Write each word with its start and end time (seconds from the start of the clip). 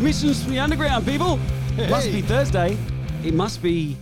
Transmissions 0.00 0.42
from 0.42 0.52
the 0.52 0.58
underground, 0.58 1.04
people. 1.04 1.38
It 1.76 1.90
must 1.90 2.10
be 2.10 2.22
Thursday. 2.22 2.74
It 3.22 3.34
must 3.34 3.60
be 3.62 3.98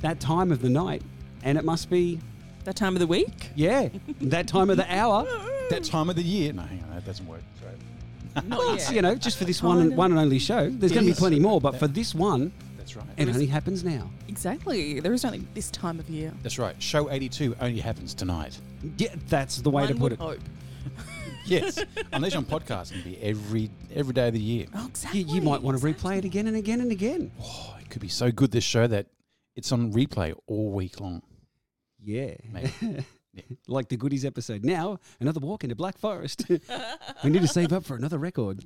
that 0.00 0.18
time 0.18 0.50
of 0.50 0.62
the 0.62 0.70
night. 0.70 1.02
And 1.42 1.58
it 1.58 1.64
must 1.64 1.90
be, 1.90 2.18
That 2.64 2.74
time 2.74 2.96
of 2.96 3.00
the 3.00 3.06
week? 3.06 3.50
yeah, 3.54 3.90
that 4.22 4.48
time 4.48 4.70
of 4.70 4.78
the 4.78 4.90
hour. 4.90 5.26
That 5.68 5.84
time 5.84 6.08
of 6.08 6.16
the 6.16 6.22
year. 6.22 6.54
No, 6.54 6.62
hang 6.62 6.82
on, 6.84 6.94
that 6.94 7.04
doesn't 7.04 7.26
work. 7.26 7.42
Sorry. 7.60 8.46
Not 8.48 8.58
Well, 8.60 8.76
yet. 8.78 8.94
you 8.94 9.02
know, 9.02 9.14
just 9.14 9.36
for 9.36 9.44
this 9.44 9.62
one 9.62 9.78
and, 9.82 9.94
one 9.94 10.10
and 10.12 10.18
only 10.18 10.38
show. 10.38 10.70
There's 10.70 10.90
going 10.90 11.04
to 11.04 11.12
be 11.12 11.18
plenty 11.18 11.38
more, 11.38 11.60
but 11.60 11.76
for 11.78 11.86
this 11.86 12.14
one, 12.14 12.50
That's 12.78 12.96
right. 12.96 13.04
It 13.18 13.28
only 13.28 13.44
happens 13.46 13.84
now. 13.84 14.08
Exactly. 14.28 15.00
There 15.00 15.12
is 15.12 15.22
only 15.26 15.40
this 15.52 15.70
time 15.70 15.98
of 16.00 16.08
year. 16.08 16.32
That's 16.42 16.58
right. 16.58 16.74
Show 16.82 17.10
82 17.10 17.56
only 17.60 17.80
happens 17.80 18.14
tonight. 18.14 18.58
Yeah, 18.96 19.14
that's 19.28 19.58
the 19.58 19.68
way 19.68 19.86
to 19.86 19.92
put 19.92 20.00
would 20.00 20.12
it. 20.12 20.18
Hope. 20.18 20.38
Yes. 21.44 21.82
Unless 22.12 22.32
you're 22.32 22.38
on 22.38 22.44
podcast, 22.46 22.90
it 22.92 23.02
can 23.02 23.12
be 23.12 23.18
every 23.22 23.70
every 23.94 24.12
day 24.14 24.28
of 24.28 24.34
the 24.34 24.40
year. 24.40 24.66
Oh, 24.74 24.82
You, 24.82 24.88
exactly. 24.88 25.20
you 25.22 25.40
might 25.42 25.62
want 25.62 25.78
to 25.78 25.84
replay 25.84 26.18
it 26.18 26.24
again 26.24 26.46
and 26.46 26.56
again 26.56 26.80
and 26.80 26.90
again. 26.92 27.32
Oh, 27.42 27.76
it 27.80 27.90
could 27.90 28.02
be 28.02 28.08
so 28.08 28.30
good 28.30 28.50
this 28.52 28.64
show 28.64 28.86
that 28.86 29.06
it's 29.56 29.70
on 29.72 29.92
replay 29.92 30.34
all 30.46 30.70
week 30.70 31.00
long. 31.00 31.22
Yeah. 32.00 32.34
Maybe. 32.52 32.70
Yeah. 32.80 33.00
like 33.66 33.88
the 33.88 33.96
goodies 33.96 34.24
episode. 34.24 34.64
Now, 34.64 34.98
another 35.20 35.40
walk 35.40 35.64
into 35.64 35.74
Black 35.76 35.98
Forest. 35.98 36.44
we 37.24 37.30
need 37.30 37.42
to 37.42 37.48
save 37.48 37.72
up 37.72 37.84
for 37.84 37.96
another 37.96 38.18
record. 38.18 38.64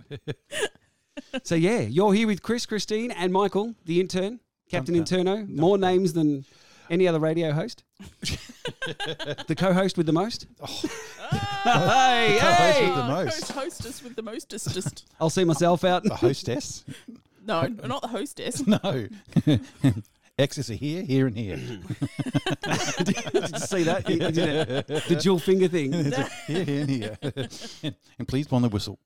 so, 1.44 1.55
yeah, 1.55 1.81
you're 1.81 2.12
here 2.12 2.26
with 2.26 2.43
Chris, 2.43 2.67
Christine, 2.67 3.11
and 3.12 3.32
Michael, 3.32 3.75
the 3.84 4.00
intern, 4.00 4.40
Captain 4.69 4.94
Dun, 4.94 5.05
dun, 5.05 5.25
Interno. 5.26 5.49
More 5.49 5.79
names 5.79 6.12
than 6.14 6.44
any 6.90 7.06
other 7.08 7.18
radio 7.20 7.52
host. 7.52 7.82
the 8.20 9.54
co 9.56 9.72
host 9.72 9.96
with 9.96 10.06
the 10.06 10.12
most. 10.12 10.46
hey, 10.60 12.36
Co-host 12.40 12.78
hey! 12.78 12.86
with 12.86 12.94
the 12.96 13.02
Oh, 13.04 13.08
most. 13.08 13.40
Host, 13.40 13.52
hostess 13.52 14.02
with 14.02 14.16
the 14.16 14.22
mostest. 14.22 14.72
Just 14.72 15.06
I'll 15.20 15.30
see 15.30 15.44
myself 15.44 15.84
out. 15.84 16.04
The 16.04 16.14
hostess? 16.14 16.84
no, 17.44 17.62
not 17.66 18.02
the 18.02 18.08
hostess. 18.08 18.66
no. 18.66 19.08
X's 20.38 20.70
are 20.70 20.74
here, 20.74 21.02
here, 21.02 21.26
and 21.26 21.34
here. 21.34 21.56
Did 21.56 23.16
you 23.26 23.58
see 23.58 23.84
that? 23.84 24.04
You 24.06 24.18
did. 24.18 24.86
The 24.86 25.18
dual 25.18 25.38
finger 25.38 25.66
thing. 25.66 25.92
here, 25.94 26.28
here, 26.46 26.80
and 26.82 26.90
here. 26.90 27.18
and 28.18 28.28
please 28.28 28.46
blow 28.46 28.56
on 28.56 28.62
the 28.62 28.68
whistle. 28.68 28.98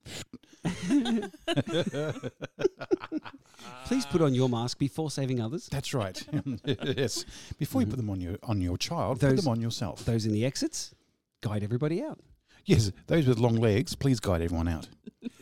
Please 3.90 4.06
put 4.06 4.22
on 4.22 4.34
your 4.34 4.48
mask 4.48 4.78
before 4.78 5.10
saving 5.10 5.40
others. 5.40 5.68
That's 5.68 5.92
right. 5.92 6.22
yes. 6.64 7.24
Before 7.58 7.80
you 7.80 7.88
put 7.88 7.96
them 7.96 8.08
on 8.08 8.20
your 8.20 8.36
on 8.44 8.60
your 8.60 8.78
child, 8.78 9.18
put 9.18 9.30
Those- 9.30 9.40
them 9.44 9.48
on 9.50 9.60
yourself. 9.60 10.04
Those 10.04 10.26
in 10.26 10.32
the 10.32 10.44
exits, 10.46 10.94
guide 11.40 11.64
everybody 11.64 12.00
out. 12.00 12.20
Yes, 12.66 12.92
those 13.08 13.26
with 13.26 13.38
long 13.38 13.56
legs, 13.56 13.96
please 13.96 14.20
guide 14.20 14.42
everyone 14.42 14.68
out. 14.68 14.86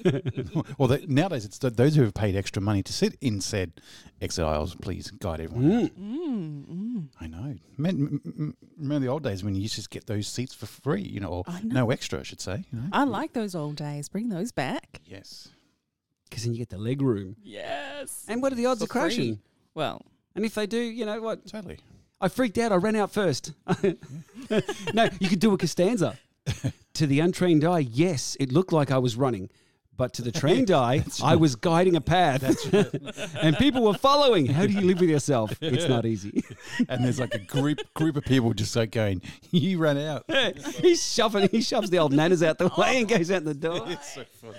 well, 0.79 0.89
they, 0.89 1.05
nowadays 1.07 1.45
it's 1.45 1.59
th- 1.59 1.75
those 1.75 1.95
who 1.95 2.03
have 2.05 2.15
paid 2.15 2.35
extra 2.37 2.63
money 2.63 2.83
to 2.83 2.93
sit 2.93 3.19
in 3.21 3.43
said 3.43 3.83
exit 4.23 4.45
aisles, 4.47 4.75
please 4.77 5.11
guide 5.11 5.41
everyone 5.41 5.73
out. 5.85 5.91
Mm, 5.97 6.65
mm. 6.67 7.09
I 7.21 7.27
know. 7.27 7.57
Man, 7.77 7.91
m- 7.91 8.21
m- 8.25 8.57
remember 8.79 9.05
the 9.05 9.13
old 9.13 9.25
days 9.25 9.45
when 9.45 9.55
you 9.57 9.61
used 9.61 9.75
to 9.75 9.81
just 9.81 9.91
get 9.91 10.07
those 10.07 10.27
seats 10.27 10.55
for 10.55 10.65
free, 10.67 11.03
you 11.03 11.21
know, 11.21 11.29
or 11.29 11.45
know. 11.65 11.75
no 11.81 11.91
extra, 11.91 12.21
I 12.21 12.23
should 12.23 12.41
say. 12.41 12.65
You 12.73 12.79
know? 12.81 12.89
I 12.93 13.05
like 13.05 13.35
those 13.35 13.55
old 13.55 13.77
days. 13.77 14.09
Bring 14.09 14.31
those 14.31 14.53
back. 14.53 15.03
yes. 15.05 15.49
Because 16.29 16.45
then 16.45 16.53
you 16.53 16.59
get 16.59 16.69
the 16.69 16.79
leg 16.79 17.01
room. 17.03 17.37
Yes. 17.43 18.25
And 18.29 18.43
what 18.43 18.53
are 18.53 18.57
the 18.57 18.67
odds 18.67 18.81
For 18.81 18.85
of 18.85 18.91
crashing? 18.91 19.37
free. 19.37 19.39
Well, 19.75 20.03
And 20.35 20.45
if 20.45 20.55
they 20.55 20.67
do, 20.67 20.79
you 20.79 21.07
know 21.07 21.21
what? 21.21 21.47
Totally. 21.47 21.79
I 22.21 22.29
freaked 22.29 22.59
out. 22.59 22.73
I 22.73 22.77
ran 22.77 22.97
out 22.97 23.13
first. 23.13 23.53
no, 24.93 25.09
you 25.21 25.29
could 25.29 25.41
do 25.41 25.53
a 25.55 25.59
Costanza. 25.59 26.19
to 26.95 27.07
the 27.07 27.21
untrained 27.21 27.65
eye, 27.65 27.81
yes, 27.81 28.37
it 28.41 28.51
looked 28.53 28.73
like 28.73 28.91
I 28.91 28.99
was 28.99 29.17
running. 29.17 29.51
But 29.97 30.13
to 30.15 30.23
the 30.23 30.31
trained 30.43 30.71
eye, 30.71 31.05
I 31.23 31.35
was 31.37 31.57
guiding 31.57 31.97
a 31.97 32.01
path. 32.01 32.43
and 33.43 33.57
people 33.57 33.83
were 33.83 33.95
following. 33.95 34.47
How 34.47 34.65
do 34.67 34.73
you 34.73 34.81
live 34.83 35.01
with 35.01 35.11
yourself? 35.11 35.57
It's 35.61 35.89
not 35.89 36.07
easy. 36.07 36.45
And 36.89 37.05
there's 37.05 37.19
like 37.19 37.35
a 37.35 37.39
group 37.41 37.81
group 37.95 38.17
of 38.17 38.25
people 38.25 38.53
just 38.55 38.75
like 38.77 38.93
going, 38.93 39.23
you 39.51 39.79
ran 39.79 39.99
out. 39.99 40.25
He's 40.81 41.05
shoving, 41.05 41.49
he 41.51 41.61
shoves 41.63 41.91
the 41.91 41.99
old 41.99 42.13
nanas 42.13 42.45
out 42.45 42.59
the 42.59 42.71
way 42.79 42.99
and 43.01 43.09
goes 43.09 43.31
out 43.33 43.45
the 43.45 43.55
door. 43.55 43.85
It's 43.89 44.15
so 44.15 44.25
funny. 44.41 44.55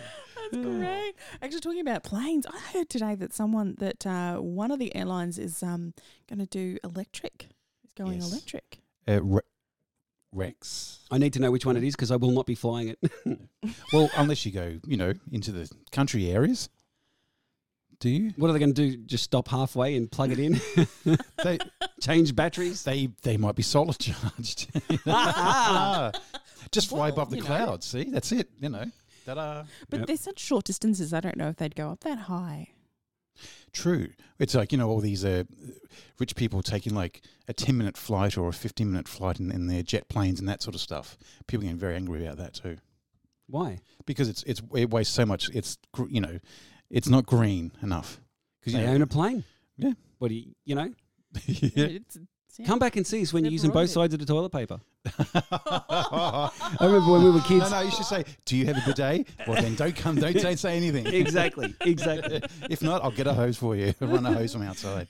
That's 0.52 0.64
great. 0.66 1.14
Actually, 1.42 1.60
talking 1.62 1.82
about 1.82 2.04
planes, 2.04 2.46
I 2.46 2.58
heard 2.74 2.90
today 2.90 3.16
that 3.16 3.34
someone 3.34 3.76
that 3.80 4.06
uh, 4.06 4.38
one 4.38 4.72
of 4.72 4.80
the 4.80 4.96
airlines 4.96 5.38
is 5.40 5.62
um, 5.64 5.94
going 6.30 6.40
to 6.40 6.46
do 6.46 6.78
electric. 6.84 7.48
It's 7.84 7.94
going 7.96 8.16
Yes. 8.22 8.32
electric. 8.32 8.80
Uh, 9.08 9.22
Re- 9.24 9.42
Rex. 10.32 11.00
I 11.10 11.18
need 11.18 11.34
to 11.34 11.40
know 11.40 11.50
which 11.52 11.66
one 11.66 11.76
it 11.76 11.84
is 11.84 11.96
because 11.96 12.12
I 12.12 12.16
will 12.16 12.32
not 12.32 12.46
be 12.46 12.56
flying 12.56 12.90
it. 12.90 13.00
Well, 13.94 14.10
unless 14.16 14.46
you 14.46 14.52
go, 14.52 14.80
you 14.86 14.98
know, 14.98 15.14
into 15.32 15.52
the 15.52 15.70
country 15.92 16.30
areas. 16.32 16.70
Do 18.00 18.10
you? 18.10 18.32
what 18.38 18.50
are 18.50 18.54
they 18.54 18.60
going 18.60 18.74
to 18.74 18.92
do? 18.92 18.96
Just 18.98 19.26
stop 19.26 19.50
halfway 19.50 19.98
and 19.98 20.10
plug 20.10 20.32
it 20.32 20.40
in? 20.40 20.62
They 21.44 21.58
Change 22.00 22.34
batteries? 22.36 22.84
they 22.84 23.10
they 23.24 23.36
might 23.36 23.56
be 23.56 23.64
solar 23.64 23.92
charged. 23.94 24.70
Just 26.72 26.90
fly 26.90 27.00
Well, 27.00 27.10
above 27.10 27.30
the 27.32 27.38
you 27.38 27.42
know. 27.42 27.48
clouds. 27.48 27.88
See, 27.88 28.04
that's 28.06 28.32
it. 28.32 28.50
You 28.60 28.70
know, 28.70 28.86
that 29.34 29.38
uh, 29.42 29.64
But 29.90 30.00
Yep. 30.02 30.08
they're 30.08 30.18
such 30.18 30.40
short 30.40 30.66
distances. 30.66 31.14
I 31.14 31.20
don't 31.20 31.38
know 31.38 31.50
if 31.50 31.56
they'd 31.58 31.76
go 31.76 31.90
up 31.92 32.02
that 32.02 32.20
high. 32.20 32.70
true. 33.72 34.10
It's 34.40 34.56
like 34.56 34.72
you 34.72 34.78
know 34.78 34.90
all 34.90 35.00
these 35.02 35.24
uh, 35.26 35.44
rich 36.20 36.36
people 36.36 36.62
taking 36.62 36.94
like 36.94 37.22
a 37.48 37.54
ten 37.54 37.78
minute 37.78 37.98
flight 37.98 38.38
or 38.38 38.50
a 38.50 38.54
fifteen 38.54 38.92
minute 38.92 39.08
flight 39.08 39.40
in, 39.40 39.52
in 39.52 39.68
their 39.68 39.84
jet 39.84 40.10
planes 40.10 40.40
and 40.40 40.48
that 40.50 40.62
sort 40.62 40.76
of 40.76 40.82
stuff. 40.82 41.18
People 41.48 41.64
getting 41.64 41.78
very 41.78 41.96
angry 41.96 42.26
about 42.26 42.38
that 42.38 42.54
too 42.54 42.78
Why? 43.48 43.80
because 44.06 44.28
it's 44.30 44.44
it's 44.44 44.62
it 44.76 44.90
wastes 44.90 45.14
so 45.14 45.26
much. 45.26 45.50
It's 45.54 45.78
gr- 45.94 46.10
you 46.10 46.22
know, 46.22 46.40
it's 46.90 47.08
not 47.10 47.26
green 47.26 47.72
enough. 47.82 48.20
Because 48.60 48.74
They 48.74 48.80
you 48.82 48.88
know, 48.88 48.94
own 48.94 49.02
a 49.02 49.08
plane. 49.08 49.44
Yeah. 49.78 49.94
What 50.18 50.28
do 50.30 50.36
you, 50.36 50.54
you 50.66 50.76
know? 50.76 50.94
yeah. 51.46 51.86
It's, 51.86 52.18
yeah. 52.58 52.66
Come 52.66 52.80
back 52.80 52.98
and 52.98 53.08
see 53.08 53.22
us 53.22 53.32
when 53.32 53.44
you're 53.44 53.50
Their 53.50 53.54
using 53.54 53.70
both 53.70 53.94
prerogative. 53.94 53.94
sides 53.94 54.14
of 54.16 54.20
the 54.20 54.26
toilet 54.26 54.50
paper. 54.52 54.82
I 55.06 56.50
I 56.80 56.86
remember 56.86 57.12
when 57.14 57.24
we 57.24 57.32
were 57.32 57.40
kids. 57.42 57.72
No, 57.72 57.80
no, 57.80 57.82
you 57.86 57.92
should 57.92 58.06
say, 58.06 58.26
"Do 58.46 58.58
you 58.58 58.66
have 58.66 58.78
a 58.78 58.82
bidet?" 58.86 59.28
Well, 59.48 59.62
then 59.62 59.76
don't 59.76 59.96
come. 59.96 60.16
Don't, 60.16 60.36
don't 60.36 60.58
say 60.60 60.76
anything. 60.78 61.08
Exactly, 61.20 61.74
exactly. 61.82 62.42
if 62.70 62.82
not, 62.82 63.04
I'll 63.04 63.12
get 63.12 63.28
a 63.28 63.34
hose 63.34 63.58
for 63.58 63.76
you. 63.76 63.94
Run 64.02 64.26
a 64.26 64.34
hose 64.34 64.54
from 64.54 64.62
outside. 64.64 65.08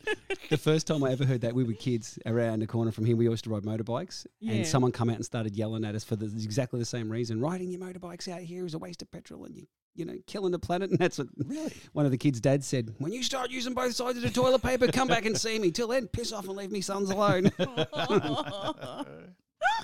the 0.50 0.58
first 0.58 0.88
time 0.88 1.04
I 1.04 1.12
ever 1.12 1.26
heard 1.26 1.42
that, 1.42 1.54
we 1.54 1.64
were 1.64 1.74
kids 1.74 2.18
around 2.26 2.60
the 2.60 2.68
corner 2.68 2.92
from 2.92 3.06
here. 3.06 3.16
We 3.16 3.26
used 3.26 3.44
to 3.46 3.50
ride 3.50 3.64
motorbikes, 3.64 4.26
Yeah. 4.40 4.54
and 4.54 4.68
someone 4.68 4.92
come 4.92 5.10
out 5.10 5.16
and 5.18 5.26
started 5.26 5.56
yelling 5.56 5.86
at 5.86 5.96
us 5.96 6.04
for 6.04 6.16
the, 6.16 6.26
exactly 6.26 6.80
the 6.80 6.86
same 6.86 7.12
reason. 7.12 7.40
Riding 7.42 7.70
your 7.72 7.80
motorbikes 7.82 8.28
out 8.28 8.42
here 8.42 8.66
is 8.66 8.74
a 8.74 8.80
waste 8.80 9.02
of 9.02 9.12
petrol, 9.12 9.46
and 9.46 9.56
you, 9.56 9.68
you 9.96 10.06
know, 10.06 10.16
killing 10.28 10.52
the 10.52 10.60
planet. 10.60 10.90
And 10.92 11.00
that's 11.00 11.18
what 11.20 11.28
Really? 11.38 11.74
one 11.94 12.06
of 12.06 12.12
the 12.12 12.18
kids' 12.18 12.40
dads 12.40 12.66
said. 12.68 12.94
When 13.00 13.12
you 13.14 13.24
start 13.24 13.50
using 13.52 13.74
both 13.74 13.94
sides 13.96 14.18
of 14.18 14.24
the 14.24 14.30
toilet 14.30 14.62
paper, 14.62 14.88
come 14.88 15.08
back 15.08 15.26
and 15.26 15.38
see 15.38 15.58
me. 15.60 15.72
Till 15.72 15.88
then, 15.88 16.08
piss 16.08 16.32
off 16.34 16.48
and 16.48 16.56
leave 16.56 16.72
me 16.72 16.82
sons 16.82 17.10
alone. 17.12 17.52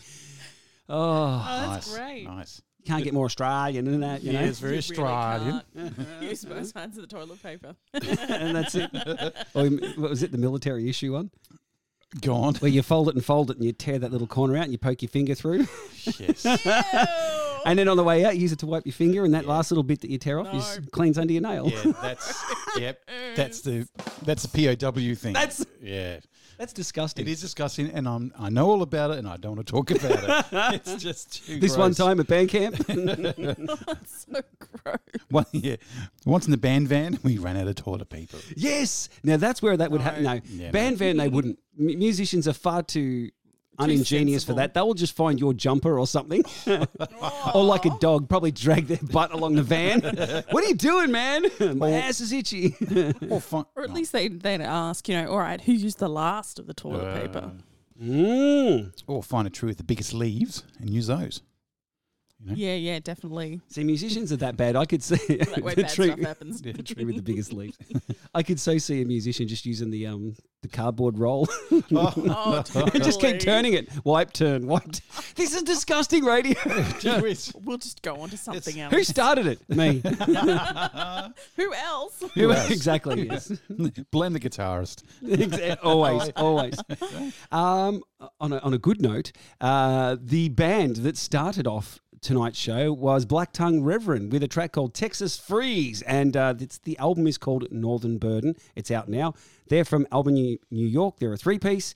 oh, 0.90 1.46
Oh, 1.48 1.70
that's 1.72 1.88
nice, 1.92 1.98
great. 1.98 2.24
Nice. 2.26 2.62
You 2.80 2.86
can't 2.92 3.04
get 3.04 3.14
more 3.16 3.26
Australian 3.26 3.86
than 3.86 4.02
that, 4.02 4.22
you 4.24 4.32
know. 4.34 4.42
it's 4.42 4.60
very 4.60 4.76
You 4.76 4.82
really 4.92 5.04
Australian. 5.12 5.62
can't 5.76 6.22
Use 6.22 6.46
both 6.46 6.68
sides 6.68 6.98
of 6.98 7.08
the 7.10 7.16
toilet 7.16 7.42
paper. 7.42 7.76
and 7.94 8.56
that's 8.56 8.76
it. 8.76 8.92
Or 9.56 9.66
what 9.68 10.10
was 10.12 10.22
it? 10.22 10.32
The 10.32 10.38
military 10.38 10.88
issue 10.88 11.14
one, 11.14 11.32
Gone. 12.22 12.44
on. 12.44 12.56
where 12.56 12.70
you 12.70 12.84
fold 12.84 13.10
it 13.10 13.16
and 13.16 13.26
fold 13.26 13.50
it, 13.50 13.58
and 13.58 13.66
you 13.66 13.72
tear 13.72 13.98
that 13.98 14.12
little 14.12 14.28
corner 14.28 14.56
out, 14.56 14.64
and 14.66 14.72
you 14.72 14.78
poke 14.78 15.02
your 15.02 15.10
finger 15.10 15.34
through. 15.34 15.66
yes. 16.20 16.46
And 17.66 17.80
then 17.80 17.88
on 17.88 17.98
the 17.98 18.04
way 18.04 18.24
out, 18.24 18.36
you 18.36 18.44
use 18.44 18.52
it 18.52 18.60
to 18.60 18.68
wipe 18.68 18.86
your 18.86 18.94
finger, 18.94 19.26
and 19.26 19.34
that 19.34 19.48
last 19.48 19.72
little 19.72 19.84
bit 19.84 20.02
that 20.02 20.12
you 20.12 20.20
tear 20.20 20.40
off 20.40 20.54
No. 20.54 20.60
is 20.60 20.80
cleans 20.92 21.18
under 21.18 21.34
your 21.34 21.42
nail. 21.42 21.68
Yeah, 21.68 21.92
that's 22.00 22.44
yep. 22.78 23.02
That's 23.36 23.62
the 23.62 23.88
that's 24.22 24.44
the 24.44 24.78
POW 24.78 25.16
thing. 25.16 25.34
That's- 25.34 25.66
yeah. 25.82 26.20
That's 26.58 26.74
disgusting. 26.74 27.26
It 27.28 27.32
is 27.32 27.42
disgusting, 27.42 27.90
and 27.92 28.08
I'm 28.08 28.34
I 28.40 28.50
know 28.50 28.70
all 28.70 28.82
about 28.82 29.12
it, 29.12 29.18
and 29.20 29.28
I 29.28 29.38
don't 29.38 29.56
want 29.56 29.68
to 29.68 29.72
talk 29.72 29.92
about 29.92 30.24
it. 30.52 30.82
it's 30.88 30.96
just 31.04 31.46
too 31.46 31.60
This 31.60 31.76
one 31.78 31.94
time 31.94 32.20
at 32.20 32.28
band 32.28 32.50
camp, 32.50 32.76
That's 32.88 34.26
so 34.32 34.42
gross. 34.60 34.98
One, 35.30 35.46
yeah. 35.52 35.76
Once 36.26 36.46
in 36.46 36.52
the 36.52 36.58
band 36.58 36.88
van, 36.88 37.20
we 37.24 37.38
ran 37.38 37.58
out 37.58 37.68
of 37.68 37.76
toilet 37.76 38.10
paper. 38.10 38.38
yes. 38.56 39.10
Now 39.24 39.38
that's 39.38 39.62
where 39.62 39.76
that 39.78 39.92
would 39.92 40.02
happen. 40.02 40.24
No, 40.24 40.40
Yeah, 40.46 40.72
band 40.72 40.98
van 40.98 41.18
they 41.18 41.28
wouldn't. 41.30 41.60
M- 41.80 41.98
musicians 42.00 42.48
are 42.48 42.54
far 42.54 42.84
too 42.84 43.30
uningenious 43.80 44.44
for 44.44 44.54
that. 44.56 44.74
They 44.74 44.82
will 44.82 44.94
just 44.94 45.16
find 45.16 45.40
your 45.40 45.54
jumper 45.54 45.98
or 46.00 46.08
something, 46.08 46.44
or 47.54 47.64
like 47.64 47.86
a 47.86 47.98
dog, 48.00 48.30
probably 48.30 48.52
drag 48.52 48.88
their 48.88 49.00
butt 49.12 49.32
along 49.34 49.56
the 49.56 49.64
van. 49.64 50.02
what 50.50 50.64
are 50.64 50.68
you 50.68 50.76
doing, 50.76 51.12
man? 51.12 51.46
My 51.78 51.92
ass 51.92 52.22
is 52.22 52.32
itchy. 52.32 52.76
Or, 53.30 53.42
fun, 53.42 53.66
Or 53.76 53.84
at 53.84 53.92
least 53.92 54.12
they, 54.12 54.28
they'd 54.28 54.62
ask, 54.62 55.08
you 55.10 55.16
know, 55.16 55.30
all 55.32 55.40
right, 55.40 55.60
who 55.62 55.72
used 55.74 56.00
the 56.00 56.08
last 56.10 56.60
of 56.60 56.68
the 56.68 56.74
toilet 56.74 57.04
Uh, 57.06 57.20
paper? 57.22 57.52
mm. 58.02 58.92
or 59.08 59.24
find 59.24 59.48
a 59.48 59.50
tree 59.50 59.68
with 59.68 59.78
the 59.78 59.84
biggest 59.84 60.14
leaves 60.14 60.64
and 60.80 60.90
use 60.90 61.08
those. 61.08 61.42
You 62.46 62.52
know? 62.52 62.58
Yeah, 62.58 62.76
yeah, 62.76 63.00
definitely. 63.00 63.60
See, 63.70 63.84
musicians 63.84 64.32
are 64.32 64.38
that 64.38 64.56
bad. 64.56 64.76
I 64.76 64.86
could 64.86 65.02
see 65.02 65.16
That 65.38 65.56
the 65.56 65.62
bad 65.82 65.90
tree, 65.90 66.08
stuff 66.08 66.20
happens. 66.20 66.62
the 66.62 66.84
tree 66.84 67.04
with 67.06 67.16
the 67.16 67.22
biggest 67.24 67.52
leaves. 67.54 67.76
I 68.36 68.44
could 68.44 68.60
so 68.60 68.78
see 68.78 69.02
a 69.02 69.06
musician 69.06 69.48
just 69.48 69.66
using 69.66 69.90
the 69.90 70.06
um 70.08 70.36
the 70.62 70.68
cardboard 70.70 71.18
roll 71.20 71.48
Oh, 71.92 72.64
and 72.76 73.04
just 73.04 73.20
keep 73.22 73.40
turning 73.40 73.74
it. 73.74 73.88
Wipe, 74.04 74.34
turn, 74.34 74.66
wipe. 74.66 74.92
t- 74.92 75.02
This 75.36 75.54
is 75.56 75.62
disgusting 75.64 76.24
radio. 76.26 76.56
We'll 77.64 77.78
just 77.78 78.02
go 78.02 78.16
on 78.22 78.30
to 78.30 78.38
something 78.38 78.80
else. 78.80 78.92
Who 78.94 79.04
started 79.04 79.46
it? 79.46 79.60
Me. 79.70 80.02
Who 81.56 81.74
else? 81.74 82.24
Who 82.34 82.52
else? 82.52 82.70
exactly? 82.72 83.28
Yes. 83.28 83.52
Blame 84.12 84.34
the 84.34 84.40
guitarist. 84.40 85.04
Exa- 85.24 85.78
always, 85.84 86.30
always. 86.36 86.76
Um, 87.52 88.02
on 88.40 88.54
a, 88.54 88.58
on 88.60 88.74
a 88.74 88.78
good 88.80 89.02
note, 89.02 89.32
uh, 89.62 90.18
the 90.20 90.50
band 90.50 90.98
that 90.98 91.18
started 91.18 91.68
off 91.68 92.00
tonight's 92.26 92.58
show 92.58 92.92
was 92.92 93.24
Black 93.24 93.54
Tongue 93.54 93.84
Reverend 93.84 94.32
with 94.32 94.42
a 94.42 94.48
track 94.48 94.72
called 94.72 94.96
Texas 94.96 95.38
Freeze. 95.38 96.02
And 96.02 96.36
uh, 96.36 96.56
it's, 96.60 96.80
the 96.80 96.98
album 96.98 97.28
is 97.28 97.38
called 97.38 97.72
Northern 97.72 98.18
Burden. 98.18 98.56
It's 98.76 98.90
out 98.90 99.08
now. 99.08 99.36
They're 99.70 99.86
from 99.86 100.08
Albany, 100.12 100.60
New 100.72 100.88
York. 100.88 101.20
They're 101.20 101.34
a 101.34 101.38
three 101.38 101.60
piece. 101.60 101.94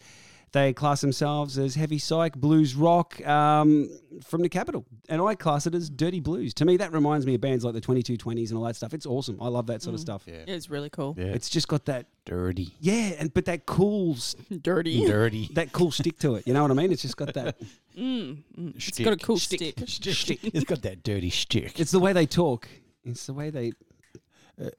They 0.51 0.73
class 0.73 1.01
themselves 1.01 1.57
as 1.59 1.75
heavy 1.75 1.99
psych, 1.99 2.35
blues 2.35 2.73
rock 2.75 3.25
um, 3.27 3.89
from 4.23 4.41
the 4.41 4.49
capital. 4.49 4.85
And 5.07 5.21
I 5.21 5.35
class 5.35 5.67
it 5.67 5.75
as 5.75 5.89
dirty 5.89 6.19
blues. 6.19 6.53
To 6.55 6.65
me, 6.65 6.77
that 6.77 6.91
reminds 6.91 7.25
me 7.25 7.35
of 7.35 7.41
bands 7.41 7.63
like 7.63 7.75
the 7.75 7.81
2220s 7.81 8.49
and 8.49 8.57
all 8.57 8.63
that 8.63 8.75
stuff. 8.75 8.93
It's 8.93 9.05
awesome. 9.05 9.37
I 9.41 9.47
love 9.47 9.67
that 9.67 9.83
sort 9.83 9.93
of 9.93 9.99
stuff. 9.99 10.23
Yeah. 10.25 10.43
Yeah, 10.47 10.55
it's 10.55 10.69
really 10.69 10.89
cool. 10.89 11.15
Yeah. 11.17 11.25
It's 11.25 11.49
just 11.49 11.67
got 11.67 11.85
that, 11.85 12.07
dirty. 12.25 12.73
yeah, 12.79 13.13
and 13.19 13.33
but 13.33 13.45
that 13.45 13.65
cool, 13.65 14.17
Dirty. 14.61 15.05
Dirty. 15.05 15.49
that 15.53 15.71
cool 15.71 15.91
stick 15.91 16.17
to 16.19 16.35
it. 16.35 16.47
You 16.47 16.53
know 16.53 16.63
what 16.63 16.71
I 16.71 16.75
mean? 16.75 16.91
It's 16.91 17.01
just 17.03 17.17
got 17.17 17.33
that. 17.33 17.55
Mm, 17.97 18.43
mm. 18.57 18.75
It's 18.77 18.97
got 18.99 19.11
a 19.11 19.17
cool 19.17 19.37
stick. 19.37 19.73
Stick. 19.85 20.39
It's 20.43 20.63
got 20.63 20.83
that 20.83 21.03
dirty 21.03 21.29
stick. 21.29 21.77
It's 21.81 21.91
the 21.91 21.99
way 21.99 22.13
they 22.13 22.25
talk. 22.25 22.69
It's 23.03 23.25
the 23.25 23.33
way 23.33 23.49
they. 23.49 23.73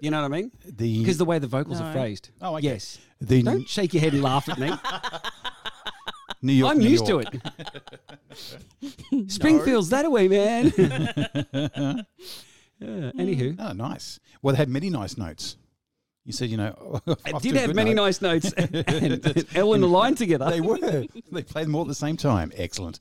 You 0.01 0.11
know 0.11 0.23
what 0.23 0.33
I 0.33 0.41
mean? 0.41 0.51
The 0.65 1.01
Because 1.01 1.19
the 1.19 1.27
way 1.27 1.39
the 1.39 1.47
vocals 1.47 1.83
are 1.83 1.93
phrased. 1.93 2.31
Oh, 2.41 2.57
okay. 2.57 2.69
Yes. 2.69 2.99
the 3.21 3.43
Don't 3.43 3.69
shake 3.69 3.93
your 3.93 4.01
head 4.03 4.15
and 4.15 4.23
laugh 4.23 4.49
at 4.49 4.59
me. 4.59 4.71
New 6.43 6.53
York. 6.53 6.73
I'm 6.73 6.79
New 6.79 6.89
used 6.89 7.07
York. 7.09 7.27
to 7.31 7.41
it. 9.13 9.31
Springfield's 9.31 9.91
that 9.91 10.11
way, 10.11 10.29
man. 10.29 10.73
Yeah, 12.83 13.13
anywho, 13.13 13.57
Oh, 13.59 13.73
nice. 13.73 14.19
Well, 14.41 14.55
they 14.55 14.57
had 14.57 14.71
many 14.71 14.89
nice 14.89 15.19
notes. 15.19 15.59
You 16.25 16.33
said, 16.33 16.49
you 16.49 16.57
know, 16.57 16.99
I 17.27 17.33
did 17.33 17.55
have 17.57 17.75
many 17.75 17.93
note. 17.93 18.05
nice 18.05 18.23
notes 18.23 18.53
and 18.55 18.75
Ellen 19.55 19.75
and 19.75 19.83
the 19.83 19.87
line 19.87 20.15
together. 20.15 20.49
They 20.49 20.63
were. 20.63 20.79
they 20.79 21.43
played 21.43 21.67
them 21.67 21.75
all 21.75 21.83
at 21.83 21.89
the 21.89 21.95
same 21.95 22.17
time. 22.17 22.51
Excellent. 22.57 22.99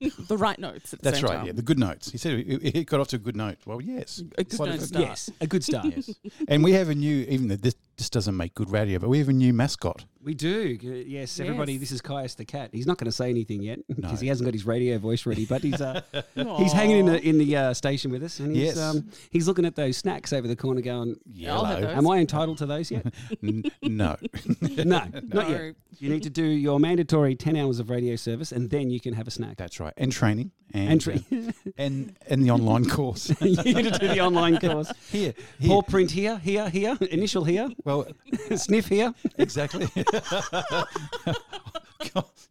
The 0.00 0.36
right 0.36 0.56
notes 0.56 0.92
at 0.94 1.00
the 1.00 1.04
That's 1.10 1.16
same 1.18 1.26
right. 1.30 1.36
time. 1.38 1.46
Yeah, 1.46 1.52
the 1.52 1.62
good 1.62 1.80
notes. 1.80 2.12
He 2.12 2.18
said 2.18 2.34
it, 2.34 2.76
it 2.76 2.86
got 2.86 3.00
off 3.00 3.08
to 3.08 3.16
a 3.16 3.18
good 3.18 3.34
note. 3.34 3.56
Well, 3.66 3.80
yes. 3.80 4.22
A 4.38 4.44
good 4.44 4.56
Quite 4.56 4.68
note 4.70 4.78
good 4.78 4.88
start. 4.88 5.04
yes, 5.04 5.30
a 5.40 5.46
good 5.48 5.64
start. 5.64 5.86
Yes. 5.86 6.10
and 6.46 6.62
we 6.62 6.72
have 6.74 6.88
a 6.88 6.94
new. 6.94 7.26
Even 7.28 7.48
the, 7.48 7.56
this 7.56 7.74
this 7.98 8.08
doesn't 8.08 8.36
make 8.36 8.54
good 8.54 8.70
radio, 8.70 8.98
but 9.00 9.08
we 9.08 9.18
have 9.18 9.28
a 9.28 9.32
new 9.32 9.52
mascot. 9.52 10.04
We 10.22 10.32
do. 10.34 10.78
Yes, 11.06 11.38
everybody. 11.40 11.72
Yes. 11.72 11.80
This 11.80 11.92
is 11.92 12.00
Caius 12.00 12.34
the 12.34 12.44
cat. 12.44 12.70
He's 12.72 12.86
not 12.86 12.96
going 12.98 13.06
to 13.06 13.12
say 13.12 13.28
anything 13.30 13.62
yet 13.62 13.80
because 13.88 14.12
No. 14.12 14.16
he 14.18 14.26
hasn't 14.28 14.46
got 14.46 14.54
his 14.54 14.66
radio 14.66 14.98
voice 14.98 15.26
ready. 15.26 15.46
But 15.46 15.62
he's 15.62 15.80
uh, 15.80 16.00
he's 16.58 16.72
hanging 16.72 16.98
in 16.98 17.06
the 17.06 17.20
in 17.28 17.38
the 17.38 17.56
uh, 17.56 17.74
station 17.74 18.10
with 18.10 18.22
us, 18.22 18.38
and 18.40 18.54
he's 18.54 18.66
Yes. 18.76 18.78
um, 18.78 19.08
he's 19.30 19.46
looking 19.48 19.64
at 19.64 19.74
those 19.74 19.96
snacks 19.96 20.32
over 20.32 20.46
the 20.46 20.56
corner, 20.56 20.80
going, 20.80 21.10
I'll 21.10 21.16
Yellow. 21.34 21.88
"Am 21.88 22.08
I 22.08 22.18
entitled 22.18 22.58
to 22.58 22.66
those 22.66 22.90
yet?" 22.90 23.06
N- 23.42 23.64
no. 23.82 24.16
no, 24.60 25.02
not 25.24 25.48
yet. 25.50 25.74
You 25.98 26.10
need 26.10 26.22
to 26.22 26.30
do 26.30 26.44
your 26.44 26.78
mandatory 26.78 27.34
ten 27.34 27.56
hours 27.56 27.80
of 27.80 27.90
radio 27.90 28.14
service, 28.16 28.52
and 28.52 28.70
then 28.70 28.90
you 28.90 29.00
can 29.00 29.14
have 29.14 29.26
a 29.26 29.30
snack. 29.32 29.56
That's 29.56 29.80
right. 29.80 29.94
And 29.96 30.12
training. 30.12 30.52
And 30.74 30.90
Entry. 30.90 31.24
uh, 31.32 31.52
and 31.78 32.14
and 32.26 32.44
the 32.44 32.50
online 32.50 32.84
course. 32.88 33.30
you 33.40 33.56
need 33.74 33.84
to 33.92 33.98
do 33.98 34.08
the 34.08 34.20
online 34.20 34.58
course. 34.60 34.92
here. 35.10 35.34
here. 35.58 35.68
Paw 35.70 35.82
print 35.82 36.10
here, 36.10 36.38
here, 36.38 36.68
here, 36.68 36.96
initial 37.10 37.44
here, 37.44 37.68
Well, 37.84 38.06
sniff 38.56 38.86
here. 38.88 39.14
exactly. 39.38 39.88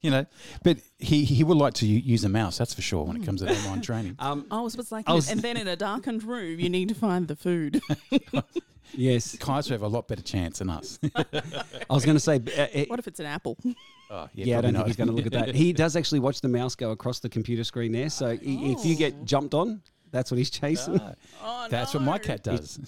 you 0.02 0.12
know, 0.12 0.26
but 0.64 0.78
he 1.00 1.24
he 1.26 1.44
would 1.44 1.58
like 1.58 1.74
to 1.76 1.86
use 1.88 2.24
a 2.24 2.30
mouse. 2.30 2.58
That's 2.58 2.74
for 2.74 2.82
sure 2.82 3.04
when 3.04 3.18
it 3.18 3.26
comes 3.26 3.42
to 3.42 3.50
online 3.50 3.82
training. 3.82 4.16
Um, 4.20 4.46
Oh, 4.52 4.68
so 4.68 4.80
it's 4.80 4.92
like, 4.92 5.08
I 5.08 5.14
was- 5.14 5.30
and 5.30 5.42
then 5.42 5.58
in 5.58 5.68
a 5.68 5.76
darkened 5.76 6.24
room, 6.24 6.60
you 6.60 6.70
need 6.70 6.90
to 6.90 6.96
find 6.96 7.28
the 7.28 7.36
food. 7.36 7.82
Yes, 8.94 9.38
Kaiser 9.38 9.74
have 9.74 9.82
a 9.82 9.88
lot 9.88 10.08
better 10.08 10.22
chance 10.22 10.60
than 10.60 10.70
us. 10.70 11.00
I 11.16 11.24
was 11.90 12.06
going 12.06 12.16
to 12.16 12.20
say. 12.20 12.36
Uh, 12.36 12.62
uh, 12.62 12.86
what 12.88 13.00
if 13.00 13.08
it's 13.08 13.20
an 13.20 13.26
apple? 13.26 13.58
oh, 14.12 14.30
yeah, 14.34 14.58
I 14.58 14.62
don't 14.62 14.74
think 14.74 14.88
he's 14.88 14.96
going 14.96 15.10
to 15.10 15.14
look 15.14 15.26
at 15.26 15.32
that. 15.34 15.56
He 15.56 15.74
does 15.74 15.96
actually 15.96 16.20
watch 16.20 16.42
the 16.42 16.48
mouse 16.48 16.76
go 16.76 16.92
across 16.92 17.20
the 17.20 17.30
computer 17.30 17.64
screen 17.64 17.92
there. 17.92 18.10
So 18.10 18.28
i 18.28 18.40
if 18.42 18.86
you 18.86 18.96
get 18.96 19.26
jumped 19.26 19.54
on, 19.54 19.82
that's 20.12 20.32
what 20.32 20.38
he's 20.38 20.50
chasing. 20.50 21.02
Oh, 21.44 21.68
That's 21.70 21.94
what 21.94 22.02
my 22.02 22.14
no. 22.14 22.20
cat 22.20 22.42
does. 22.42 22.80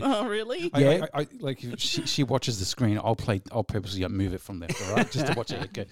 Oh, 0.00 0.28
really? 0.28 0.70
I, 0.72 0.78
Yeah. 0.78 1.06
I, 1.12 1.20
I, 1.22 1.26
like 1.40 1.64
if 1.64 1.80
she, 1.80 2.06
she 2.06 2.22
watches 2.22 2.60
the 2.60 2.64
screen. 2.64 3.00
I'll 3.02 3.16
play. 3.16 3.42
I'll 3.50 3.64
purposely 3.64 4.06
move 4.06 4.32
it 4.32 4.40
from 4.40 4.60
left 4.60 4.76
to 4.76 4.94
right 4.94 5.10
just 5.10 5.26
to 5.26 5.34
watch 5.34 5.50
it 5.50 5.72
go. 5.72 5.84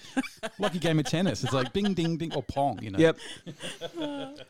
Like 0.59 0.75
a 0.75 0.79
game 0.79 0.99
of 1.01 1.07
tennis. 1.07 1.43
It's 1.43 1.53
like 1.53 1.73
ding, 1.73 1.93
ding, 1.95 2.17
ding, 2.17 2.33
or 2.35 2.43
pong. 2.45 2.79
You 2.83 2.91
know. 2.91 2.99
Yep. 2.99 3.19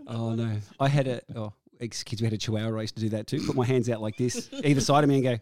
oh 0.07 0.35
no, 0.35 0.57
I 0.79 0.89
had 0.89 1.09
a. 1.09 1.21
Oh, 1.35 1.53
excuse 1.81 2.21
me, 2.21 2.27
we 2.27 2.31
had 2.31 2.35
a 2.35 2.39
chihuahua 2.39 2.69
race 2.71 2.93
to 2.93 3.01
do 3.01 3.09
that 3.11 3.27
too. 3.27 3.45
Put 3.47 3.57
my 3.57 3.67
hands 3.67 3.89
out 3.91 4.01
like 4.01 4.17
this, 4.17 4.49
either 4.65 4.81
side 4.81 5.05
of 5.05 5.11
me, 5.11 5.17
and 5.17 5.25
go. 5.25 5.39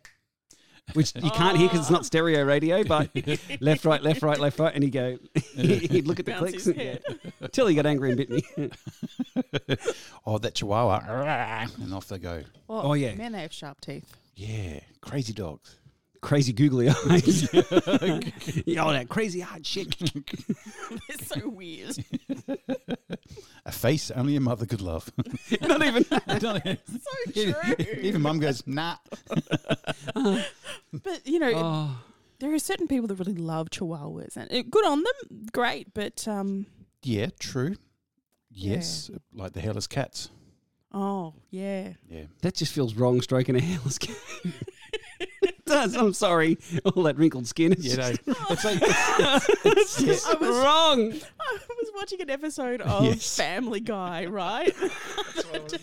Which 0.92 1.14
you 1.16 1.30
can't 1.30 1.56
hear 1.56 1.66
because 1.66 1.80
it's 1.80 1.90
not 1.90 2.04
stereo 2.04 2.42
radio, 2.44 2.84
but 2.84 3.08
left, 3.60 3.86
right, 3.86 4.02
left, 4.02 4.20
right, 4.22 4.38
left, 4.38 4.58
right, 4.58 4.74
and 4.74 4.84
he'd 4.84 4.90
go. 4.90 5.16
he'd 5.54 6.06
look 6.06 6.20
at 6.20 6.26
the 6.26 6.32
Bounce 6.32 6.40
clicks, 6.50 6.64
his 6.66 6.76
head. 6.76 7.02
till 7.52 7.66
he 7.66 7.74
got 7.74 7.86
angry 7.86 8.10
and 8.10 8.18
bit 8.18 8.28
me. 8.28 8.42
Oh, 10.26 10.36
that 10.38 10.54
chihuahua, 10.54 11.00
and 11.80 11.94
off 11.94 12.08
they 12.08 12.18
go. 12.18 12.42
Well, 12.68 12.82
Oh, 12.90 12.92
yeah. 12.92 13.14
Men 13.14 13.32
have 13.32 13.52
sharp 13.52 13.80
teeth. 13.80 14.14
Yeah, 14.36 14.80
crazy 15.00 15.32
dogs. 15.32 15.76
Crazy 16.24 16.54
googly 16.54 16.88
eyes. 16.88 17.50
all 17.52 18.92
that 18.92 19.08
crazy 19.10 19.40
hard 19.40 19.66
shit. 19.66 19.94
They're 20.08 21.18
so 21.22 21.50
weird. 21.50 22.02
A 23.66 23.70
face 23.70 24.10
only 24.10 24.34
a 24.34 24.40
mother 24.40 24.64
could 24.64 24.80
love. 24.80 25.12
not 25.60 25.86
even. 25.86 26.02
so 26.04 27.30
true. 27.34 27.74
Even 28.00 28.22
mum 28.22 28.38
goes, 28.40 28.66
nah. 28.66 28.96
But, 30.14 31.26
you 31.26 31.38
know, 31.38 31.52
Oh, 31.54 32.02
there 32.38 32.54
are 32.54 32.58
certain 32.58 32.88
people 32.88 33.06
that 33.08 33.16
really 33.16 33.34
love 33.34 33.68
chihuahuas. 33.68 34.38
And 34.38 34.50
it, 34.50 34.70
good 34.70 34.86
on 34.86 35.02
them. 35.02 35.46
Great. 35.52 35.92
But, 35.92 36.26
um, 36.26 36.64
Yeah, 37.02 37.28
true. 37.38 37.76
Yes, 38.50 39.10
like 39.34 39.52
the 39.52 39.60
hairless 39.60 39.86
cats. 39.88 40.30
oh, 40.90 41.34
yeah. 41.50 41.92
Yeah. 42.08 42.24
that 42.40 42.54
just 42.54 42.72
feels 42.72 42.94
wrong. 42.94 43.20
Stroking 43.20 43.56
a 43.56 43.60
hairless 43.60 43.98
cat. 43.98 44.16
Does. 45.66 45.94
I'm 45.96 46.12
sorry. 46.12 46.58
All 46.84 47.02
that 47.04 47.16
wrinkled 47.16 47.46
skin. 47.46 47.72
Is 47.72 47.84
You 47.86 47.96
know, 47.96 48.12
it's 48.50 48.64
like 48.64 48.78
it's 49.64 50.02
just 50.02 50.26
I 50.34 50.34
was- 50.38 50.48
wrong. 50.50 51.12
I 51.40 51.58
was 51.68 51.90
watching 51.94 52.20
an 52.22 52.30
episode 52.30 52.80
of 52.80 53.04
Yes. 53.04 53.36
Family 53.36 53.80
Guy, 53.80 54.26
right? 54.26 54.74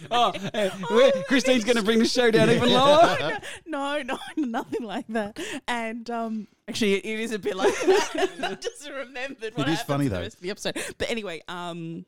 Oh, 0.10 0.34
uh, 0.54 0.70
where- 0.90 1.12
Christine's 1.28 1.64
going 1.64 1.78
to 1.78 1.84
bring 1.84 2.00
the 2.00 2.06
show 2.06 2.30
down 2.32 2.50
even 2.50 2.70
lower. 2.72 3.40
no, 3.66 4.02
no, 4.02 4.18
nothing 4.36 4.84
like 4.84 5.08
that. 5.10 5.40
And 5.68 6.10
um, 6.10 6.48
actually, 6.68 6.96
it, 6.96 7.06
it 7.06 7.20
is 7.20 7.32
a 7.32 7.40
bit 7.40 7.56
like 7.56 7.74
that. 7.82 8.30
I 8.44 8.56
just 8.56 8.90
remembered 8.90 9.56
what 9.56 9.68
It 9.70 9.74
is 9.74 9.82
funny, 9.84 10.08
the 10.08 10.16
though. 10.18 10.24
of 10.26 10.40
the 10.40 10.50
episode. 10.50 10.78
But 10.98 11.10
anyway, 11.10 11.42
um, 11.48 12.06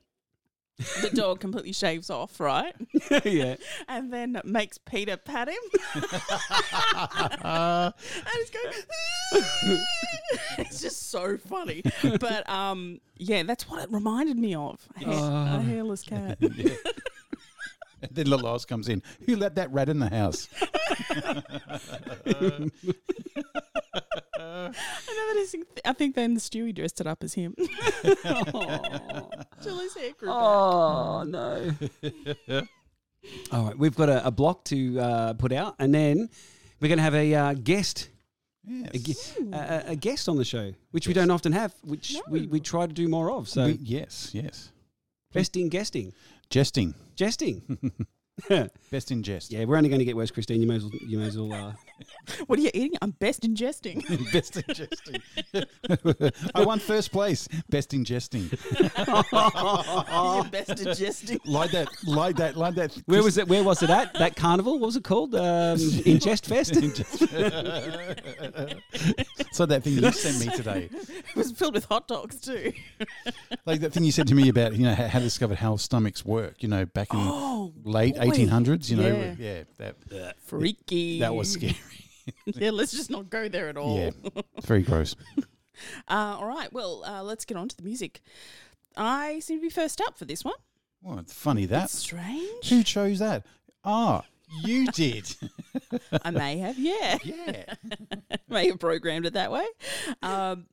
the 1.02 1.10
dog 1.14 1.40
completely 1.40 1.72
shaves 1.74 2.10
off, 2.10 2.40
right? 2.40 2.74
yeah. 3.26 3.56
And 3.88 4.12
then 4.12 4.42
makes 4.44 4.78
Peter 4.78 5.18
pat 5.18 5.48
him. 5.50 5.56
and 7.44 7.94
he's 8.34 8.50
going, 8.50 8.74
it's 10.58 10.82
just 10.82 11.10
so 11.12 11.38
funny. 11.38 11.84
But 12.20 12.50
um, 12.50 13.00
yeah, 13.18 13.44
that's 13.44 13.70
what 13.70 13.84
it 13.84 13.92
reminded 13.92 14.38
me 14.38 14.56
of. 14.56 14.88
A, 14.96 15.00
hair- 15.00 15.14
Oh. 15.14 15.58
a 15.58 15.62
hairless 15.62 16.02
cat. 16.02 16.38
And 16.42 18.12
then 18.12 18.28
little 18.30 18.48
Oz 18.48 18.66
comes 18.66 18.90
in. 18.90 19.02
Who 19.28 19.38
let 19.38 19.56
that 19.56 19.72
rat 19.72 19.88
in 19.90 20.00
the 20.00 20.10
house? 20.10 20.50
I 24.54 24.72
never 25.28 25.40
just 25.40 25.52
think, 25.52 25.66
I 25.86 25.94
think 25.94 26.16
then 26.16 26.38
Stewie 26.38 26.74
dressed 26.76 27.02
it 27.02 27.08
up 27.08 27.24
as 27.24 27.34
him. 27.34 27.56
Till 29.62 29.80
his 29.80 29.94
hair 29.96 30.12
grew 30.18 30.28
back. 30.30 30.38
Oh 30.38 31.24
no. 31.28 31.72
All 33.52 33.66
right, 33.68 33.78
we've 33.78 33.96
got 33.96 34.10
a, 34.10 34.26
a 34.28 34.32
block 34.32 34.66
to 34.66 35.00
uh, 35.00 35.34
put 35.34 35.54
out, 35.54 35.76
and 35.80 35.94
then 35.96 36.30
we're 36.82 36.90
going 36.90 36.98
to 36.98 37.04
have 37.04 37.16
a 37.16 37.34
uh, 37.34 37.54
guest, 37.54 38.10
a, 38.68 38.98
Yes. 38.98 39.34
gu- 39.38 39.50
a, 39.54 39.58
a- 39.58 39.84
a 39.92 39.96
guest 39.96 40.28
on 40.28 40.36
the 40.36 40.44
show, 40.44 40.74
which 40.92 41.08
we 41.08 41.14
don't 41.14 41.32
often 41.32 41.54
have, 41.54 41.74
which 41.84 42.18
we, 42.30 42.48
we 42.48 42.60
try 42.60 42.86
to 42.86 42.92
do 42.92 43.08
more 43.08 43.32
of. 43.32 43.48
So 43.48 43.66
We- 43.68 43.80
yes, 43.82 44.32
yes. 44.34 44.72
best 45.34 45.56
in 45.56 45.70
guesting, 45.70 46.12
Jesting. 46.50 46.94
jesting. 47.16 47.80
Best 48.92 49.12
in 49.12 49.22
jest. 49.22 49.52
yeah, 49.52 49.64
we're 49.64 49.78
only 49.78 49.90
going 49.90 50.00
to 50.00 50.06
get 50.06 50.16
worse, 50.16 50.32
Christine. 50.32 50.60
You 50.60 50.66
may 50.68 50.78
as 50.78 50.84
well. 50.84 50.92
You 51.08 51.20
may 51.20 51.28
as 51.28 51.38
well. 51.38 51.54
Uh, 51.54 51.74
What 52.48 52.58
are 52.60 52.62
you 52.62 52.72
eating? 52.74 52.98
I'm 53.02 53.12
best 53.12 53.44
ingesting. 53.44 54.02
Best 54.34 54.58
in 54.58 54.64
jesting. 54.74 55.22
I 56.56 56.64
won 56.64 56.80
first 56.80 57.12
place. 57.12 57.48
Best 57.70 57.94
in 57.94 58.04
jesting. 58.06 58.50
You're 58.52 58.60
best 60.50 60.70
ingesting. 60.80 61.40
Like 61.46 61.72
that. 61.72 61.88
Like 62.06 62.36
that. 62.38 62.56
Like 62.58 62.76
that. 62.76 62.98
where 63.06 63.22
was 63.24 63.38
it? 63.38 63.48
Where 63.48 63.64
was 63.64 63.84
it 63.84 63.90
at? 63.90 64.14
That 64.16 64.36
carnival? 64.36 64.80
What 64.80 64.88
was 64.88 64.96
it 64.96 65.04
called? 65.04 65.36
Um, 65.36 65.78
in 66.06 66.20
Jest 66.20 66.46
Fest. 66.46 66.74
so 69.52 69.66
that 69.66 69.84
thing 69.84 69.94
you 69.94 70.12
sent 70.12 70.40
me 70.40 70.48
today, 70.56 70.90
It 70.92 71.36
was 71.36 71.52
filled 71.52 71.74
with 71.76 71.86
hot 71.86 72.08
dogs 72.08 72.40
too. 72.40 72.74
like 73.66 73.82
that 73.82 73.92
thing 73.94 74.04
you 74.04 74.12
said 74.12 74.28
to 74.28 74.36
me 74.36 74.50
about, 74.50 74.74
you 74.76 74.84
know, 74.84 74.96
how, 74.96 75.08
how 75.08 75.20
to 75.20 75.26
discover 75.26 75.56
how 75.56 75.76
stomachs 75.78 76.26
work. 76.26 76.62
You 76.64 76.70
know, 76.70 76.86
back 76.86 77.14
in 77.14 77.20
Oh, 77.20 77.74
late 77.84 78.16
boy. 78.16 78.24
eighteen 78.24 78.48
hundreds. 78.50 78.90
You 78.92 78.98
know, 78.98 79.08
Yeah. 79.08 79.36
yeah, 79.38 79.64
that 79.78 80.36
freaky. 80.46 81.20
that 81.20 81.34
was 81.36 81.52
scary. 81.52 81.76
yeah, 82.46 82.72
let's 82.72 82.92
just 82.92 83.10
not 83.10 83.30
go 83.30 83.48
there 83.48 83.70
at 83.70 83.78
all. 83.78 83.98
Yeah, 83.98 84.12
it's 84.58 84.66
very 84.66 84.84
gross. 84.84 85.16
Uh, 86.08 86.38
all 86.40 86.48
right. 86.48 86.72
Well, 86.72 87.04
uh, 87.06 87.24
let's 87.24 87.46
get 87.46 87.58
on 87.58 87.68
to 87.70 87.76
the 87.76 87.84
music. 87.84 88.22
I 88.96 89.40
seem 89.40 89.58
to 89.58 89.62
be 89.62 89.70
first 89.70 90.02
up 90.02 90.18
for 90.18 90.26
this 90.26 90.44
one. 90.44 90.56
Well, 91.02 91.20
it's 91.20 91.34
funny 91.34 91.66
that. 91.66 91.80
That's 91.80 91.98
strange. 91.98 92.70
Who 92.70 92.84
chose 92.84 93.20
that? 93.20 93.46
Ah, 93.84 94.24
you 94.64 94.88
did. 94.94 95.36
I 96.24 96.32
may 96.32 96.58
have, 96.60 96.78
yeah. 96.78 97.18
yeah. 97.24 97.76
may 98.48 98.68
have 98.68 98.80
programmed 98.80 99.26
it 99.26 99.34
that 99.34 99.52
way. 99.52 99.66
Um, 100.22 100.68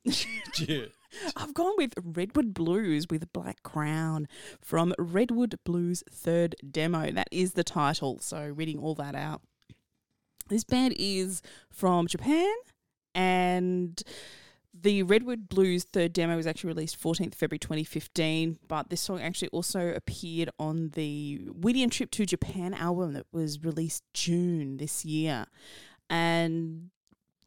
I've 1.35 1.53
gone 1.53 1.73
with 1.77 1.93
Redwood 2.01 2.53
Blues 2.53 3.07
with 3.09 3.31
Black 3.33 3.63
Crown 3.63 4.27
from 4.61 4.93
Redwood 4.97 5.59
Blues 5.63 6.03
third 6.09 6.55
demo. 6.69 7.11
That 7.11 7.27
is 7.31 7.53
the 7.53 7.63
title. 7.63 8.19
So 8.19 8.53
reading 8.55 8.79
all 8.79 8.95
that 8.95 9.15
out. 9.15 9.41
This 10.51 10.65
band 10.65 10.95
is 10.99 11.41
from 11.71 12.07
Japan 12.07 12.53
and 13.15 14.03
the 14.73 15.01
Redwood 15.03 15.47
Blues 15.47 15.85
third 15.85 16.11
demo 16.11 16.35
was 16.35 16.45
actually 16.45 16.67
released 16.67 17.01
14th 17.01 17.35
February 17.35 17.57
2015, 17.57 18.59
but 18.67 18.89
this 18.89 18.99
song 18.99 19.21
actually 19.21 19.47
also 19.49 19.93
appeared 19.93 20.49
on 20.59 20.89
the 20.89 21.37
Whittier 21.53 21.87
Trip 21.87 22.11
to 22.11 22.25
Japan 22.25 22.73
album 22.73 23.13
that 23.13 23.27
was 23.31 23.63
released 23.63 24.03
June 24.13 24.75
this 24.75 25.05
year. 25.05 25.45
And 26.09 26.89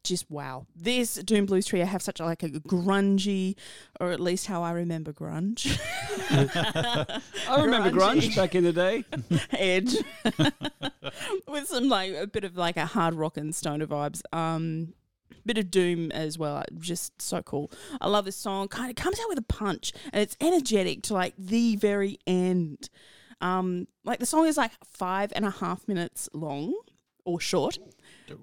just 0.04 0.30
wow. 0.30 0.66
This 0.76 1.14
Doom 1.14 1.46
Blues 1.46 1.66
Trio 1.66 1.84
have 1.84 2.02
such 2.02 2.20
a, 2.20 2.24
like 2.24 2.42
a 2.42 2.50
grungy, 2.50 3.56
or 4.00 4.12
at 4.12 4.20
least 4.20 4.46
how 4.46 4.62
I 4.62 4.72
remember 4.72 5.12
grunge. 5.12 5.78
I 7.48 7.62
remember 7.62 7.90
Grungy. 7.90 8.20
grunge 8.20 8.36
back 8.36 8.54
in 8.54 8.64
the 8.64 8.72
day. 8.72 9.04
edge 9.52 9.96
with 11.48 11.66
some 11.66 11.88
like 11.88 12.14
a 12.14 12.26
bit 12.26 12.44
of 12.44 12.56
like 12.56 12.76
a 12.76 12.86
hard 12.86 13.14
rock 13.14 13.36
and 13.36 13.54
stoner 13.54 13.86
vibes. 13.86 14.22
Um, 14.32 14.94
bit 15.46 15.58
of 15.58 15.70
doom 15.70 16.12
as 16.12 16.38
well. 16.38 16.62
Just 16.78 17.20
so 17.20 17.42
cool. 17.42 17.72
I 18.00 18.08
love 18.08 18.26
this 18.26 18.36
song. 18.36 18.68
Kind 18.68 18.90
of 18.90 18.96
comes 18.96 19.18
out 19.20 19.28
with 19.28 19.38
a 19.38 19.42
punch, 19.42 19.92
and 20.12 20.22
it's 20.22 20.36
energetic 20.40 21.02
to 21.04 21.14
like 21.14 21.34
the 21.38 21.76
very 21.76 22.18
end. 22.26 22.90
Um, 23.40 23.88
like 24.04 24.20
the 24.20 24.26
song 24.26 24.46
is 24.46 24.56
like 24.56 24.72
five 24.84 25.32
and 25.34 25.44
a 25.44 25.50
half 25.50 25.88
minutes 25.88 26.28
long 26.32 26.74
or 27.24 27.40
short. 27.40 27.78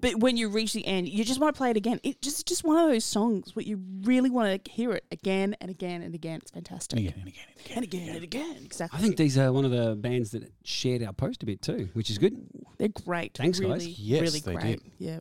But 0.00 0.16
when 0.20 0.36
you 0.36 0.48
reach 0.48 0.72
the 0.72 0.86
end, 0.86 1.08
you 1.08 1.24
just 1.24 1.40
want 1.40 1.54
to 1.54 1.58
play 1.58 1.70
it 1.70 1.76
again. 1.76 2.00
It 2.02 2.22
just 2.22 2.46
just 2.46 2.64
one 2.64 2.78
of 2.78 2.88
those 2.88 3.04
songs 3.04 3.54
where 3.56 3.64
you 3.64 3.80
really 4.02 4.30
want 4.30 4.64
to 4.64 4.70
hear 4.70 4.92
it 4.92 5.04
again 5.10 5.56
and 5.60 5.70
again 5.70 6.02
and 6.02 6.14
again. 6.14 6.40
It's 6.42 6.50
fantastic. 6.50 6.98
And 6.98 7.08
again, 7.08 7.20
and 7.20 7.28
again, 7.28 7.44
and 7.46 7.56
again. 7.56 7.76
And 7.76 7.84
again 7.84 8.14
and 8.14 8.24
again. 8.24 8.64
Exactly. 8.64 8.98
I 8.98 9.02
think 9.02 9.16
these 9.16 9.36
are 9.38 9.52
one 9.52 9.64
of 9.64 9.70
the 9.70 9.96
bands 9.96 10.30
that 10.32 10.52
shared 10.64 11.02
our 11.02 11.12
post 11.12 11.42
a 11.42 11.46
bit 11.46 11.62
too, 11.62 11.88
which 11.94 12.10
is 12.10 12.18
good. 12.18 12.46
They're 12.78 12.88
great. 12.88 13.34
Thanks, 13.34 13.58
guys. 13.58 13.68
really, 13.68 13.94
Yes, 13.98 14.20
really 14.22 14.40
they 14.40 14.54
great. 14.54 14.82
Yeah. 14.98 15.18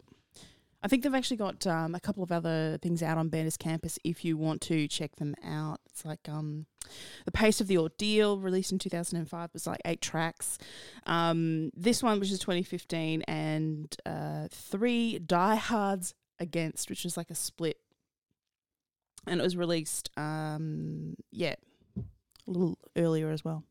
I 0.84 0.88
think 0.88 1.04
they've 1.04 1.14
actually 1.14 1.38
got 1.38 1.68
um, 1.68 1.94
a 1.94 2.00
couple 2.00 2.24
of 2.24 2.32
other 2.32 2.80
things 2.82 3.04
out 3.04 3.18
on 3.18 3.30
Banders 3.30 3.58
Campus 3.58 4.00
if 4.04 4.26
you 4.26 4.36
want 4.36 4.62
to 4.62 4.88
check 4.88 5.16
them 5.18 5.36
out. 5.44 5.80
It's 5.86 6.04
like 6.04 6.28
um, 6.28 6.66
The 7.26 7.32
Pace 7.32 7.62
of 7.62 7.68
the 7.68 7.78
Ordeal, 7.78 8.40
released 8.40 8.72
in 8.72 8.80
2005, 8.80 9.50
was 9.54 9.68
like 9.68 9.82
eight 9.86 10.02
tracks. 10.02 10.58
Um, 11.06 11.70
this 11.76 12.02
one, 12.02 12.20
which 12.20 12.32
is 12.32 12.40
2015, 12.40 13.22
and 13.24 13.96
uh, 14.06 14.48
three 14.50 15.20
Diehards 15.20 16.16
Against, 16.40 16.90
which 16.90 17.04
was 17.04 17.18
like 17.18 17.30
a 17.30 17.36
split. 17.36 17.78
And 19.28 19.40
it 19.40 19.44
was 19.44 19.56
released, 19.56 20.10
um, 20.18 21.14
yeah, 21.32 21.54
a 21.96 22.02
little 22.48 22.80
earlier 22.98 23.30
as 23.30 23.46
well. 23.46 23.64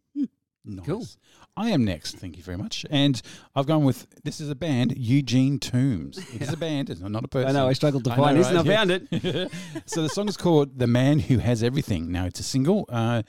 Nice. 0.65 0.87
Cool. 0.87 1.07
I 1.57 1.71
am 1.71 1.85
next. 1.85 2.17
Thank 2.17 2.37
you 2.37 2.43
very 2.43 2.57
much. 2.57 2.85
And 2.91 3.21
I've 3.55 3.67
gone 3.67 3.85
with 3.85 4.07
this 4.25 4.41
is 4.41 4.51
a 4.51 4.55
band, 4.55 4.97
Eugene 4.97 5.59
Tombs. 5.59 6.19
It 6.35 6.43
is 6.43 6.53
a 6.53 6.57
band, 6.59 6.91
it's 6.91 7.01
not 7.01 7.25
a 7.25 7.29
person. 7.29 7.49
I 7.49 7.53
know 7.53 7.69
I 7.69 7.73
struggled 7.73 8.05
to 8.05 8.15
find 8.15 8.37
know, 8.37 8.43
this, 8.43 8.49
and 8.49 8.59
I 8.59 8.63
right? 8.63 8.77
found 8.77 8.91
it. 8.91 9.53
so 9.87 10.03
the 10.03 10.09
song 10.09 10.29
is 10.29 10.37
called 10.37 10.79
"The 10.79 10.87
Man 10.87 11.19
Who 11.19 11.39
Has 11.39 11.63
Everything." 11.63 12.13
Now 12.13 12.27
it's 12.27 12.41
a 12.41 12.45
single. 12.45 12.85
Uh, 12.89 13.23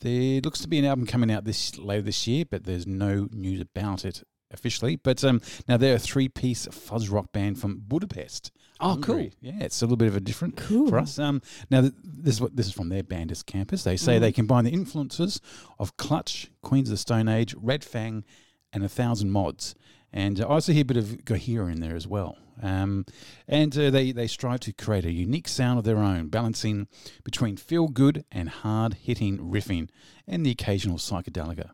there 0.00 0.40
looks 0.40 0.60
to 0.60 0.68
be 0.68 0.78
an 0.78 0.84
album 0.84 1.06
coming 1.06 1.30
out 1.30 1.44
this 1.44 1.78
later 1.78 2.02
this 2.02 2.26
year, 2.26 2.44
but 2.48 2.64
there's 2.64 2.86
no 2.86 3.28
news 3.32 3.60
about 3.60 4.04
it 4.04 4.22
officially. 4.50 4.96
But 4.96 5.24
um, 5.24 5.40
now 5.68 5.76
they're 5.76 5.96
a 5.96 5.98
three-piece 5.98 6.66
fuzz 6.70 7.08
rock 7.08 7.32
band 7.32 7.58
from 7.60 7.82
Budapest. 7.86 8.52
Oh, 8.80 8.90
Hungary. 8.90 9.32
Yeah, 9.40 9.54
it's 9.60 9.80
a 9.82 9.86
little 9.86 9.96
bit 9.96 10.08
of 10.08 10.16
a 10.16 10.20
different 10.20 10.56
Cool. 10.56 10.88
for 10.88 10.98
us. 10.98 11.18
Um, 11.18 11.40
now 11.70 11.80
th- 11.82 11.94
this 12.04 12.34
is 12.34 12.40
what 12.40 12.56
this 12.56 12.66
is 12.66 12.72
from 12.72 12.88
their 12.90 13.02
Banders 13.02 13.44
campus. 13.44 13.84
They 13.84 13.96
say 13.96 14.18
they 14.18 14.32
combine 14.32 14.64
the 14.64 14.70
influences 14.72 15.40
of 15.78 15.96
Clutch, 15.96 16.50
Queens 16.62 16.88
of 16.88 16.92
the 16.92 16.98
Stone 16.98 17.28
Age, 17.28 17.54
Red 17.58 17.82
Fang, 17.84 18.24
and 18.72 18.84
a 18.84 18.88
thousand 18.88 19.30
mods. 19.30 19.74
And 20.12 20.40
I 20.40 20.44
also 20.44 20.72
hear 20.72 20.82
a 20.82 20.84
bit 20.84 20.96
of 20.96 21.06
Gojira 21.24 21.72
in 21.72 21.80
there 21.80 21.96
as 21.96 22.06
well. 22.06 22.36
Um, 22.62 23.04
and 23.46 23.76
uh, 23.76 23.90
they, 23.90 24.12
they 24.12 24.26
strive 24.26 24.60
to 24.60 24.72
create 24.72 25.04
a 25.04 25.12
unique 25.12 25.46
sound 25.48 25.78
of 25.78 25.84
their 25.84 25.98
own, 25.98 26.28
balancing 26.28 26.88
between 27.22 27.56
feel 27.58 27.88
good 27.88 28.24
and 28.32 28.48
hard 28.48 28.94
hitting 28.94 29.36
riffing 29.38 29.88
and 30.26 30.44
the 30.46 30.50
occasional 30.50 30.96
psychedelica. 30.96 31.70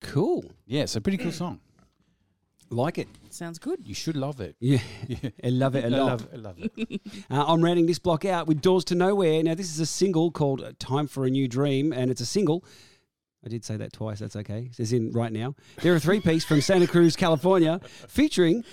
Cool. 0.00 0.44
Yeah, 0.64 0.82
it's 0.82 0.94
a 0.96 1.00
pretty 1.00 1.18
cool 1.18 1.32
song. 1.32 1.60
Like 2.70 2.98
it. 2.98 3.08
Sounds 3.30 3.58
good. 3.58 3.80
You 3.84 3.94
should 3.94 4.16
love 4.16 4.40
it. 4.40 4.56
Yeah. 4.60 4.78
Yeah. 5.08 5.30
I 5.44 5.48
love 5.50 5.76
it 5.76 5.84
a 5.84 5.86
I 5.86 5.90
lot. 5.90 6.06
love, 6.06 6.28
I 6.32 6.36
love 6.36 6.56
it. 6.58 7.00
Uh, 7.30 7.44
I'm 7.46 7.62
rounding 7.62 7.86
this 7.86 7.98
block 7.98 8.24
out 8.24 8.46
with 8.46 8.60
Doors 8.60 8.84
to 8.86 8.94
Nowhere. 8.94 9.42
Now, 9.42 9.54
this 9.54 9.70
is 9.70 9.78
a 9.80 9.86
single 9.86 10.30
called 10.30 10.60
uh, 10.62 10.72
Time 10.78 11.06
for 11.06 11.24
a 11.26 11.30
New 11.30 11.46
Dream, 11.48 11.92
and 11.92 12.10
it's 12.10 12.20
a 12.20 12.26
single. 12.26 12.64
I 13.44 13.48
did 13.48 13.64
say 13.64 13.76
that 13.76 13.92
twice. 13.92 14.18
That's 14.18 14.34
okay. 14.36 14.70
It's 14.76 14.90
in 14.92 15.12
right 15.12 15.32
now. 15.32 15.54
They're 15.80 15.94
a 15.94 16.00
three 16.00 16.20
piece 16.20 16.44
from 16.44 16.60
Santa 16.60 16.86
Cruz, 16.88 17.14
California, 17.14 17.80
featuring 18.08 18.64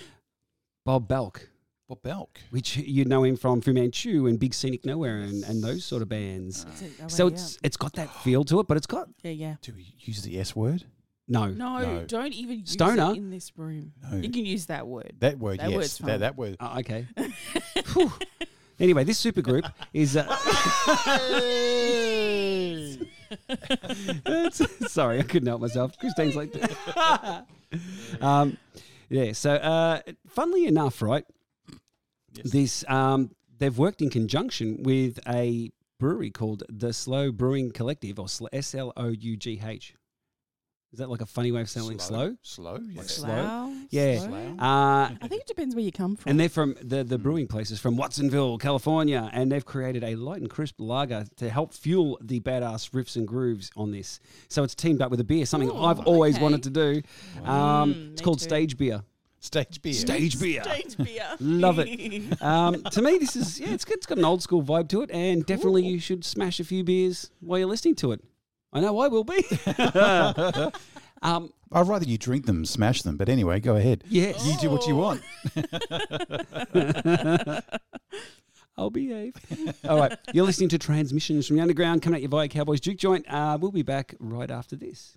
Bob 0.84 1.06
Balch, 1.06 1.42
Bob 1.88 2.02
Balch. 2.02 2.40
which 2.50 2.76
you 2.76 3.04
know 3.04 3.22
him 3.22 3.36
from 3.36 3.60
Fu 3.60 3.72
Manchu 3.72 4.26
and 4.26 4.38
Big 4.38 4.52
Scenic 4.54 4.84
Nowhere 4.84 5.18
and, 5.18 5.44
and 5.44 5.62
those 5.62 5.84
sort 5.84 6.02
of 6.02 6.08
bands. 6.08 6.66
So 7.06 7.28
yeah. 7.28 7.34
it's 7.34 7.58
it's 7.62 7.76
got 7.76 7.92
that 7.94 8.12
feel 8.22 8.42
to 8.44 8.58
it, 8.60 8.66
but 8.66 8.76
it's 8.76 8.86
got 8.86 9.08
yeah, 9.22 9.30
yeah. 9.30 9.54
Do 9.62 9.72
we 9.76 9.94
use 10.00 10.22
the 10.22 10.38
S 10.40 10.56
word? 10.56 10.84
No. 11.26 11.46
No, 11.46 11.78
No. 11.78 12.04
don't 12.04 12.32
even 12.34 12.60
use 12.60 12.72
Stoner? 12.72 13.12
it 13.12 13.16
in 13.16 13.30
this 13.30 13.52
room. 13.56 13.92
No. 14.10 14.18
You 14.18 14.30
can 14.30 14.44
use 14.44 14.66
that 14.66 14.86
word. 14.86 15.14
That 15.20 15.38
word, 15.38 15.58
That 15.60 15.70
yes. 15.70 15.76
word's 15.76 15.98
That, 15.98 16.06
fine. 16.06 16.20
that 16.20 16.36
word. 16.36 16.56
Oh, 16.60 16.78
okay. 16.80 17.06
Whew. 17.94 18.12
anyway, 18.78 19.04
this 19.04 19.22
supergroup 19.24 19.70
is. 19.92 20.16
Uh, 20.16 20.26
It's- 24.26 24.62
sorry, 24.92 25.18
I 25.18 25.22
couldn't 25.22 25.46
help 25.48 25.60
myself. 25.60 25.98
Christine's 25.98 26.36
like, 26.36 26.54
um, 28.22 28.56
yeah. 29.08 29.32
So, 29.32 29.54
uh, 29.54 30.00
funnily 30.28 30.66
enough, 30.66 31.02
right? 31.02 31.24
Yes. 32.34 32.50
This 32.52 32.84
um, 32.88 33.30
they've 33.58 33.76
worked 33.76 34.02
in 34.02 34.10
conjunction 34.10 34.82
with 34.82 35.18
a 35.28 35.70
brewery 35.98 36.30
called 36.30 36.64
the 36.68 36.92
Slough 36.92 37.34
Brewing 37.34 37.70
Collective, 37.72 38.18
or 38.18 38.26
S 38.52 38.74
L 38.74 38.92
O 38.96 39.08
U 39.08 39.36
G 39.36 39.60
H. 39.64 39.94
Is 40.94 40.98
that 40.98 41.10
like 41.10 41.22
a 41.22 41.26
funny 41.26 41.50
way 41.50 41.60
of 41.60 41.68
saying 41.68 41.98
slow? 41.98 42.36
Slow, 42.42 42.78
yes. 42.92 43.16
slow? 43.16 43.26
Slow? 43.26 43.74
Yeah. 43.90 44.16
Slow? 44.20 44.28
Slow. 44.28 44.64
Uh, 44.64 45.10
I 45.20 45.26
think 45.28 45.40
it 45.40 45.48
depends 45.48 45.74
where 45.74 45.82
you 45.84 45.90
come 45.90 46.14
from. 46.14 46.30
and 46.30 46.38
they're 46.38 46.48
from 46.48 46.76
the 46.80 47.02
the 47.02 47.18
brewing 47.18 47.48
place 47.48 47.72
is 47.72 47.80
from 47.80 47.96
Watsonville, 47.96 48.58
California, 48.58 49.28
and 49.32 49.50
they've 49.50 49.64
created 49.64 50.04
a 50.04 50.14
light 50.14 50.40
and 50.40 50.48
crisp 50.48 50.76
lager 50.78 51.24
to 51.38 51.50
help 51.50 51.74
fuel 51.74 52.16
the 52.22 52.38
badass 52.38 52.92
riffs 52.92 53.16
and 53.16 53.26
grooves 53.26 53.72
on 53.76 53.90
this. 53.90 54.20
So 54.48 54.62
it's 54.62 54.76
teamed 54.76 55.02
up 55.02 55.10
with 55.10 55.18
a 55.18 55.24
beer, 55.24 55.46
something 55.46 55.68
Oh, 55.68 55.84
I've 55.84 55.98
always 56.06 56.36
okay. 56.36 56.42
wanted 56.44 56.62
to 56.62 56.70
do. 56.70 57.02
Um, 57.44 57.92
Mm, 57.94 58.12
it's 58.12 58.22
called 58.22 58.38
too. 58.38 58.44
Stage 58.44 58.76
Beer. 58.76 59.02
Stage 59.40 59.82
beer. 59.82 59.94
Stage 59.94 60.38
beer. 60.38 60.62
Stage 60.62 60.96
beer. 60.96 61.26
Love 61.40 61.80
it. 61.80 62.40
Um, 62.40 62.84
to 62.84 63.02
me, 63.02 63.18
this 63.18 63.34
is 63.34 63.58
yeah, 63.58 63.72
it's 63.74 63.84
it's 63.84 64.06
got 64.06 64.18
an 64.18 64.24
old 64.24 64.42
school 64.44 64.62
vibe 64.62 64.88
to 64.90 65.02
it, 65.02 65.10
and 65.10 65.44
definitely 65.44 65.84
you 65.84 65.98
should 65.98 66.24
smash 66.24 66.60
a 66.60 66.64
few 66.64 66.84
beers 66.84 67.32
while 67.40 67.58
you're 67.58 67.68
listening 67.68 67.96
to 67.96 68.12
it. 68.12 68.20
I 68.74 68.80
know 68.80 68.98
I 68.98 69.08
will 69.08 69.24
be. 69.24 69.42
um, 71.22 71.52
I'd 71.72 71.86
rather 71.88 72.04
you 72.04 72.18
drink 72.18 72.46
them, 72.46 72.64
smash 72.64 73.02
them. 73.02 73.16
But 73.16 73.28
anyway, 73.28 73.60
go 73.60 73.76
ahead. 73.76 74.02
yes, 74.08 74.44
You 74.44 74.58
do 74.58 74.70
what 74.70 74.86
you 74.86 74.96
want. 74.96 75.22
I'll 78.76 78.90
behave. 78.90 79.34
All 79.88 79.98
right, 79.98 80.18
you're 80.32 80.44
listening 80.44 80.68
to 80.70 80.78
Transmissions 80.78 81.46
from 81.46 81.56
the 81.56 81.62
Underground 81.62 82.02
coming 82.02 82.16
at 82.16 82.22
you 82.22 82.28
via 82.28 82.48
Cowboys 82.48 82.80
Duke 82.80 82.98
Joint. 82.98 83.24
Uh, 83.28 83.56
we'll 83.60 83.70
be 83.70 83.82
back 83.82 84.16
right 84.18 84.50
after 84.50 84.74
this. 84.74 85.16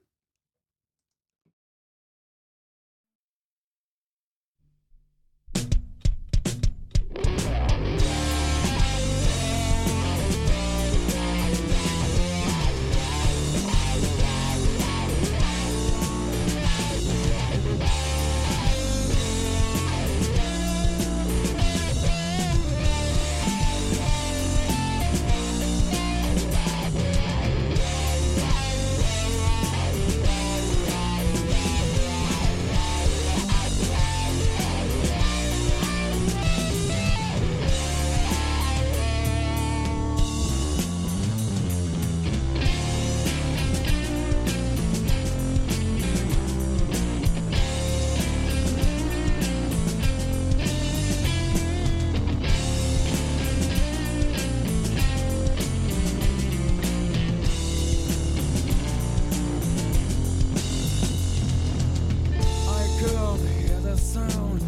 Sound 63.97 64.66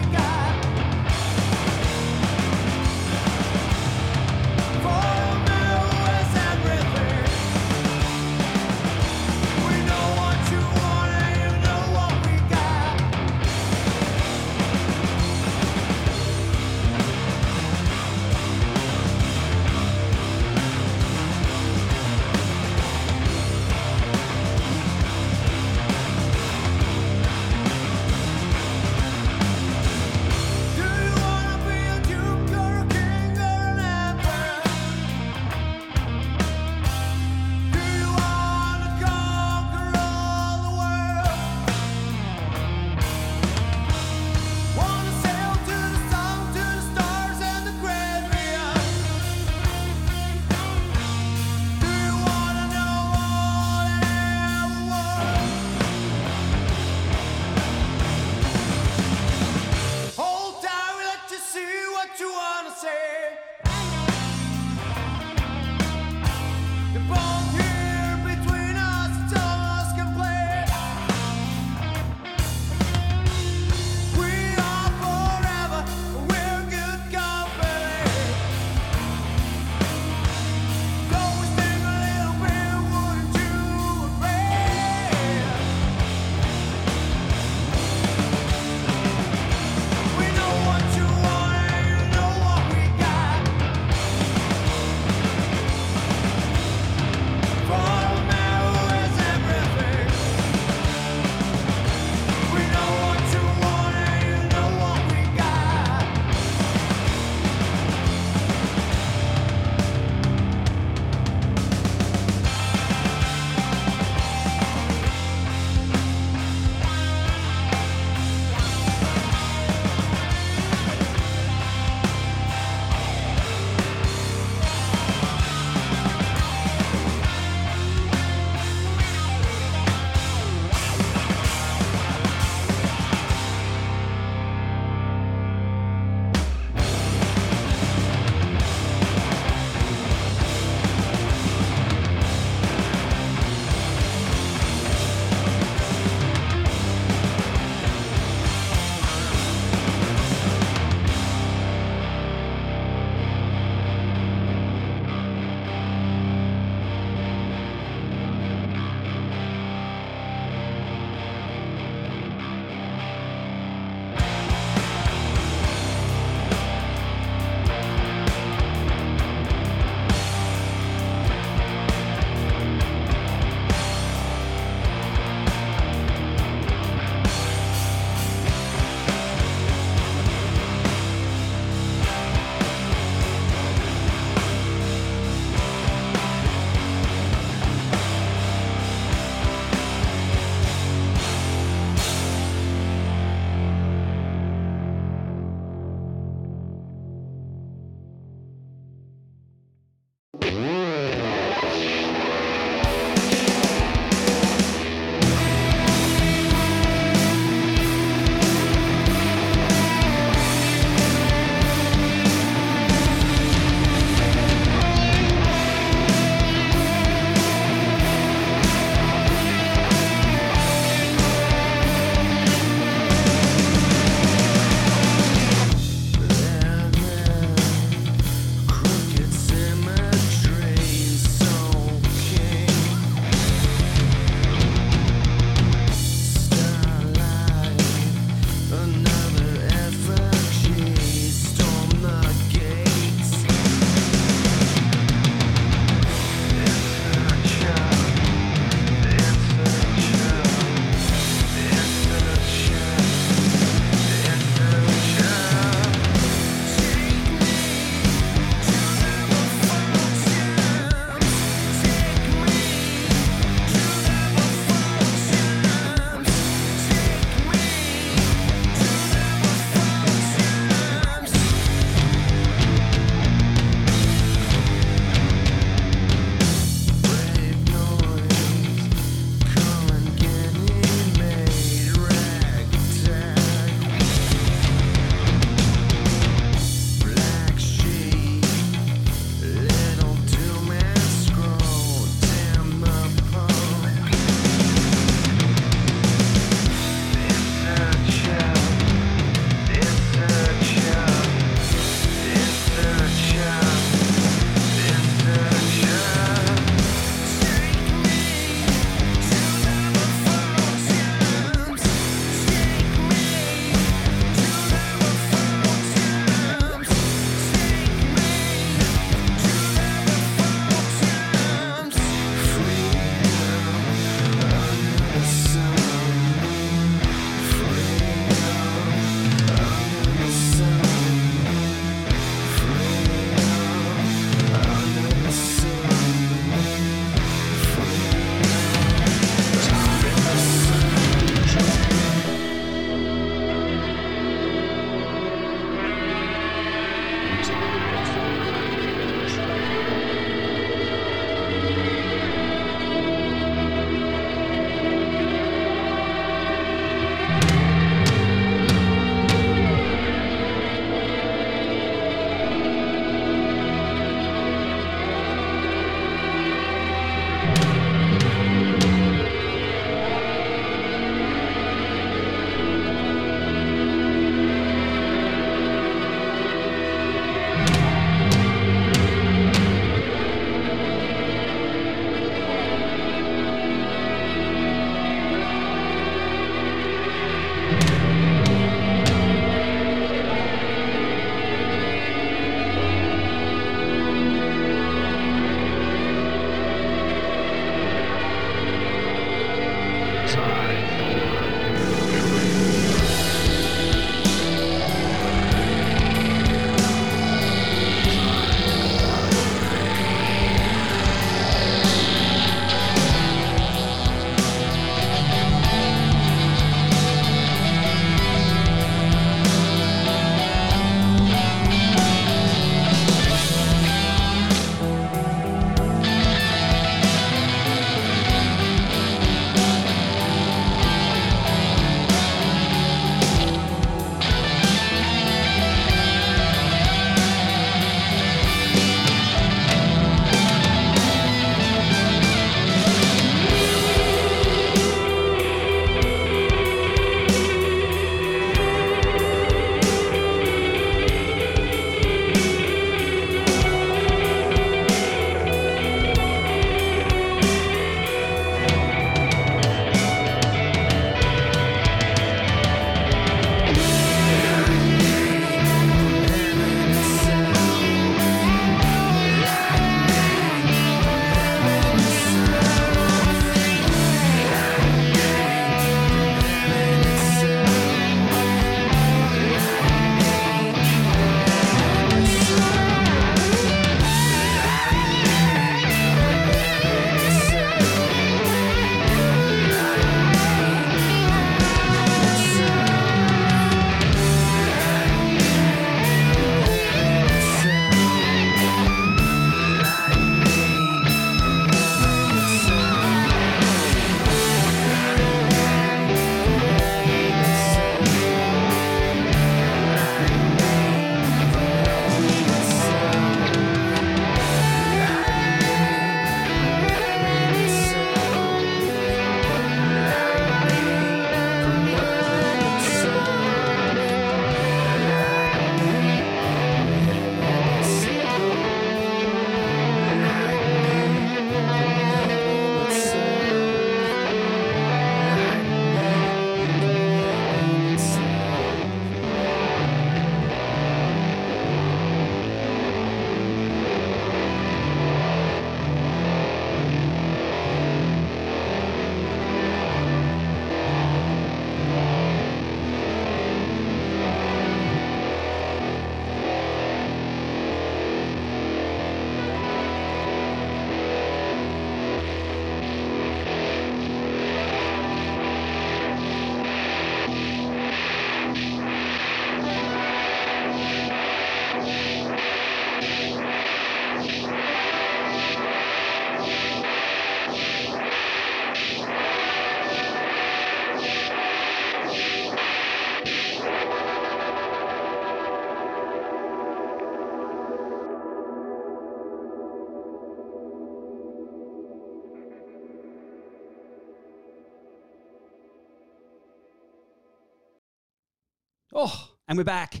and 599.50 599.58
we're 599.58 599.64
back. 599.64 600.00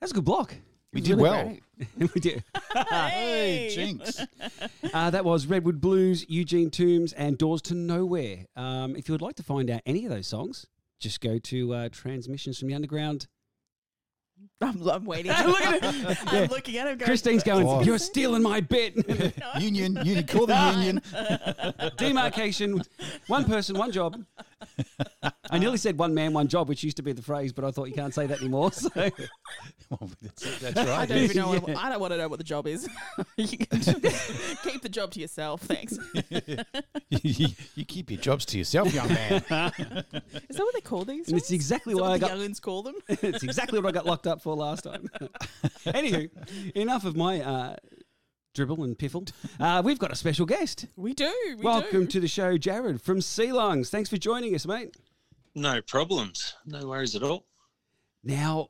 That's 0.00 0.10
a 0.10 0.14
good 0.14 0.24
block. 0.24 0.54
We 0.94 1.02
did 1.02 1.18
well. 1.18 1.54
we 1.98 2.20
did. 2.20 2.42
Hey, 2.74 3.70
jinx. 3.72 4.20
Uh, 4.92 5.10
that 5.10 5.24
was 5.24 5.46
Redwood 5.46 5.80
Blues, 5.80 6.24
Eugene 6.28 6.70
Toombs, 6.70 7.12
and 7.14 7.36
Doors 7.36 7.60
to 7.62 7.74
Nowhere. 7.74 8.46
Um, 8.54 8.94
if 8.94 9.08
you 9.08 9.12
would 9.12 9.22
like 9.22 9.34
to 9.36 9.42
find 9.42 9.68
out 9.68 9.80
any 9.86 10.04
of 10.04 10.10
those 10.10 10.28
songs, 10.28 10.66
just 11.00 11.20
go 11.20 11.38
to 11.38 11.74
uh, 11.74 11.88
Transmissions 11.90 12.60
from 12.60 12.68
the 12.68 12.74
Underground. 12.74 13.26
I'm, 14.60 14.88
I'm 14.88 15.04
waiting. 15.04 15.32
Look 15.46 15.60
at 15.60 15.82
it. 15.82 16.18
I'm 16.26 16.48
looking 16.48 16.76
at 16.76 16.86
him. 16.86 16.98
Going, 16.98 17.06
Christine's 17.06 17.42
going, 17.42 17.66
Oh. 17.66 17.82
You're 17.82 17.98
stealing 17.98 18.42
my 18.42 18.60
bit. 18.60 18.94
Union, 19.58 19.98
union, 20.04 20.26
call 20.26 20.46
the 20.46 20.72
union. 20.76 21.02
Demarcation, 21.96 22.82
one 23.26 23.44
person, 23.44 23.76
one 23.76 23.90
job. 23.90 24.24
I 25.50 25.58
nearly 25.58 25.76
said 25.76 25.98
one 25.98 26.14
man, 26.14 26.32
one 26.32 26.48
job, 26.48 26.68
which 26.68 26.82
used 26.82 26.96
to 26.96 27.02
be 27.02 27.12
the 27.12 27.22
phrase, 27.22 27.52
but 27.52 27.64
I 27.64 27.70
thought 27.70 27.84
you 27.88 27.94
can't 27.94 28.14
say 28.14 28.26
that 28.26 28.40
anymore. 28.40 28.72
So 28.72 28.88
Well, 29.90 30.10
that's, 30.22 30.60
that's 30.60 30.76
I 30.78 30.86
right. 30.86 31.08
don't 31.08 31.18
even 31.18 31.36
know. 31.36 31.52
What, 31.52 31.76
I 31.76 31.90
don't 31.90 32.00
want 32.00 32.12
to 32.12 32.16
know 32.16 32.28
what 32.28 32.38
the 32.38 32.44
job 32.44 32.66
is. 32.66 32.88
you 33.36 33.58
can 33.58 33.80
keep 33.80 34.82
the 34.82 34.88
job 34.90 35.10
to 35.12 35.20
yourself. 35.20 35.60
Thanks. 35.62 35.96
you, 37.22 37.48
you 37.74 37.84
keep 37.84 38.10
your 38.10 38.20
jobs 38.20 38.44
to 38.46 38.58
yourself, 38.58 38.92
young 38.94 39.08
man. 39.08 39.34
Is 39.34 39.44
that 39.50 40.04
what 40.58 40.74
they 40.74 40.80
call 40.80 41.04
these? 41.04 41.28
And 41.28 41.36
it's 41.36 41.50
exactly 41.50 41.94
what 41.94 42.04
I 42.04 42.18
the 42.18 42.26
got- 42.26 42.30
youngins 42.38 42.60
call 42.60 42.82
them. 42.82 42.94
it's 43.08 43.42
exactly 43.42 43.78
what 43.78 43.88
I 43.88 43.92
got 43.92 44.06
locked 44.06 44.26
up 44.26 44.40
for 44.42 44.54
last 44.56 44.84
time. 44.84 45.08
Anywho, 45.86 46.30
enough 46.74 47.04
of 47.04 47.14
my 47.16 47.40
uh, 47.42 47.76
dribble 48.54 48.84
and 48.84 48.98
piffle. 48.98 49.30
Uh, 49.60 49.82
we've 49.84 49.98
got 49.98 50.12
a 50.12 50.16
special 50.16 50.46
guest. 50.46 50.86
We 50.96 51.12
do. 51.12 51.32
We 51.58 51.64
Welcome 51.64 52.02
do. 52.04 52.06
to 52.12 52.20
the 52.20 52.28
show, 52.28 52.56
Jared 52.56 53.02
from 53.02 53.20
Sea 53.20 53.52
Lungs. 53.52 53.90
Thanks 53.90 54.08
for 54.08 54.16
joining 54.16 54.54
us, 54.54 54.66
mate. 54.66 54.96
No 55.54 55.82
problems. 55.82 56.54
No 56.64 56.86
worries 56.86 57.14
at 57.14 57.22
all. 57.22 57.44
Now, 58.22 58.68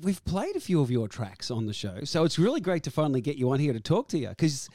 we've 0.00 0.24
played 0.24 0.54
a 0.54 0.60
few 0.60 0.80
of 0.80 0.90
your 0.90 1.08
tracks 1.08 1.50
on 1.50 1.66
the 1.66 1.72
show, 1.72 2.04
so 2.04 2.24
it's 2.24 2.38
really 2.38 2.60
great 2.60 2.84
to 2.84 2.90
finally 2.90 3.20
get 3.20 3.36
you 3.36 3.50
on 3.50 3.58
here 3.58 3.72
to 3.72 3.80
talk 3.80 4.08
to 4.08 4.18
you 4.18 4.28
because 4.28 4.68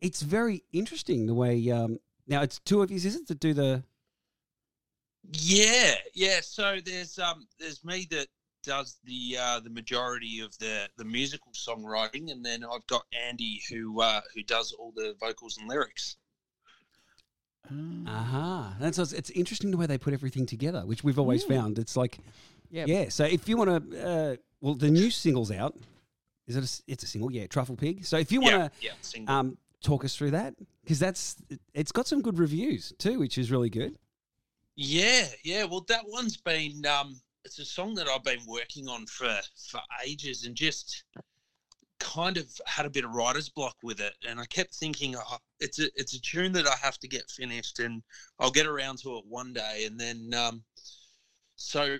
it's 0.00 0.20
very 0.22 0.62
interesting 0.72 1.26
the 1.26 1.34
way. 1.34 1.70
Um, 1.70 1.98
now, 2.26 2.42
it's 2.42 2.58
two 2.58 2.82
of 2.82 2.90
you, 2.90 2.96
is 2.96 3.06
it, 3.06 3.26
to 3.28 3.34
do 3.34 3.54
the. 3.54 3.82
Yeah, 5.32 5.94
yeah. 6.14 6.40
So 6.42 6.78
there's 6.84 7.18
um 7.18 7.46
there's 7.58 7.84
me 7.84 8.06
that 8.10 8.28
does 8.66 8.98
the 9.04 9.38
uh, 9.40 9.60
the 9.60 9.70
majority 9.70 10.40
of 10.40 10.56
the 10.58 10.88
the 10.98 11.04
musical 11.04 11.52
songwriting, 11.52 12.30
and 12.30 12.44
then 12.44 12.64
I've 12.64 12.86
got 12.86 13.04
Andy 13.28 13.62
who 13.70 14.00
uh, 14.02 14.20
who 14.34 14.42
does 14.42 14.72
all 14.72 14.92
the 14.94 15.14
vocals 15.20 15.56
and 15.58 15.68
lyrics. 15.68 16.16
Aha. 18.06 18.76
That's 18.78 18.98
it's, 18.98 19.12
it's 19.12 19.30
interesting 19.30 19.70
the 19.70 19.76
way 19.76 19.86
they 19.86 19.98
put 19.98 20.12
everything 20.12 20.46
together, 20.46 20.82
which 20.86 21.02
we've 21.02 21.18
always 21.18 21.42
found. 21.44 21.78
It's 21.78 21.96
like, 21.96 22.18
Yep. 22.70 22.88
yeah. 22.88 23.08
So 23.08 23.24
if 23.24 23.48
you 23.48 23.56
want 23.56 23.90
to, 23.90 24.06
uh, 24.08 24.36
well, 24.60 24.74
the 24.74 24.90
new 24.90 25.10
single's 25.10 25.50
out. 25.50 25.74
Is 26.46 26.56
it? 26.56 26.60
A, 26.60 26.62
s- 26.62 26.82
it's 26.86 27.02
a 27.02 27.06
single, 27.08 27.30
yeah. 27.32 27.46
Truffle 27.48 27.76
Pig. 27.76 28.04
So 28.04 28.18
if 28.18 28.30
you 28.30 28.40
want 28.40 28.54
to 28.54 28.70
yeah. 28.80 28.92
Single. 29.00 29.34
um, 29.34 29.58
talk 29.82 30.04
us 30.04 30.14
through 30.16 30.30
that, 30.32 30.54
because 30.82 31.00
that's 31.00 31.36
it's 31.74 31.90
got 31.92 32.06
some 32.06 32.22
good 32.22 32.38
reviews 32.38 32.92
too, 32.98 33.18
which 33.18 33.36
is 33.36 33.50
really 33.50 33.70
good. 33.70 33.98
Yeah, 34.76 35.26
yeah. 35.42 35.64
Well, 35.64 35.84
that 35.88 36.04
one's 36.06 36.36
been 36.36 36.84
um, 36.86 37.18
it's 37.46 37.60
a 37.60 37.64
song 37.64 37.94
that 37.94 38.08
I've 38.08 38.24
been 38.24 38.44
working 38.46 38.88
on 38.88 39.06
for 39.06 39.38
for 39.70 39.80
ages, 40.04 40.44
and 40.44 40.54
just 40.54 41.04
kind 42.00 42.36
of 42.36 42.46
had 42.66 42.84
a 42.84 42.90
bit 42.90 43.04
of 43.04 43.14
writer's 43.14 43.48
block 43.48 43.76
with 43.82 44.00
it. 44.00 44.12
And 44.28 44.40
I 44.40 44.46
kept 44.46 44.74
thinking, 44.74 45.14
oh, 45.16 45.38
it's 45.60 45.78
a 45.78 45.88
it's 45.94 46.14
a 46.14 46.20
tune 46.20 46.52
that 46.52 46.66
I 46.66 46.74
have 46.82 46.98
to 46.98 47.08
get 47.08 47.30
finished, 47.30 47.78
and 47.78 48.02
I'll 48.40 48.50
get 48.50 48.66
around 48.66 48.98
to 48.98 49.16
it 49.16 49.24
one 49.28 49.52
day. 49.52 49.84
And 49.86 49.98
then, 49.98 50.34
um, 50.34 50.64
so 51.54 51.98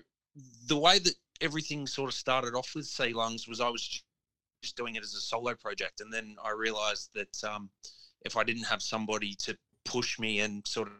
the 0.67 0.77
way 0.77 0.99
that 0.99 1.15
everything 1.39 1.87
sort 1.87 2.09
of 2.09 2.13
started 2.13 2.53
off 2.53 2.73
with 2.75 2.85
Sea 2.85 3.13
Lungs 3.13 3.47
was 3.47 3.61
I 3.61 3.69
was 3.69 4.03
just 4.61 4.75
doing 4.75 4.95
it 4.95 5.03
as 5.03 5.13
a 5.13 5.21
solo 5.21 5.55
project, 5.55 6.01
and 6.01 6.11
then 6.13 6.35
I 6.43 6.51
realised 6.51 7.11
that 7.15 7.43
um, 7.49 7.69
if 8.25 8.35
I 8.35 8.43
didn't 8.43 8.65
have 8.65 8.81
somebody 8.81 9.33
to 9.45 9.57
push 9.85 10.19
me 10.19 10.41
and 10.41 10.67
sort 10.67 10.89
of 10.89 10.93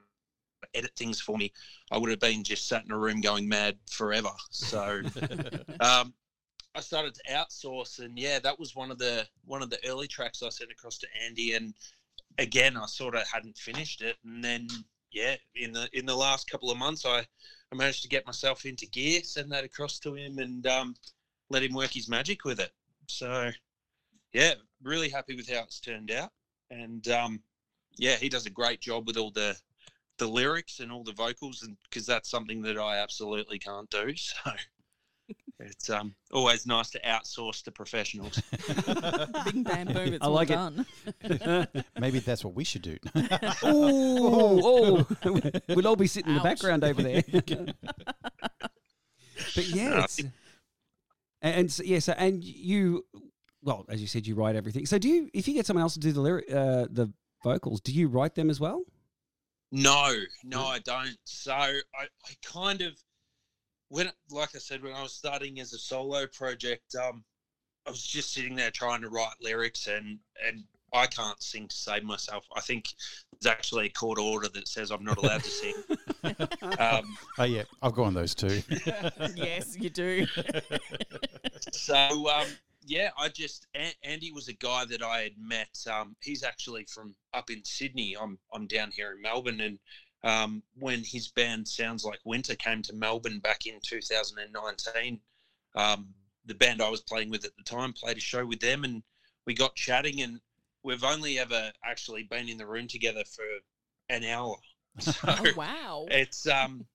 edit 0.73 0.91
things 0.95 1.19
for 1.19 1.37
me, 1.37 1.51
I 1.91 1.97
would 1.97 2.09
have 2.09 2.19
been 2.19 2.43
just 2.43 2.67
sat 2.67 2.85
in 2.85 2.91
a 2.91 2.97
room 2.97 3.21
going 3.21 3.47
mad 3.47 3.77
forever. 3.89 4.31
So 4.51 5.01
um, 5.79 6.13
I 6.75 6.79
started 6.81 7.15
to 7.15 7.31
outsource, 7.31 7.99
and 7.99 8.17
yeah, 8.17 8.39
that 8.39 8.59
was 8.59 8.75
one 8.75 8.91
of 8.91 8.97
the 8.97 9.27
one 9.45 9.61
of 9.63 9.69
the 9.69 9.79
early 9.87 10.07
tracks 10.07 10.43
I 10.43 10.49
sent 10.49 10.71
across 10.71 10.97
to 10.99 11.07
Andy. 11.25 11.53
And 11.53 11.73
again, 12.37 12.77
I 12.77 12.85
sort 12.85 13.15
of 13.15 13.27
hadn't 13.27 13.57
finished 13.57 14.01
it, 14.01 14.17
and 14.23 14.43
then 14.43 14.67
yeah, 15.11 15.35
in 15.55 15.71
the 15.71 15.89
in 15.93 16.05
the 16.05 16.15
last 16.15 16.49
couple 16.49 16.69
of 16.69 16.77
months, 16.77 17.05
I 17.05 17.25
I 17.71 17.75
managed 17.75 18.03
to 18.03 18.09
get 18.09 18.25
myself 18.25 18.65
into 18.65 18.85
gear, 18.87 19.21
send 19.23 19.51
that 19.51 19.63
across 19.63 19.99
to 19.99 20.13
him, 20.13 20.37
and 20.37 20.65
um, 20.67 20.95
let 21.49 21.63
him 21.63 21.73
work 21.73 21.91
his 21.91 22.09
magic 22.09 22.45
with 22.45 22.59
it. 22.59 22.71
So 23.07 23.51
yeah, 24.33 24.53
really 24.83 25.09
happy 25.09 25.35
with 25.35 25.49
how 25.49 25.63
it's 25.63 25.79
turned 25.79 26.11
out, 26.11 26.31
and 26.69 27.07
um, 27.07 27.41
yeah, 27.97 28.15
he 28.15 28.29
does 28.29 28.45
a 28.45 28.51
great 28.51 28.81
job 28.81 29.07
with 29.07 29.17
all 29.17 29.31
the 29.31 29.57
the 30.17 30.27
lyrics 30.27 30.79
and 30.79 30.91
all 30.91 31.03
the 31.03 31.11
vocals, 31.13 31.63
and 31.63 31.77
because 31.89 32.05
that's 32.05 32.29
something 32.29 32.61
that 32.63 32.77
I 32.77 32.97
absolutely 32.97 33.59
can't 33.59 33.89
do. 33.89 34.13
So 35.59 35.65
it's 35.65 35.89
um 35.89 36.15
always 36.31 36.65
nice 36.65 36.89
to 36.91 36.99
outsource 37.01 37.61
to 37.63 37.71
professionals. 37.71 38.39
Bing 39.51 39.63
bam 39.63 39.87
boom. 39.87 40.13
It's 40.13 40.23
I 40.23 40.27
all 40.27 40.31
like 40.33 40.51
it. 40.51 40.53
done. 40.53 40.85
Maybe 41.99 42.19
that's 42.19 42.45
what 42.45 42.53
we 42.53 42.63
should 42.63 42.83
do. 42.83 42.97
oh, 43.63 45.05
oh. 45.25 45.51
we'll 45.67 45.87
all 45.87 45.95
be 45.97 46.07
sitting 46.07 46.29
in 46.29 46.35
the 46.37 46.43
background 46.43 46.83
over 46.85 47.01
there. 47.03 47.23
but 49.55 49.67
yes, 49.67 49.75
No, 49.75 49.95
I 49.95 50.03
it's, 50.03 50.15
think- 50.15 50.31
and, 51.41 51.55
and 51.55 51.71
so, 51.71 51.83
yeah, 51.83 51.99
so 51.99 52.13
and 52.13 52.43
you, 52.43 53.05
well, 53.61 53.85
as 53.89 53.99
you 54.01 54.07
said, 54.07 54.25
you 54.27 54.35
write 54.35 54.55
everything. 54.55 54.85
So 54.85 54.97
do 54.97 55.07
you? 55.09 55.29
If 55.33 55.47
you 55.47 55.53
get 55.53 55.65
someone 55.65 55.81
else 55.83 55.93
to 55.95 55.99
do 55.99 56.11
the 56.11 56.21
lyric, 56.21 56.45
uh, 56.51 56.87
the 56.89 57.11
vocals, 57.43 57.81
do 57.81 57.91
you 57.91 58.07
write 58.07 58.35
them 58.35 58.49
as 58.49 58.59
well? 58.59 58.83
No, 59.71 60.13
no, 60.43 60.65
I 60.65 60.79
don't. 60.79 61.17
So 61.25 61.51
I, 61.53 61.81
I 61.95 62.31
kind 62.43 62.81
of 62.81 62.93
when 63.89 64.11
like 64.31 64.55
I 64.55 64.59
said, 64.59 64.83
when 64.83 64.93
I 64.93 65.03
was 65.03 65.13
starting 65.13 65.59
as 65.59 65.73
a 65.73 65.77
solo 65.77 66.27
project, 66.27 66.95
um, 66.95 67.23
I 67.85 67.91
was 67.91 68.03
just 68.03 68.33
sitting 68.33 68.55
there 68.55 68.71
trying 68.71 69.01
to 69.01 69.09
write 69.09 69.33
lyrics 69.41 69.87
and 69.87 70.19
and 70.45 70.63
I 70.93 71.05
can't 71.05 71.41
sing 71.41 71.67
to 71.67 71.75
save 71.75 72.03
myself. 72.03 72.45
I 72.55 72.61
think 72.61 72.93
there's 73.39 73.51
actually 73.51 73.87
a 73.87 73.89
court 73.89 74.19
order 74.19 74.47
that 74.49 74.67
says 74.67 74.89
I'm 74.89 75.03
not 75.03 75.17
allowed 75.17 75.43
to 75.43 75.49
sing. 75.49 75.73
Um, 76.79 77.17
oh 77.39 77.43
yeah, 77.43 77.63
I've 77.81 77.93
got 77.93 78.07
on 78.07 78.13
those 78.13 78.35
too. 78.35 78.61
yes, 79.35 79.77
you 79.79 79.89
do. 79.89 80.27
so 81.71 82.29
um, 82.29 82.47
yeah, 82.87 83.11
I 83.17 83.29
just 83.29 83.67
An- 83.75 83.93
Andy 84.03 84.31
was 84.31 84.47
a 84.47 84.53
guy 84.53 84.85
that 84.85 85.03
I 85.03 85.21
had 85.23 85.33
met. 85.39 85.69
Um, 85.91 86.15
he's 86.21 86.43
actually 86.43 86.85
from 86.85 87.15
up 87.33 87.49
in 87.51 87.63
Sydney. 87.65 88.15
I'm 88.19 88.39
I'm 88.53 88.67
down 88.67 88.91
here 88.91 89.13
in 89.13 89.21
Melbourne, 89.21 89.61
and 89.61 89.79
um, 90.23 90.63
when 90.79 91.03
his 91.03 91.29
band 91.29 91.67
Sounds 91.67 92.05
Like 92.05 92.19
Winter 92.25 92.55
came 92.55 92.81
to 92.83 92.93
Melbourne 92.93 93.39
back 93.39 93.65
in 93.67 93.79
2019, 93.85 95.19
um, 95.75 96.07
the 96.45 96.55
band 96.55 96.81
I 96.81 96.89
was 96.89 97.01
playing 97.01 97.29
with 97.29 97.45
at 97.45 97.55
the 97.57 97.63
time 97.63 97.93
played 97.93 98.17
a 98.17 98.21
show 98.21 98.45
with 98.45 98.61
them, 98.61 98.83
and 98.85 99.03
we 99.45 99.53
got 99.53 99.75
chatting, 99.75 100.21
and 100.21 100.39
we've 100.83 101.03
only 101.03 101.39
ever 101.39 101.71
actually 101.83 102.23
been 102.23 102.49
in 102.49 102.57
the 102.57 102.67
room 102.67 102.87
together 102.87 103.23
for 103.25 103.45
an 104.09 104.23
hour. 104.23 104.55
So, 104.99 105.35
Oh, 105.37 105.49
wow. 105.49 106.07
it's 106.09 106.47
um 106.47 106.85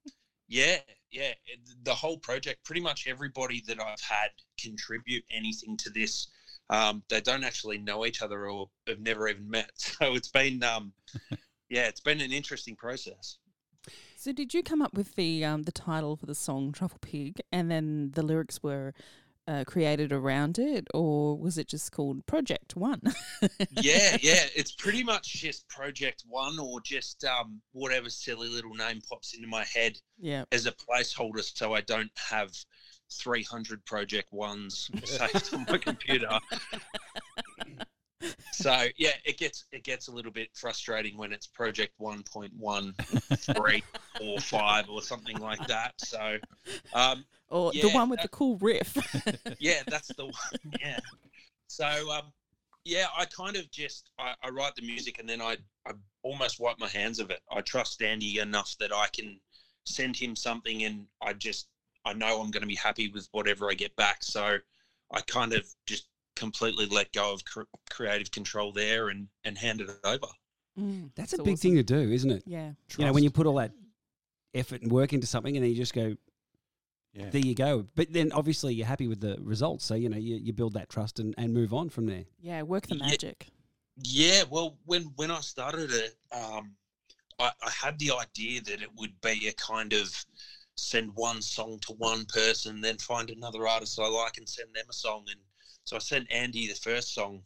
yeah 0.49 0.79
yeah 1.13 1.33
it, 1.47 1.61
the 1.85 1.95
whole 1.95 2.19
project 2.19 2.65
pretty 2.65 2.81
much 2.81 3.07
everybody 3.07 3.63
that 3.67 3.81
i've 3.81 4.01
had 4.01 4.31
contribute 4.61 5.25
anything 5.31 5.77
to 5.77 5.91
this 5.91 6.29
um 6.71 7.03
they 7.09 7.21
don't 7.21 7.45
actually 7.45 7.79
know 7.79 8.05
each 8.07 8.23
other 8.23 8.49
or 8.49 8.69
have 8.87 9.01
never 9.01 9.29
even 9.29 9.49
met. 9.49 9.71
So 9.77 10.15
it's 10.15 10.29
been 10.29 10.63
um 10.65 10.93
yeah 11.69 11.83
it's 11.83 12.01
been 12.01 12.21
an 12.21 12.33
interesting 12.33 12.77
process. 12.77 13.39
So, 14.17 14.31
did 14.31 14.55
you 14.55 14.63
come 14.63 14.81
up 14.81 14.95
with 14.95 15.17
the 15.17 15.45
um, 15.45 15.65
the 15.65 15.73
title 15.73 16.15
for 16.15 16.27
the 16.27 16.35
song 16.37 16.71
"Truffle 16.71 17.01
Pig" 17.01 17.41
and 17.51 17.69
then 17.69 18.13
the 18.15 18.23
lyrics 18.23 18.63
were 18.63 18.95
uh, 19.49 19.65
created 19.67 20.13
around 20.13 20.59
it, 20.59 20.87
or 20.95 21.37
was 21.37 21.59
it 21.59 21.69
just 21.69 21.93
called 21.93 22.25
Project 22.27 22.77
One? 22.77 23.01
yeah 23.81 24.17
yeah 24.21 24.45
it's 24.55 24.73
pretty 24.73 25.03
much 25.03 25.33
just 25.35 25.69
project 25.69 26.25
one 26.29 26.59
or 26.59 26.81
just 26.81 27.25
um 27.25 27.61
whatever 27.73 28.09
silly 28.09 28.49
little 28.49 28.75
name 28.75 29.01
pops 29.09 29.35
into 29.35 29.49
my 29.49 29.65
head 29.65 29.99
yeah. 30.19 30.45
as 30.53 30.67
a 30.67 30.73
placeholder 30.73 31.43
so 31.43 31.75
i 31.75 31.81
don't 31.81 32.11
have 32.17 32.53
300 33.11 33.85
project 33.85 34.33
ones 34.33 34.91
saved 35.05 35.53
on 35.55 35.67
my 35.69 35.79
computer 35.79 36.29
so 38.53 38.87
yeah 38.97 39.11
it 39.25 39.37
gets 39.39 39.65
it 39.73 39.83
gets 39.85 40.09
a 40.09 40.13
little 40.13 40.31
bit 40.33 40.49
frustrating 40.55 41.17
when 41.17 41.33
it's 41.33 41.47
project 41.47 41.93
1.13 42.01 43.83
or 44.21 44.39
5 44.41 44.89
or 44.89 45.03
something 45.03 45.39
like 45.39 45.67
that 45.67 45.93
so 45.99 46.37
um 46.95 47.25
Or 47.49 47.73
the 47.73 47.89
one 47.91 48.09
with 48.09 48.19
that- 48.19 48.25
the 48.31 48.37
cool 48.37 48.57
riff. 48.59 48.97
yeah 49.59 49.83
that's 49.89 50.09
the 50.17 50.27
one 50.27 50.75
yeah 50.81 51.01
so 51.67 51.87
um 52.13 52.33
yeah 52.85 53.07
i 53.17 53.25
kind 53.25 53.57
of 53.57 53.71
just 53.71 54.11
I, 54.19 54.35
I 54.43 54.51
write 54.51 54.75
the 54.77 54.83
music 54.83 55.19
and 55.19 55.29
then 55.29 55.41
I, 55.41 55.57
I 55.87 55.93
almost 56.23 56.61
wipe 56.61 56.79
my 56.79 56.89
hands 56.89 57.19
of 57.19 57.31
it 57.31 57.41
i 57.51 57.61
trust 57.61 58.03
andy 58.03 58.39
enough 58.39 58.77
that 58.81 58.93
i 58.93 59.07
can 59.13 59.39
send 59.85 60.17
him 60.17 60.37
something 60.37 60.85
and 60.85 61.07
i 61.23 61.33
just 61.33 61.69
I 62.05 62.13
know 62.15 62.41
I'm 62.41 62.51
going 62.51 62.63
to 62.63 62.67
be 62.67 62.75
happy 62.75 63.07
with 63.15 63.29
whatever 63.31 63.71
I 63.71 63.75
get 63.75 63.95
back. 63.95 64.25
So 64.25 64.59
I 65.13 65.21
kind 65.29 65.53
of 65.53 65.65
just 65.87 66.09
completely 66.37 66.87
let 66.87 67.13
go 67.13 67.33
of 67.33 67.45
cr- 67.45 67.63
creative 67.91 68.31
control 68.31 68.73
there 68.73 69.09
and 69.09 69.29
and 69.45 69.57
handed 69.59 69.91
it 69.91 69.99
over. 70.05 70.27
Mm, 70.79 71.11
That's 71.15 71.33
a 71.33 71.37
it's 71.37 71.45
big 71.45 71.53
awesome. 71.55 71.71
thing 71.71 71.75
to 71.77 71.83
do, 71.83 72.11
isn't 72.13 72.31
it? 72.31 72.43
Yeah. 72.47 72.73
You 72.97 73.05
know, 73.05 73.13
when 73.13 73.23
you 73.25 73.31
put 73.31 73.47
all 73.47 73.57
that 73.57 73.73
effort 74.55 74.83
and 74.83 74.91
work 74.91 75.13
into 75.13 75.27
something, 75.27 75.55
and 75.57 75.63
then 75.65 75.71
you 75.71 75.77
just 75.77 75.93
go, 75.95 76.17
Yeah. 77.13 77.29
there 77.31 77.43
you 77.43 77.55
go. 77.55 77.87
But 77.95 78.13
then 78.13 78.33
obviously 78.33 78.75
you're 78.75 78.87
happy 78.87 79.07
with 79.09 79.21
the 79.21 79.37
results, 79.41 79.85
so 79.85 79.95
you 79.95 80.09
know 80.09 80.17
you, 80.17 80.37
you 80.37 80.53
build 80.53 80.73
that 80.75 80.89
trust 80.89 81.19
and, 81.21 81.35
and 81.37 81.53
move 81.53 81.75
on 81.75 81.91
from 81.91 82.07
there. 82.07 82.25
Yeah, 82.41 82.63
work 82.63 82.87
the 82.87 82.97
Yeah. 82.97 83.07
magic. 83.07 83.49
Yeah, 84.03 84.45
well, 84.51 84.79
when 84.87 85.03
when 85.17 85.31
I 85.31 85.41
started 85.41 85.91
it, 85.93 86.17
um, 86.33 86.75
I, 87.39 87.53
I 87.63 87.71
had 87.71 87.99
the 87.99 88.13
idea 88.13 88.63
that 88.63 88.81
it 88.81 88.89
would 88.97 89.21
be 89.21 89.49
a 89.49 89.53
kind 89.55 89.93
of 89.93 90.11
send 90.77 91.11
one 91.15 91.43
song 91.43 91.79
to 91.83 91.93
one 91.93 92.25
person, 92.25 92.81
then 92.81 92.97
find 92.97 93.29
another 93.29 93.69
artist 93.69 93.99
I 94.01 94.09
like 94.09 94.39
and 94.39 94.49
send 94.49 94.75
them 94.75 94.87
a 94.89 94.93
song. 94.95 95.27
And 95.31 95.39
so 95.85 95.97
I 95.97 95.99
sent 95.99 96.31
Andy 96.33 96.67
the 96.69 96.75
first 96.75 97.15
song, 97.15 97.43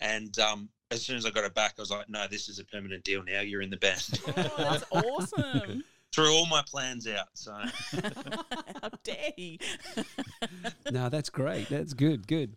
and 0.00 0.38
um, 0.38 0.68
as 0.90 1.02
soon 1.04 1.16
as 1.16 1.26
I 1.26 1.30
got 1.30 1.44
it 1.44 1.54
back, 1.54 1.74
I 1.78 1.82
was 1.82 1.90
like, 1.90 2.08
"No, 2.08 2.26
this 2.30 2.48
is 2.48 2.58
a 2.58 2.64
permanent 2.64 3.04
deal. 3.04 3.22
Now 3.24 3.40
you're 3.40 3.62
in 3.62 3.70
the 3.70 3.76
band." 3.76 4.20
Oh, 4.36 4.54
that's 4.56 4.84
awesome. 4.90 5.84
Threw 6.14 6.32
all 6.32 6.46
my 6.46 6.62
plans 6.66 7.06
out. 7.06 7.28
So 7.34 7.52
How 7.52 8.90
dare 9.04 9.30
he? 9.36 9.60
no, 10.90 11.08
that's 11.10 11.28
great. 11.30 11.68
That's 11.68 11.92
good. 11.92 12.26
Good. 12.26 12.56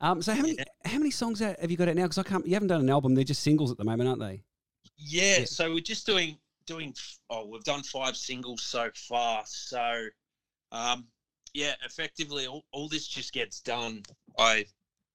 Um, 0.00 0.22
so 0.22 0.32
how 0.32 0.42
many 0.42 0.56
how 0.84 0.98
many 0.98 1.10
songs 1.10 1.40
have 1.40 1.70
you 1.70 1.76
got 1.76 1.88
out 1.88 1.96
now? 1.96 2.04
Because 2.04 2.18
I 2.18 2.22
can't. 2.22 2.46
You 2.46 2.54
haven't 2.54 2.68
done 2.68 2.80
an 2.80 2.88
album. 2.90 3.14
They're 3.14 3.24
just 3.24 3.42
singles 3.42 3.70
at 3.70 3.76
the 3.78 3.84
moment, 3.84 4.08
aren't 4.08 4.20
they? 4.20 4.42
yeah, 4.96 5.38
Yeah. 5.40 5.44
so 5.44 5.72
we're 5.72 5.80
just 5.80 6.06
doing 6.06 6.38
doing. 6.66 6.94
Oh, 7.30 7.46
we've 7.46 7.64
done 7.64 7.82
five 7.82 8.16
singles 8.16 8.62
so 8.62 8.88
far. 8.94 9.42
So 9.46 10.06
um, 10.72 11.06
yeah, 11.58 11.74
effectively, 11.84 12.46
all, 12.46 12.64
all 12.72 12.88
this 12.88 13.08
just 13.08 13.32
gets 13.32 13.60
done. 13.60 14.02
I 14.38 14.64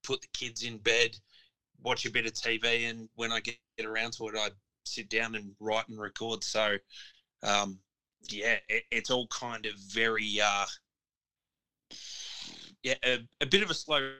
put 0.03 0.19
the 0.21 0.27
kids 0.33 0.63
in 0.63 0.77
bed, 0.79 1.15
watch 1.81 2.05
a 2.05 2.11
bit 2.11 2.25
of 2.25 2.33
TV, 2.33 2.89
and 2.89 3.07
when 3.15 3.31
I 3.31 3.39
get, 3.39 3.55
get 3.77 3.85
around 3.85 4.11
to 4.13 4.27
it, 4.27 4.35
I 4.37 4.49
sit 4.83 5.07
down 5.07 5.35
and 5.35 5.55
write 5.61 5.87
and 5.87 5.97
record. 5.97 6.43
So, 6.43 6.75
um, 7.43 7.79
yeah, 8.29 8.57
it, 8.67 8.83
it's 8.91 9.09
all 9.09 9.27
kind 9.27 9.65
of 9.65 9.73
very, 9.87 10.41
uh, 10.43 10.65
yeah, 12.83 12.95
a, 13.05 13.19
a 13.39 13.45
bit 13.45 13.63
of 13.63 13.69
a 13.69 13.73
slow. 13.73 14.11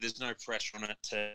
There's 0.00 0.18
no 0.18 0.32
pressure 0.42 0.78
on 0.78 0.84
it 0.84 0.96
to 1.10 1.28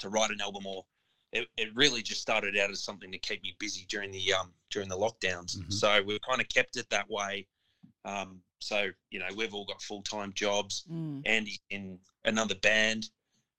to 0.00 0.08
write 0.10 0.32
an 0.32 0.42
album, 0.42 0.66
or 0.66 0.84
it, 1.32 1.48
it 1.56 1.74
really 1.74 2.02
just 2.02 2.20
started 2.20 2.58
out 2.58 2.70
as 2.70 2.84
something 2.84 3.10
to 3.10 3.18
keep 3.18 3.42
me 3.42 3.56
busy 3.58 3.86
during 3.88 4.10
the 4.10 4.34
um 4.34 4.52
during 4.70 4.88
the 4.90 4.96
lockdowns. 4.98 5.56
Mhm. 5.56 5.72
So 5.72 6.02
we've 6.02 6.20
kind 6.28 6.42
of 6.42 6.48
kept 6.50 6.76
it 6.76 6.86
that 6.90 7.08
way. 7.08 7.46
Um, 8.04 8.42
so 8.64 8.88
you 9.10 9.18
know, 9.18 9.28
we've 9.36 9.54
all 9.54 9.66
got 9.66 9.82
full 9.82 10.02
time 10.02 10.32
jobs. 10.34 10.84
Mm. 10.90 11.22
Andy 11.26 11.60
in 11.70 11.98
another 12.24 12.54
band. 12.54 13.08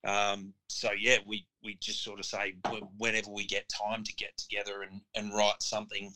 Um, 0.04 0.52
so 0.68 0.90
yeah, 0.98 1.18
we 1.26 1.46
we 1.62 1.76
just 1.80 2.02
sort 2.02 2.18
of 2.18 2.26
say 2.26 2.54
whenever 2.98 3.30
we 3.30 3.46
get 3.46 3.68
time 3.68 4.02
to 4.02 4.12
get 4.14 4.36
together 4.36 4.82
and 4.82 5.00
and 5.14 5.32
write 5.32 5.62
something, 5.62 6.12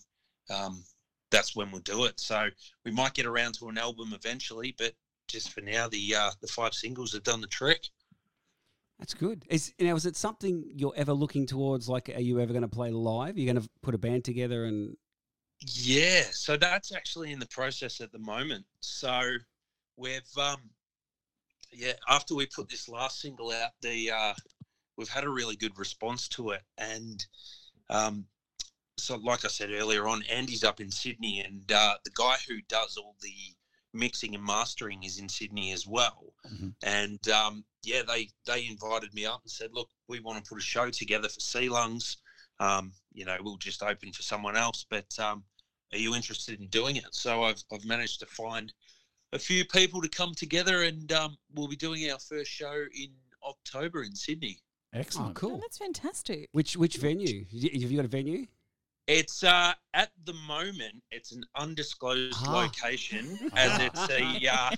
um, 0.50 0.84
that's 1.30 1.54
when 1.54 1.70
we'll 1.70 1.82
do 1.82 2.04
it. 2.04 2.18
So 2.18 2.48
we 2.84 2.90
might 2.90 3.14
get 3.14 3.26
around 3.26 3.54
to 3.54 3.68
an 3.68 3.78
album 3.78 4.12
eventually, 4.12 4.74
but 4.76 4.92
just 5.28 5.52
for 5.52 5.60
now, 5.60 5.88
the 5.88 6.14
uh, 6.16 6.30
the 6.40 6.48
five 6.48 6.74
singles 6.74 7.12
have 7.12 7.22
done 7.22 7.40
the 7.40 7.46
trick. 7.46 7.86
That's 8.98 9.14
good. 9.14 9.44
Is 9.48 9.72
now 9.78 9.94
is 9.94 10.04
it 10.04 10.16
something 10.16 10.64
you're 10.74 10.92
ever 10.96 11.12
looking 11.12 11.46
towards? 11.46 11.88
Like, 11.88 12.08
are 12.08 12.20
you 12.20 12.40
ever 12.40 12.52
going 12.52 12.62
to 12.62 12.68
play 12.68 12.90
live? 12.90 13.38
You're 13.38 13.52
going 13.52 13.64
to 13.64 13.70
put 13.82 13.94
a 13.94 13.98
band 13.98 14.24
together 14.24 14.64
and 14.64 14.96
Yeah, 15.60 16.22
so 16.32 16.56
that's 16.56 16.92
actually 16.92 17.32
in 17.32 17.38
the 17.38 17.46
process 17.46 18.00
at 18.00 18.12
the 18.12 18.18
moment. 18.18 18.64
So 18.80 19.20
we've 19.96 20.22
um 20.38 20.70
yeah, 21.72 21.92
after 22.08 22.34
we 22.34 22.46
put 22.46 22.68
this 22.68 22.88
last 22.88 23.20
single 23.20 23.50
out, 23.52 23.70
the 23.82 24.10
uh 24.10 24.34
we've 24.96 25.08
had 25.08 25.24
a 25.24 25.28
really 25.30 25.56
good 25.56 25.78
response 25.78 26.28
to 26.28 26.50
it 26.50 26.62
and 26.78 27.24
um 27.90 28.26
so 28.98 29.16
like 29.16 29.44
I 29.44 29.48
said 29.48 29.70
earlier 29.72 30.08
on, 30.08 30.22
Andy's 30.24 30.64
up 30.64 30.80
in 30.80 30.90
Sydney 30.90 31.40
and 31.40 31.70
uh 31.72 31.94
the 32.04 32.10
guy 32.14 32.36
who 32.48 32.60
does 32.68 32.96
all 32.96 33.16
the 33.22 33.34
mixing 33.92 34.34
and 34.34 34.44
mastering 34.44 35.02
is 35.04 35.18
in 35.18 35.28
Sydney 35.28 35.72
as 35.72 35.86
well. 35.86 36.34
Mhm. 36.46 36.74
And 36.82 37.28
um 37.30 37.64
yeah, 37.82 38.02
they 38.06 38.30
they 38.46 38.66
invited 38.66 39.14
me 39.14 39.26
up 39.26 39.42
and 39.42 39.50
said, 39.50 39.70
"Look, 39.72 39.88
we 40.08 40.20
want 40.20 40.42
to 40.44 40.48
put 40.48 40.58
a 40.58 40.62
show 40.62 40.90
together 40.90 41.28
for 41.28 41.40
Sea 41.40 41.68
Lungs. 41.68 42.18
Um, 42.60 42.92
you 43.12 43.24
know, 43.24 43.38
we'll 43.40 43.56
just 43.56 43.82
open 43.82 44.12
for 44.12 44.22
someone 44.22 44.56
else, 44.56 44.84
but 44.90 45.06
um, 45.18 45.44
are 45.92 45.98
you 45.98 46.14
interested 46.14 46.60
in 46.60 46.66
doing 46.68 46.96
it? 46.96 47.06
So 47.12 47.42
I've, 47.44 47.62
I've 47.72 47.84
managed 47.84 48.20
to 48.20 48.26
find 48.26 48.72
a 49.32 49.38
few 49.38 49.64
people 49.64 50.00
to 50.02 50.08
come 50.08 50.34
together 50.34 50.82
and 50.82 51.10
um, 51.12 51.36
we'll 51.54 51.68
be 51.68 51.76
doing 51.76 52.10
our 52.10 52.18
first 52.18 52.50
show 52.50 52.84
in 52.94 53.10
October 53.44 54.02
in 54.02 54.14
Sydney. 54.14 54.58
Excellent. 54.92 55.30
oh, 55.30 55.34
cool. 55.34 55.54
Oh, 55.56 55.60
that's 55.60 55.78
fantastic. 55.78 56.48
Which 56.52 56.76
which 56.76 56.96
venue? 56.96 57.44
Y- 57.52 57.70
Have 57.80 57.90
you 57.90 57.96
got 57.96 58.04
a 58.04 58.08
venue? 58.08 58.46
It's 59.06 59.42
uh, 59.44 59.72
at 59.94 60.10
the 60.24 60.34
moment 60.34 61.02
it's 61.12 61.32
an 61.32 61.44
undisclosed 61.56 62.36
Ah. 62.44 62.56
location 62.62 63.38
as 63.54 63.80
it's 63.80 64.10
a 64.10 64.48
uh, 64.52 64.70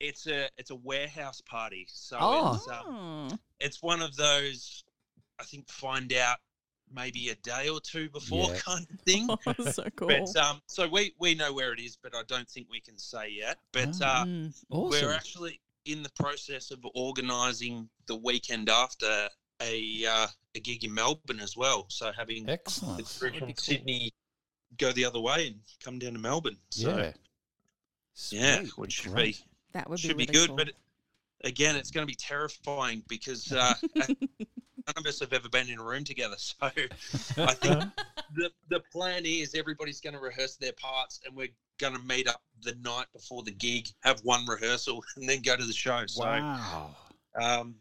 it's 0.00 0.26
a 0.26 0.48
it's 0.58 0.70
a 0.70 0.74
warehouse 0.76 1.40
party. 1.40 1.86
So 1.88 2.18
Oh. 2.20 2.54
it's, 2.56 2.68
um, 2.68 3.38
it's 3.60 3.80
one 3.82 4.02
of 4.02 4.16
those 4.16 4.82
I 5.38 5.44
think 5.44 5.68
find 5.68 6.12
out 6.12 6.38
maybe 6.94 7.28
a 7.30 7.34
day 7.36 7.68
or 7.68 7.80
two 7.80 8.08
before 8.10 8.50
Yeah. 8.52 8.58
kind 8.64 8.86
of 8.92 9.00
thing. 9.00 9.28
so 9.72 9.84
cool. 9.96 10.08
But 10.08 10.36
um, 10.36 10.60
so 10.66 10.88
we 10.88 11.14
we 11.18 11.34
know 11.34 11.52
where 11.52 11.72
it 11.72 11.80
is, 11.80 11.96
but 12.02 12.14
I 12.14 12.22
don't 12.28 12.48
think 12.48 12.68
we 12.70 12.80
can 12.80 12.96
say 12.98 13.30
yet. 13.30 13.58
But 13.72 13.96
Ah. 14.02 14.22
uh, 14.22 14.24
Mm. 14.24 14.54
Awesome. 14.70 14.90
we're 15.08 15.12
actually 15.14 15.60
in 15.84 16.02
the 16.02 16.10
process 16.18 16.70
of 16.70 16.78
organising 16.94 17.88
the 18.06 18.16
weekend 18.16 18.68
after 18.70 19.28
a 19.60 20.06
uh, 20.06 20.26
a 20.54 20.60
gig 20.60 20.84
in 20.84 20.94
Melbourne 20.94 21.40
as 21.40 21.56
well. 21.56 21.86
So 21.88 22.12
having 22.12 22.48
Excellent. 22.48 23.04
crew 23.18 23.30
would 23.30 23.38
from 23.38 23.48
cool. 23.48 23.54
Sydney 23.58 24.12
go 24.78 24.92
the 24.92 25.04
other 25.04 25.20
way 25.20 25.48
and 25.48 25.56
come 25.84 25.98
down 25.98 26.12
to 26.14 26.18
Melbourne. 26.18 26.56
So 26.70 26.96
Yeah. 26.98 27.12
yeah, 28.30 28.56
Sweet. 28.60 28.78
which 28.78 28.92
should 28.92 29.12
Great. 29.12 29.36
be 29.36 29.44
that 29.72 29.90
would 29.90 29.98
should 30.00 30.16
be, 30.16 30.26
be 30.26 30.32
good. 30.32 30.48
cool. 30.48 30.56
But 30.56 30.70
again, 31.44 31.76
it's 31.76 31.90
going 31.90 32.06
to 32.06 32.10
be 32.10 32.16
terrifying 32.16 33.02
because 33.08 33.52
uh, 33.52 33.74
none 34.86 34.94
of 34.96 35.06
us 35.06 35.20
have 35.20 35.32
ever 35.32 35.48
been 35.48 35.68
in 35.68 35.78
a 35.78 35.82
room 35.82 36.04
together. 36.04 36.36
So 36.38 36.54
I 36.62 36.70
think 37.54 37.84
the 38.34 38.50
the 38.68 38.80
plan 38.92 39.22
is 39.24 39.54
everybody's 39.54 40.00
going 40.00 40.14
to 40.14 40.20
rehearse 40.20 40.56
their 40.56 40.72
parts, 40.72 41.20
and 41.26 41.34
we're 41.34 41.48
going 41.78 41.94
to 41.94 42.02
meet 42.02 42.28
up 42.28 42.42
the 42.62 42.74
night 42.82 43.06
before 43.12 43.42
the 43.42 43.50
gig, 43.50 43.88
have 44.00 44.20
one 44.20 44.46
rehearsal, 44.46 45.02
and 45.16 45.28
then 45.28 45.42
go 45.42 45.56
to 45.56 45.64
the 45.64 45.72
show. 45.72 46.04
So 46.06 46.24
wow. 46.24 46.96
um, 47.40 47.76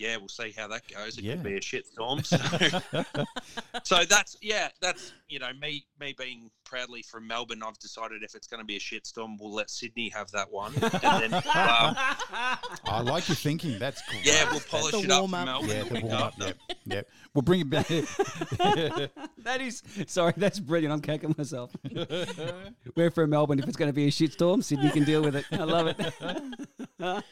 yeah, 0.00 0.16
we'll 0.16 0.28
see 0.28 0.52
how 0.56 0.66
that 0.68 0.82
goes. 0.88 1.18
It 1.18 1.24
Yeah. 1.24 1.34
could 1.34 1.42
be 1.44 1.56
a 1.58 1.60
shit 1.62 1.86
storm. 1.86 2.22
So, 2.30 2.38
so 3.84 4.04
that's 4.04 4.36
yeah, 4.40 4.68
that's 4.80 5.12
you 5.28 5.38
know 5.38 5.50
me 5.60 5.84
me 6.00 6.14
being 6.18 6.50
proudly 6.64 7.02
from 7.02 7.26
Melbourne. 7.26 7.62
I've 7.64 7.78
decided 7.78 8.22
if 8.22 8.34
it's 8.34 8.46
going 8.46 8.60
to 8.60 8.64
be 8.64 8.76
a 8.76 8.80
shit 8.80 9.06
storm, 9.06 9.36
we'll 9.38 9.52
let 9.52 9.70
Sydney 9.70 10.08
have 10.10 10.30
that 10.32 10.50
one, 10.50 10.72
and 10.74 10.82
then 11.22 11.34
um, 11.34 11.42
I 11.54 13.02
like 13.04 13.28
your 13.28 13.36
thinking. 13.36 13.78
That's 13.78 14.00
cool. 14.10 14.20
yeah, 14.24 14.50
we'll 14.50 14.60
polish 14.60 14.92
The 14.92 15.00
it 15.02 15.10
up 15.10 15.20
warm-up. 15.20 15.44
Melbourne. 15.46 15.68
Yeah, 15.68 15.82
the 15.84 15.94
the 15.94 16.00
warm 16.06 16.22
up. 16.22 16.34
Yep. 16.38 16.56
Yep. 16.86 17.08
We'll 17.34 17.42
bring 17.42 17.60
it 17.60 17.70
back. 17.70 17.86
that 19.38 19.60
is 19.60 19.82
sorry. 20.06 20.32
That's 20.36 20.58
brilliant. 20.60 20.92
I'm 20.92 21.00
kicking 21.02 21.34
myself. 21.36 21.70
We're 22.96 23.10
from 23.10 23.30
Melbourne. 23.30 23.58
If 23.58 23.68
it's 23.68 23.76
going 23.76 23.88
to 23.90 23.94
be 23.94 24.08
a 24.08 24.10
shit 24.10 24.32
storm, 24.32 24.62
Sydney 24.62 24.90
can 24.90 25.04
deal 25.04 25.22
with 25.22 25.36
it. 25.36 25.44
I 25.52 25.64
love 25.64 25.86
it. 25.88 27.24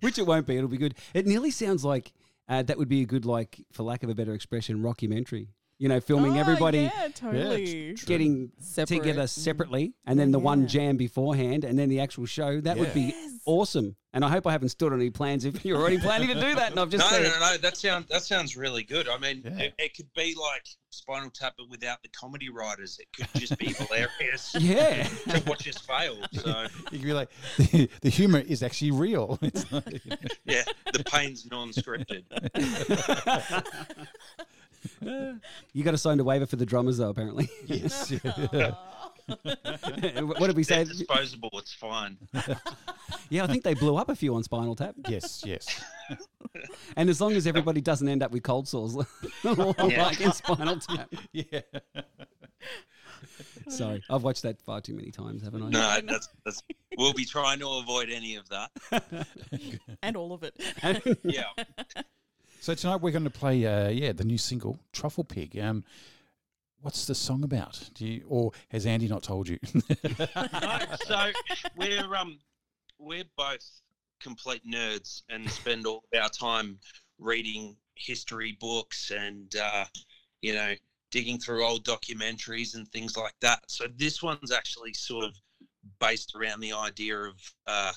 Which 0.00 0.18
it 0.18 0.26
won't 0.26 0.46
be. 0.46 0.56
It'll 0.56 0.68
be 0.68 0.76
good. 0.76 0.94
It 1.14 1.26
nearly 1.26 1.50
sounds 1.50 1.84
like 1.84 2.12
uh, 2.48 2.62
that 2.62 2.78
would 2.78 2.88
be 2.88 3.02
a 3.02 3.06
good, 3.06 3.24
like, 3.24 3.64
for 3.72 3.82
lack 3.82 4.02
of 4.02 4.10
a 4.10 4.14
better 4.14 4.34
expression, 4.34 4.82
rockumentary. 4.82 5.48
You 5.80 5.88
know, 5.88 5.98
filming 5.98 6.36
Oh, 6.36 6.40
everybody 6.40 6.80
Yeah, 6.94 7.08
totally. 7.14 7.94
true. 7.94 8.06
getting 8.06 8.52
Separate. 8.60 8.98
together 8.98 9.22
Mm. 9.22 9.28
separately, 9.30 9.94
and 10.04 10.20
then 10.20 10.30
the 10.30 10.38
one 10.38 10.68
jam 10.68 10.98
beforehand, 10.98 11.64
and 11.64 11.78
then 11.78 11.88
the 11.88 12.00
actual 12.00 12.26
show. 12.26 12.60
That 12.60 12.76
would 12.76 12.92
be 12.92 13.14
Yes. 13.16 13.40
awesome. 13.46 13.96
And 14.12 14.22
I 14.24 14.28
hope 14.28 14.46
I 14.46 14.52
haven't 14.52 14.70
stood 14.70 14.92
on 14.92 15.00
any 15.00 15.08
plans 15.08 15.44
if 15.46 15.54
you're 15.64 15.78
already 15.80 15.98
planning 15.98 16.28
to 16.28 16.34
do 16.34 16.54
that. 16.54 16.72
And 16.72 16.80
I've 16.80 16.90
just 16.90 17.10
No, 17.10 17.16
said, 17.16 17.22
no, 17.32 17.40
no, 17.40 17.56
that 17.56 17.76
sounds 17.78 18.06
that 18.10 18.22
sounds 18.22 18.58
really 18.58 18.82
good. 18.82 19.08
I 19.08 19.16
mean, 19.16 19.40
Yeah. 19.42 19.58
it, 19.58 19.74
it 19.78 19.96
could 19.96 20.12
be 20.14 20.34
like 20.38 20.66
Spinal 20.90 21.30
Tap, 21.30 21.54
but 21.56 21.70
without 21.70 22.02
the 22.02 22.08
comedy 22.10 22.50
writers. 22.50 22.98
It 23.00 23.08
could 23.16 23.40
just 23.40 23.56
be 23.56 23.72
hilarious 23.78 24.54
yeah. 24.60 25.04
to 25.04 25.42
watch 25.46 25.66
us 25.66 25.78
fail. 25.78 26.18
So 26.34 26.66
you 26.90 26.98
can 26.98 27.08
be 27.08 27.12
like, 27.14 27.30
the, 27.56 27.88
the 28.02 28.10
humor 28.10 28.40
is 28.40 28.62
actually 28.62 28.90
real. 28.90 29.38
It's 29.40 29.70
like, 29.72 30.02
yeah, 30.44 30.64
the 30.92 31.04
pain's 31.04 31.46
non-scripted. 31.50 32.24
you 35.72 35.84
got 35.84 35.92
to 35.92 35.98
sign 35.98 36.20
a 36.20 36.24
waiver 36.24 36.46
for 36.46 36.56
the 36.56 36.66
drummers, 36.66 36.98
though. 36.98 37.10
Apparently, 37.10 37.48
yes. 37.66 38.10
what 39.42 40.46
did 40.46 40.56
we 40.56 40.64
say? 40.64 40.76
They're 40.76 40.92
disposable. 40.92 41.50
It's 41.54 41.74
fine. 41.74 42.18
Yeah, 43.28 43.44
I 43.44 43.46
think 43.46 43.62
they 43.62 43.74
blew 43.74 43.96
up 43.96 44.08
a 44.08 44.16
few 44.16 44.34
on 44.34 44.42
Spinal 44.42 44.74
Tap. 44.74 44.94
yes. 45.08 45.44
Yes. 45.46 45.82
And 46.96 47.08
as 47.08 47.20
long 47.20 47.32
as 47.34 47.46
everybody 47.46 47.80
doesn't 47.80 48.08
end 48.08 48.22
up 48.22 48.32
with 48.32 48.42
cold 48.42 48.66
sores, 48.66 48.96
like 49.44 50.20
in 50.20 50.32
Spinal 50.32 50.80
Tap. 50.80 51.12
Yeah. 51.32 51.60
Sorry, 53.68 54.02
I've 54.10 54.24
watched 54.24 54.42
that 54.42 54.60
far 54.60 54.80
too 54.80 54.94
many 54.94 55.10
times, 55.12 55.42
haven't 55.44 55.62
I? 55.62 55.68
No, 55.68 56.00
that's 56.12 56.28
that's. 56.44 56.62
We'll 56.98 57.12
be 57.12 57.24
trying 57.24 57.60
to 57.60 57.68
avoid 57.68 58.10
any 58.10 58.34
of 58.34 58.48
that. 58.48 58.70
and 60.02 60.16
all 60.16 60.32
of 60.32 60.42
it. 60.42 60.54
Yeah. 61.22 61.44
So 62.60 62.74
tonight 62.74 63.00
we're 63.00 63.10
going 63.10 63.24
to 63.24 63.30
play, 63.30 63.64
uh, 63.64 63.88
yeah, 63.88 64.12
the 64.12 64.24
new 64.24 64.36
single 64.36 64.78
"Truffle 64.92 65.24
Pig." 65.24 65.58
Um, 65.58 65.82
what's 66.82 67.06
the 67.06 67.14
song 67.14 67.42
about? 67.42 67.88
Do 67.94 68.06
you, 68.06 68.24
or 68.28 68.52
has 68.68 68.84
Andy 68.84 69.08
not 69.08 69.22
told 69.22 69.48
you? 69.48 69.58
No, 70.36 70.78
so 71.06 71.30
we're 71.74 72.14
um 72.14 72.38
we're 72.98 73.24
both 73.34 73.66
complete 74.20 74.60
nerds 74.70 75.22
and 75.30 75.50
spend 75.50 75.86
all 75.86 76.04
of 76.12 76.20
our 76.22 76.28
time 76.28 76.78
reading 77.18 77.76
history 77.94 78.58
books 78.60 79.10
and 79.10 79.56
uh, 79.56 79.86
you 80.42 80.52
know 80.52 80.74
digging 81.10 81.38
through 81.38 81.64
old 81.64 81.86
documentaries 81.86 82.74
and 82.74 82.86
things 82.88 83.16
like 83.16 83.34
that. 83.40 83.60
So 83.68 83.86
this 83.96 84.22
one's 84.22 84.52
actually 84.52 84.92
sort 84.92 85.24
of 85.24 85.34
based 85.98 86.34
around 86.36 86.60
the 86.60 86.74
idea 86.74 87.20
of 87.20 87.34
uh, 87.66 87.92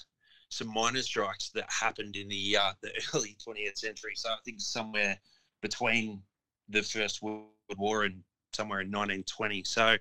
some 0.53 0.71
miners' 0.73 1.05
strikes 1.05 1.49
that 1.49 1.69
happened 1.71 2.15
in 2.15 2.27
the 2.27 2.57
uh, 2.57 2.73
the 2.81 2.91
early 3.13 3.35
20th 3.45 3.77
century. 3.77 4.13
So 4.15 4.29
I 4.29 4.37
think 4.45 4.61
somewhere 4.61 5.17
between 5.61 6.21
the 6.69 6.81
First 6.83 7.21
World 7.21 7.47
War 7.77 8.03
and 8.03 8.23
somewhere 8.53 8.81
in 8.81 8.87
1920. 8.87 9.63
So 9.63 9.97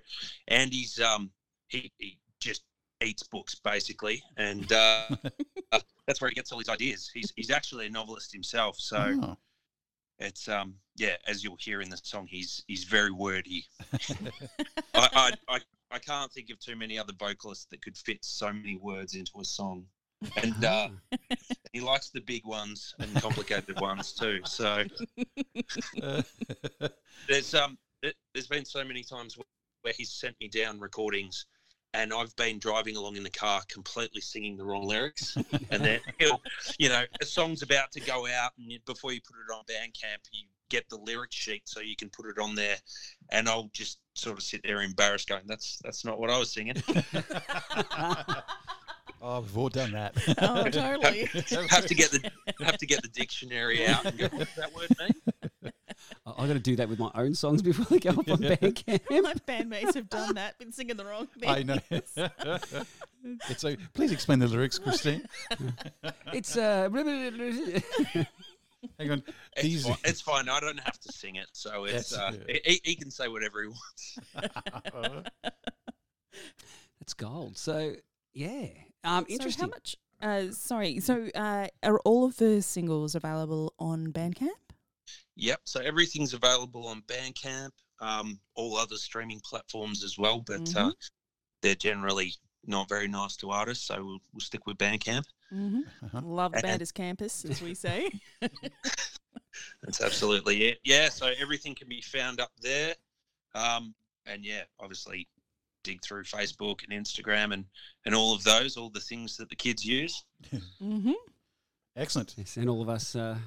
Andy's 0.47 0.99
um 0.99 1.31
he, 1.67 1.91
he 1.97 2.19
just 2.39 2.63
eats 3.03 3.23
books 3.23 3.55
basically, 3.55 4.21
and 4.37 4.71
uh, 4.71 5.07
uh, 5.71 5.79
that's 6.07 6.21
where 6.21 6.29
he 6.29 6.35
gets 6.35 6.51
all 6.51 6.59
his 6.59 6.69
ideas. 6.69 7.09
He's 7.13 7.33
he's 7.35 7.49
actually 7.51 7.87
a 7.87 7.89
novelist 7.89 8.31
himself, 8.31 8.77
so 8.79 9.15
Oh. 9.21 9.37
it's 10.19 10.47
um 10.47 10.75
yeah, 10.95 11.15
as 11.27 11.43
you'll 11.43 11.57
hear 11.59 11.81
in 11.81 11.89
the 11.89 11.97
song, 11.97 12.27
he's 12.29 12.63
he's 12.67 12.83
very 12.83 13.11
wordy. 13.11 13.65
I, 14.93 15.09
I 15.13 15.31
I 15.49 15.59
I 15.91 15.99
can't 15.99 16.31
think 16.31 16.49
of 16.49 16.59
too 16.59 16.75
many 16.75 16.97
other 16.97 17.13
vocalists 17.17 17.65
that 17.71 17.81
could 17.81 17.97
fit 17.97 18.23
so 18.23 18.51
many 18.53 18.77
words 18.77 19.15
into 19.15 19.31
a 19.39 19.45
song, 19.45 19.85
and 20.37 20.65
uh, 20.65 20.89
he 21.73 21.81
likes 21.81 22.09
the 22.09 22.21
big 22.21 22.45
ones 22.45 22.95
and 22.99 23.13
complicated 23.15 23.79
ones 23.79 24.13
too. 24.13 24.39
So. 24.45 24.83
There's 27.27 27.53
um 27.53 27.77
it, 28.01 28.15
there's 28.33 28.47
been 28.47 28.65
so 28.65 28.83
many 28.83 29.01
times 29.03 29.37
where, 29.37 29.45
where 29.81 29.93
he's 29.97 30.11
sent 30.11 30.35
me 30.41 30.49
down 30.49 30.79
recordings 30.79 31.45
and 31.93 32.11
I've 32.13 32.35
been 32.35 32.59
driving 32.59 32.97
along 32.97 33.17
in 33.17 33.23
the 33.23 33.29
car 33.29 33.61
completely 33.69 34.21
singing 34.21 34.57
the 34.57 34.65
wrong 34.65 34.87
lyrics. 34.87 35.37
And 35.69 35.83
then 35.83 35.99
he'll 36.19 36.41
you 36.77 36.89
know 36.89 37.03
a 37.21 37.25
song's 37.25 37.61
about 37.61 37.91
to 37.93 37.99
go 38.01 38.27
out 38.27 38.51
and 38.57 38.71
you, 38.71 38.79
before 38.85 39.13
you 39.13 39.21
put 39.21 39.35
it 39.35 39.53
on 39.55 39.63
Bandcamp 39.65 40.27
you 40.31 40.47
get 40.69 40.89
the 40.89 40.97
lyric 40.97 41.31
sheet 41.31 41.61
so 41.65 41.81
you 41.81 41.95
can 41.95 42.09
put 42.09 42.25
it 42.25 42.39
on 42.39 42.55
there. 42.55 42.77
And 43.31 43.47
I'll 43.47 43.69
just 43.73 43.99
sort 44.15 44.37
of 44.37 44.43
sit 44.43 44.61
there 44.63 44.81
embarrassed 44.81 45.29
going 45.29 45.43
that's 45.45 45.79
that's 45.83 46.03
not 46.03 46.19
what 46.19 46.29
I 46.29 46.37
was 46.37 46.51
singing 46.51 46.75
oh, 49.23 49.39
we've 49.41 49.57
all 49.57 49.69
done 49.69 49.91
that. 49.93 50.13
Oh, 50.41 50.63
totally. 50.69 51.25
have 51.69 51.85
to 51.87 51.95
get 51.95 52.11
the 52.11 52.31
have 52.63 52.77
to 52.77 52.85
get 52.85 53.01
the 53.01 53.07
dictionary 53.07 53.85
out 53.87 54.05
and 54.05 54.17
go 54.17 54.25
what 54.27 54.39
does 54.47 54.55
that 54.57 54.73
word 54.75 54.89
mean 54.99 55.71
I- 56.25 56.31
I've 56.37 56.47
got 56.47 56.53
to 56.53 56.59
do 56.59 56.75
that 56.77 56.89
with 56.89 56.99
my 56.99 57.11
own 57.15 57.33
songs 57.35 57.61
before 57.61 57.85
they 57.85 57.99
go 57.99 58.09
up 58.11 58.29
on 58.29 58.37
Bandcamp. 58.39 59.01
My 59.23 59.33
bandmates 59.47 59.93
have 59.95 60.09
done 60.09 60.35
that, 60.35 60.57
been 60.57 60.71
singing 60.71 60.97
the 60.97 61.05
wrong 61.05 61.27
thing. 61.39 61.49
I 61.49 61.63
know. 61.63 61.79
it's 63.49 63.63
a, 63.63 63.77
please 63.93 64.11
explain 64.11 64.39
the 64.39 64.47
lyrics, 64.47 64.79
Christine. 64.79 65.25
It's 66.33 66.57
uh, 66.57 66.89
Hang 68.99 69.11
on. 69.11 69.23
It's 69.55 69.61
These, 69.63 69.87
fine. 69.87 69.97
it's 70.03 70.21
fine. 70.21 70.49
I 70.49 70.59
don't 70.59 70.79
have 70.79 70.99
to 70.99 71.11
sing 71.13 71.35
it, 71.35 71.47
so 71.53 71.85
it's 71.85 72.09
That's- 72.09 72.35
uh, 72.35 72.59
he, 72.65 72.81
he 72.83 72.95
can 72.95 73.11
say 73.11 73.27
whatever 73.29 73.61
he 73.61 73.67
wants. 73.69 74.19
that's 76.99 77.13
gold. 77.13 77.57
So 77.57 77.93
yeah, 78.33 78.67
um, 79.03 79.25
So 79.29 79.49
how 79.61 79.67
much? 79.67 79.95
Uh, 80.21 80.51
sorry. 80.51 80.99
So 80.99 81.27
uh, 81.35 81.67
are 81.83 81.99
all 81.99 82.25
of 82.25 82.37
the 82.37 82.61
singles 82.61 83.15
available 83.15 83.73
on 83.79 84.11
Bandcamp? 84.13 84.49
Yep. 85.35 85.61
So 85.65 85.81
everything's 85.81 86.33
available 86.33 86.87
on 86.87 87.01
Bandcamp, 87.07 87.71
um, 87.99 88.39
all 88.55 88.77
other 88.77 88.95
streaming 88.95 89.41
platforms 89.43 90.03
as 90.03 90.17
well, 90.17 90.43
but 90.45 90.75
uh, 90.75 90.91
they're 91.61 91.75
generally 91.75 92.33
not 92.65 92.87
very 92.87 93.07
nice 93.07 93.35
to 93.37 93.49
artists, 93.49 93.85
so 93.87 93.95
we'll, 93.95 94.19
we'll 94.31 94.39
stick 94.39 94.65
with 94.65 94.77
Bandcamp. 94.77 95.25
Mm-hmm. 95.53 95.81
Uh-huh. 96.05 96.21
Love 96.23 96.53
And- 96.53 96.63
Banders 96.63 96.93
Campus, 96.93 97.45
as 97.45 97.61
we 97.61 97.73
say. 97.73 98.09
That's 99.83 100.01
absolutely 100.01 100.67
it. 100.69 100.79
Yeah. 100.83 101.09
So 101.09 101.31
everything 101.39 101.75
can 101.75 101.87
be 101.89 102.01
found 102.01 102.39
up 102.39 102.51
there, 102.61 102.95
um, 103.55 103.93
and 104.25 104.45
yeah, 104.45 104.63
obviously 104.79 105.27
dig 105.83 106.01
through 106.01 106.23
Facebook 106.23 106.79
and 106.87 107.05
Instagram 107.05 107.53
and 107.53 107.65
and 108.05 108.15
all 108.15 108.33
of 108.33 108.43
those, 108.43 108.77
all 108.77 108.89
the 108.89 108.99
things 108.99 109.37
that 109.37 109.49
the 109.49 109.55
kids 109.55 109.85
use. 109.85 110.23
mm-hmm. 110.81 111.11
Excellent. 111.95 112.33
Yes, 112.37 112.57
and 112.57 112.69
all 112.69 112.81
of 112.81 112.89
us 112.89 113.15
uh, 113.15 113.37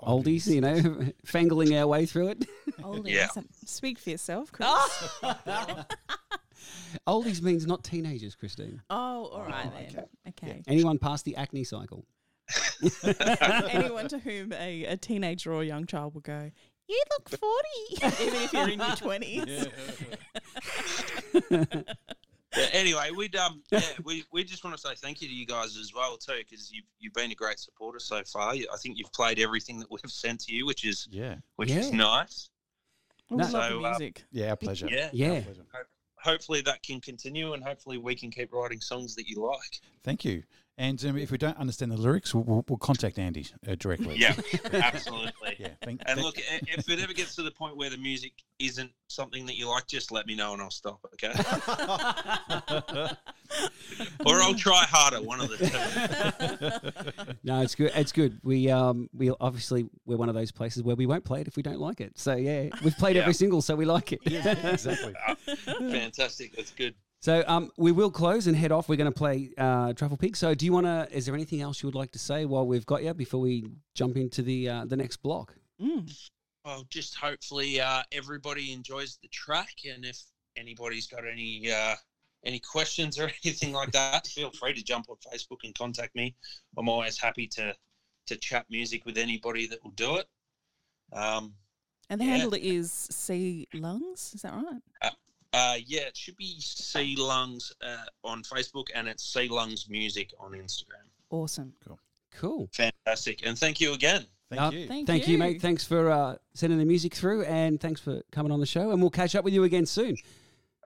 oldies, 0.00 0.46
you 0.46 0.60
know, 0.60 0.76
fangling 1.26 1.78
our 1.78 1.86
way 1.86 2.06
through 2.06 2.28
it. 2.28 2.44
Oldies. 2.80 3.10
Yeah. 3.10 3.28
Speak 3.64 3.98
for 3.98 4.10
yourself, 4.10 4.52
Chris. 4.52 4.68
oldies 7.06 7.42
means 7.42 7.66
not 7.66 7.82
teenagers, 7.82 8.34
Christine. 8.34 8.80
Oh, 8.90 9.26
all 9.26 9.44
right 9.44 9.66
Oh, 9.66 9.72
then. 9.76 10.04
Okay. 10.28 10.62
Anyone 10.68 10.98
past 10.98 11.24
the 11.24 11.34
acne 11.36 11.64
cycle. 11.64 12.04
Anyone 13.70 14.08
to 14.08 14.18
whom 14.18 14.52
a, 14.52 14.84
a 14.84 14.96
teenager 14.96 15.52
or 15.52 15.62
a 15.62 15.66
young 15.66 15.86
child 15.86 16.14
will 16.14 16.20
go, 16.20 16.50
you 16.88 17.02
look 17.10 17.28
40, 17.28 18.22
even 18.24 18.42
if 18.42 18.52
you're 18.52 18.68
in 18.68 18.78
your 18.78 18.88
20s. 18.88 19.70
But 22.52 22.70
anyway, 22.72 23.10
we'd 23.14 23.36
um 23.36 23.62
yeah, 23.70 23.80
we, 24.04 24.24
we 24.32 24.44
just 24.44 24.64
want 24.64 24.76
to 24.76 24.80
say 24.80 24.94
thank 24.94 25.20
you 25.20 25.28
to 25.28 25.34
you 25.34 25.46
guys 25.46 25.76
as 25.76 25.92
well 25.94 26.16
too, 26.16 26.38
because 26.38 26.72
you've 26.72 26.84
you've 26.98 27.12
been 27.14 27.30
a 27.30 27.34
great 27.34 27.58
supporter 27.58 27.98
so 27.98 28.22
far. 28.24 28.52
I 28.52 28.64
think 28.80 28.98
you've 28.98 29.12
played 29.12 29.38
everything 29.38 29.78
that 29.80 29.90
we've 29.90 30.00
sent 30.10 30.40
to 30.42 30.54
you, 30.54 30.64
which 30.66 30.84
is 30.84 31.08
Yeah. 31.10 31.36
which 31.56 31.70
is 31.70 31.92
nice. 31.92 32.48
We 33.30 33.36
No. 33.38 33.42
love 33.44 33.52
the 33.52 33.58
So, 33.68 33.84
uh, 33.84 33.90
music. 33.90 34.24
Yeah, 34.30 34.50
our 34.50 34.56
pleasure. 34.56 34.88
Yeah. 34.90 35.10
Yeah. 35.12 35.30
Our 35.32 35.40
pleasure. 35.42 35.66
Hopefully 36.18 36.60
that 36.62 36.82
can 36.82 37.00
continue, 37.00 37.52
and 37.52 37.62
hopefully 37.62 37.98
we 37.98 38.14
can 38.14 38.30
keep 38.30 38.52
writing 38.52 38.80
songs 38.80 39.14
that 39.16 39.28
you 39.28 39.40
like. 39.44 39.80
Thank 40.02 40.24
you. 40.24 40.42
And 40.78 41.02
um, 41.06 41.16
if 41.16 41.30
we 41.30 41.38
don't 41.38 41.56
understand 41.56 41.90
the 41.90 41.96
lyrics, 41.96 42.34
we'll, 42.34 42.44
we'll, 42.44 42.64
we'll 42.68 42.76
contact 42.76 43.18
Andy 43.18 43.46
uh, 43.66 43.76
directly. 43.78 44.16
Yeah, 44.18 44.34
absolutely. 44.74 45.56
Yeah. 45.58 45.68
Thank, 45.82 46.02
And 46.04 46.20
thank- 46.20 46.20
look, 46.22 46.36
if 46.38 46.86
it 46.90 47.00
ever 47.00 47.14
gets 47.14 47.34
to 47.36 47.42
the 47.42 47.50
point 47.50 47.78
where 47.78 47.88
the 47.88 47.96
music 47.96 48.32
isn't 48.58 48.90
something 49.08 49.46
that 49.46 49.56
you 49.56 49.68
like, 49.70 49.86
just 49.86 50.12
let 50.12 50.26
me 50.26 50.34
know 50.36 50.52
and 50.52 50.60
I'll 50.60 50.70
stop. 50.70 51.00
Okay, 51.14 51.28
or 54.26 54.34
I'll 54.40 54.54
try 54.54 54.84
harder. 54.88 55.22
One 55.22 55.40
of 55.40 55.48
the 55.48 55.56
two. 57.22 57.32
No, 57.44 57.62
it's 57.62 57.74
good. 57.74 57.92
It's 57.94 58.12
good. 58.12 58.38
We 58.42 58.70
um 58.70 59.08
we 59.14 59.30
obviously 59.40 59.88
we're 60.04 60.16
one 60.16 60.28
of 60.28 60.34
those 60.34 60.50
places 60.52 60.82
where 60.82 60.96
we 60.96 61.06
won't 61.06 61.24
play 61.24 61.40
it 61.40 61.48
if 61.48 61.56
we 61.56 61.62
don't 61.62 61.80
like 61.80 62.00
it. 62.00 62.18
So 62.18 62.34
yeah, 62.36 62.68
we've 62.84 62.96
played 62.98 63.16
Yeah. 63.16 63.22
every 63.22 63.34
single, 63.34 63.62
so 63.62 63.76
we 63.76 63.84
like 63.84 64.12
it. 64.12 64.20
exactly. 64.24 65.14
Fantastic. 65.78 66.54
That's 66.56 66.72
good. 66.72 66.94
So 67.20 67.42
um 67.46 67.70
we 67.76 67.92
will 67.92 68.10
close 68.10 68.46
and 68.46 68.56
head 68.56 68.72
off. 68.72 68.88
We're 68.88 68.96
going 68.96 69.12
to 69.12 69.18
play 69.18 69.50
uh, 69.58 69.92
Truffle 69.94 70.16
Pig. 70.16 70.36
So 70.36 70.54
do 70.54 70.64
you 70.64 70.72
want 70.72 70.86
to? 70.86 71.08
Is 71.10 71.26
there 71.26 71.34
anything 71.34 71.60
else 71.60 71.82
you 71.82 71.86
would 71.88 71.94
like 71.94 72.12
to 72.12 72.18
say 72.18 72.44
while 72.44 72.66
we've 72.66 72.86
got 72.86 73.02
you 73.02 73.14
before 73.14 73.40
we 73.40 73.64
jump 73.94 74.16
into 74.16 74.42
the 74.42 74.68
uh, 74.68 74.84
the 74.84 74.96
next 74.96 75.18
block? 75.18 75.54
Mm. 75.80 76.14
Well, 76.64 76.84
just 76.90 77.14
hopefully 77.16 77.80
uh, 77.80 78.02
everybody 78.12 78.72
enjoys 78.72 79.18
the 79.22 79.28
track, 79.28 79.74
and 79.90 80.04
if 80.04 80.20
anybody's 80.56 81.06
got 81.06 81.26
any 81.26 81.70
uh, 81.72 81.94
any 82.44 82.60
questions 82.60 83.18
or 83.18 83.30
anything 83.44 83.72
like 83.72 83.92
that, 83.92 84.26
feel 84.26 84.50
free 84.50 84.74
to 84.74 84.82
jump 84.82 85.06
on 85.08 85.16
Facebook 85.16 85.58
and 85.64 85.74
contact 85.74 86.14
me. 86.14 86.34
I'm 86.76 86.88
always 86.88 87.18
happy 87.18 87.46
to 87.48 87.74
to 88.26 88.36
chat 88.36 88.66
music 88.68 89.06
with 89.06 89.16
anybody 89.16 89.66
that 89.68 89.82
will 89.82 89.92
do 89.92 90.16
it. 90.16 90.26
Um, 91.12 91.54
And 92.10 92.20
the 92.20 92.24
Yeah. 92.24 92.32
handle 92.32 92.54
is 92.54 92.92
C 92.92 93.68
Lungs, 93.72 94.32
is 94.34 94.42
that 94.42 94.52
right? 94.52 94.82
Uh, 95.56 95.76
yeah, 95.86 96.02
it 96.02 96.16
should 96.16 96.36
be 96.36 96.56
C 96.60 97.16
Lungs 97.16 97.72
uh, 97.82 97.96
on 98.24 98.42
Facebook, 98.42 98.86
and 98.94 99.08
it's 99.08 99.24
C 99.24 99.48
Lungs 99.48 99.88
Music 99.88 100.32
on 100.38 100.52
Instagram. 100.52 101.06
Awesome. 101.30 101.72
Cool. 101.86 101.98
Cool. 102.32 102.68
Fantastic, 102.72 103.46
and 103.46 103.58
thank 103.58 103.80
you 103.80 103.94
again. 103.94 104.26
Thank 104.50 104.60
Uh, 104.62 104.70
you. 104.72 104.86
Thank, 104.86 105.06
Thank 105.06 105.26
you. 105.26 105.32
you, 105.32 105.38
mate. 105.38 105.60
Thanks 105.62 105.84
for 105.84 106.10
uh, 106.10 106.36
sending 106.54 106.78
the 106.78 106.84
music 106.84 107.14
through, 107.14 107.44
and 107.44 107.80
thanks 107.80 108.00
for 108.00 108.20
coming 108.30 108.52
on 108.52 108.60
the 108.60 108.66
show. 108.66 108.90
And 108.90 109.00
we'll 109.00 109.10
catch 109.10 109.34
up 109.34 109.44
with 109.44 109.54
you 109.54 109.64
again 109.64 109.86
soon. 109.86 110.16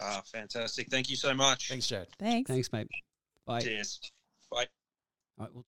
Uh, 0.00 0.20
fantastic. 0.22 0.88
Thank 0.88 1.10
you 1.10 1.16
so 1.16 1.34
much. 1.34 1.68
Thanks, 1.68 1.86
Chad. 1.88 2.06
Thanks. 2.18 2.48
Thanks, 2.48 2.72
mate. 2.72 2.88
Bye. 3.46 3.60
Cheers. 3.60 4.00
Bye. 4.50 4.66
All 5.38 5.46
right, 5.46 5.54
well, 5.54 5.64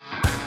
Thank 0.00 0.41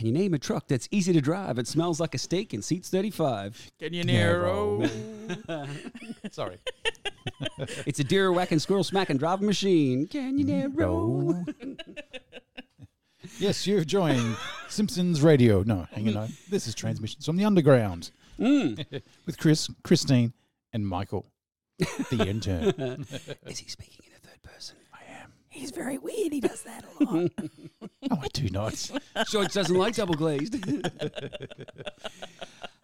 Can 0.00 0.06
you 0.06 0.14
name 0.14 0.32
a 0.32 0.38
truck 0.38 0.66
that's 0.66 0.88
easy 0.90 1.12
to 1.12 1.20
drive? 1.20 1.58
It 1.58 1.68
smells 1.68 2.00
like 2.00 2.14
a 2.14 2.18
steak 2.18 2.54
and 2.54 2.64
seats 2.64 2.88
35. 2.88 3.70
Can 3.78 3.92
you 3.92 4.02
narrow? 4.02 4.88
narrow? 5.46 5.66
Sorry. 6.30 6.56
It's 7.84 8.00
a 8.00 8.04
deer 8.04 8.32
whacking, 8.32 8.60
squirrel 8.60 8.82
smacking 8.82 9.18
driving 9.18 9.44
machine. 9.44 10.06
Can 10.06 10.38
you 10.38 10.44
narrow? 10.46 11.44
yes, 13.38 13.66
you're 13.66 13.82
enjoying 13.82 14.36
Simpsons 14.70 15.20
Radio. 15.20 15.62
No, 15.64 15.86
hang 15.92 16.16
on. 16.16 16.32
This 16.48 16.66
is 16.66 16.74
Transmissions 16.74 17.26
from 17.26 17.36
the 17.36 17.44
Underground 17.44 18.10
Mm. 18.38 19.02
with 19.26 19.36
Chris, 19.36 19.68
Christine, 19.84 20.32
and 20.72 20.88
Michael, 20.88 21.26
the 21.78 22.26
intern. 22.26 23.04
Is 23.44 23.58
he 23.58 23.68
speaking 23.68 24.06
in 24.06 24.12
a 24.16 24.26
third 24.26 24.40
person? 24.42 24.76
I 25.52 25.56
am. 25.56 25.60
He's 25.60 25.70
very 25.70 25.98
weird. 25.98 26.32
He 26.32 26.40
does 26.40 26.62
that 26.62 26.84
a 26.84 27.04
lot. 27.04 27.30
Oh, 28.10 28.18
I 28.20 28.28
do 28.32 28.48
not. 28.48 28.90
George 29.28 29.52
doesn't 29.52 29.76
like 29.76 29.94
double 29.94 30.14
glazed. 30.14 30.56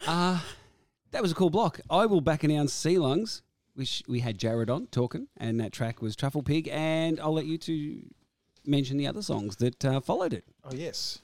uh, 0.07 0.39
that 1.11 1.23
was 1.23 1.33
a 1.33 1.35
cool 1.35 1.51
block. 1.51 1.81
I 1.91 2.07
will 2.07 2.21
back 2.21 2.45
announce 2.45 2.73
Sea 2.73 2.99
Lungs, 2.99 3.43
which 3.75 4.03
we 4.07 4.21
had 4.21 4.39
Jared 4.39 4.71
on 4.71 4.87
talking, 4.89 5.27
and 5.37 5.59
that 5.59 5.73
track 5.73 6.03
was 6.03 6.15
Truffle 6.15 6.43
Pig. 6.43 6.69
And 6.71 7.19
I'll 7.19 7.33
let 7.33 7.47
you 7.47 7.57
two 7.59 8.03
mention 8.65 8.99
the 8.99 9.07
other 9.07 9.23
songs 9.23 9.57
that 9.57 9.85
uh, 9.85 10.01
followed 10.01 10.33
it. 10.35 10.45
Oh, 10.65 10.75
yes. 10.75 11.21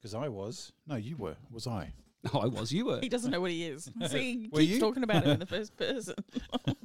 Because 0.00 0.14
I 0.14 0.28
was. 0.28 0.72
No, 0.86 0.96
you 0.96 1.16
were. 1.16 1.36
Was 1.50 1.66
I? 1.66 1.92
Oh, 2.32 2.38
I 2.42 2.46
was. 2.46 2.72
You 2.72 2.86
were. 2.86 3.00
he 3.00 3.08
doesn't 3.08 3.30
know 3.30 3.40
what 3.40 3.50
he 3.50 3.64
is. 3.64 3.90
See, 4.08 4.18
he 4.42 4.48
Were 4.52 4.60
keeps 4.60 4.72
you? 4.74 4.80
talking 4.80 5.02
about 5.02 5.24
him 5.24 5.30
in 5.32 5.38
the 5.40 5.46
first 5.46 5.76
person. 5.76 6.14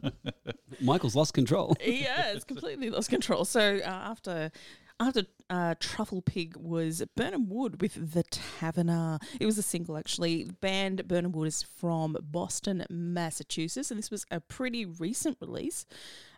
Michael's 0.82 1.16
lost 1.16 1.34
control. 1.34 1.76
he 1.80 2.02
has 2.04 2.44
completely 2.44 2.90
lost 2.90 3.10
control. 3.10 3.46
So 3.46 3.78
uh, 3.78 3.88
after 3.88 4.52
after 5.00 5.24
uh, 5.50 5.76
Truffle 5.80 6.22
Pig 6.22 6.56
was 6.58 7.04
Burnham 7.16 7.50
Wood 7.50 7.82
with 7.82 8.14
The 8.14 8.24
Taverner. 8.24 9.20
It 9.40 9.46
was 9.46 9.58
a 9.58 9.64
single 9.64 9.98
actually. 9.98 10.44
The 10.44 10.54
band 10.54 11.08
Burnham 11.08 11.32
Wood 11.32 11.48
is 11.48 11.64
from 11.64 12.16
Boston, 12.22 12.86
Massachusetts, 12.90 13.92
and 13.92 13.98
this 13.98 14.12
was 14.12 14.26
a 14.32 14.40
pretty 14.40 14.86
recent 14.86 15.38
release, 15.42 15.86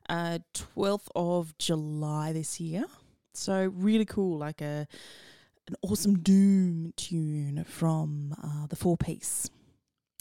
uh, 0.10 0.40
12th 0.54 1.08
of 1.16 1.58
July 1.58 2.32
this 2.34 2.60
year. 2.60 2.86
So 3.34 3.72
really 3.76 4.06
cool, 4.06 4.38
like 4.38 4.62
a 4.62 4.88
an 5.68 5.76
awesome 5.82 6.20
doom 6.20 6.94
tune 6.98 7.64
from 7.68 8.36
uh, 8.44 8.68
the 8.68 8.76
four 8.76 8.98
piece. 8.98 9.50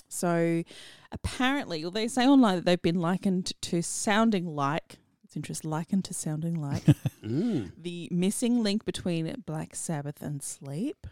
So 0.08 0.62
apparently, 1.10 1.82
well, 1.82 1.90
they 1.90 2.06
say 2.08 2.26
online 2.26 2.56
that 2.56 2.64
they've 2.64 2.80
been 2.82 3.00
likened 3.00 3.52
to 3.62 3.82
sounding 3.82 4.46
like. 4.46 4.98
It's 5.24 5.36
interesting, 5.36 5.70
likened 5.70 6.04
to 6.06 6.14
sounding 6.14 6.54
like 6.60 6.84
Mm. 7.24 7.70
the 7.80 8.08
missing 8.10 8.62
link 8.62 8.84
between 8.84 9.32
Black 9.46 9.74
Sabbath 9.76 10.20
and 10.20 10.42
Sleep. 10.42 11.06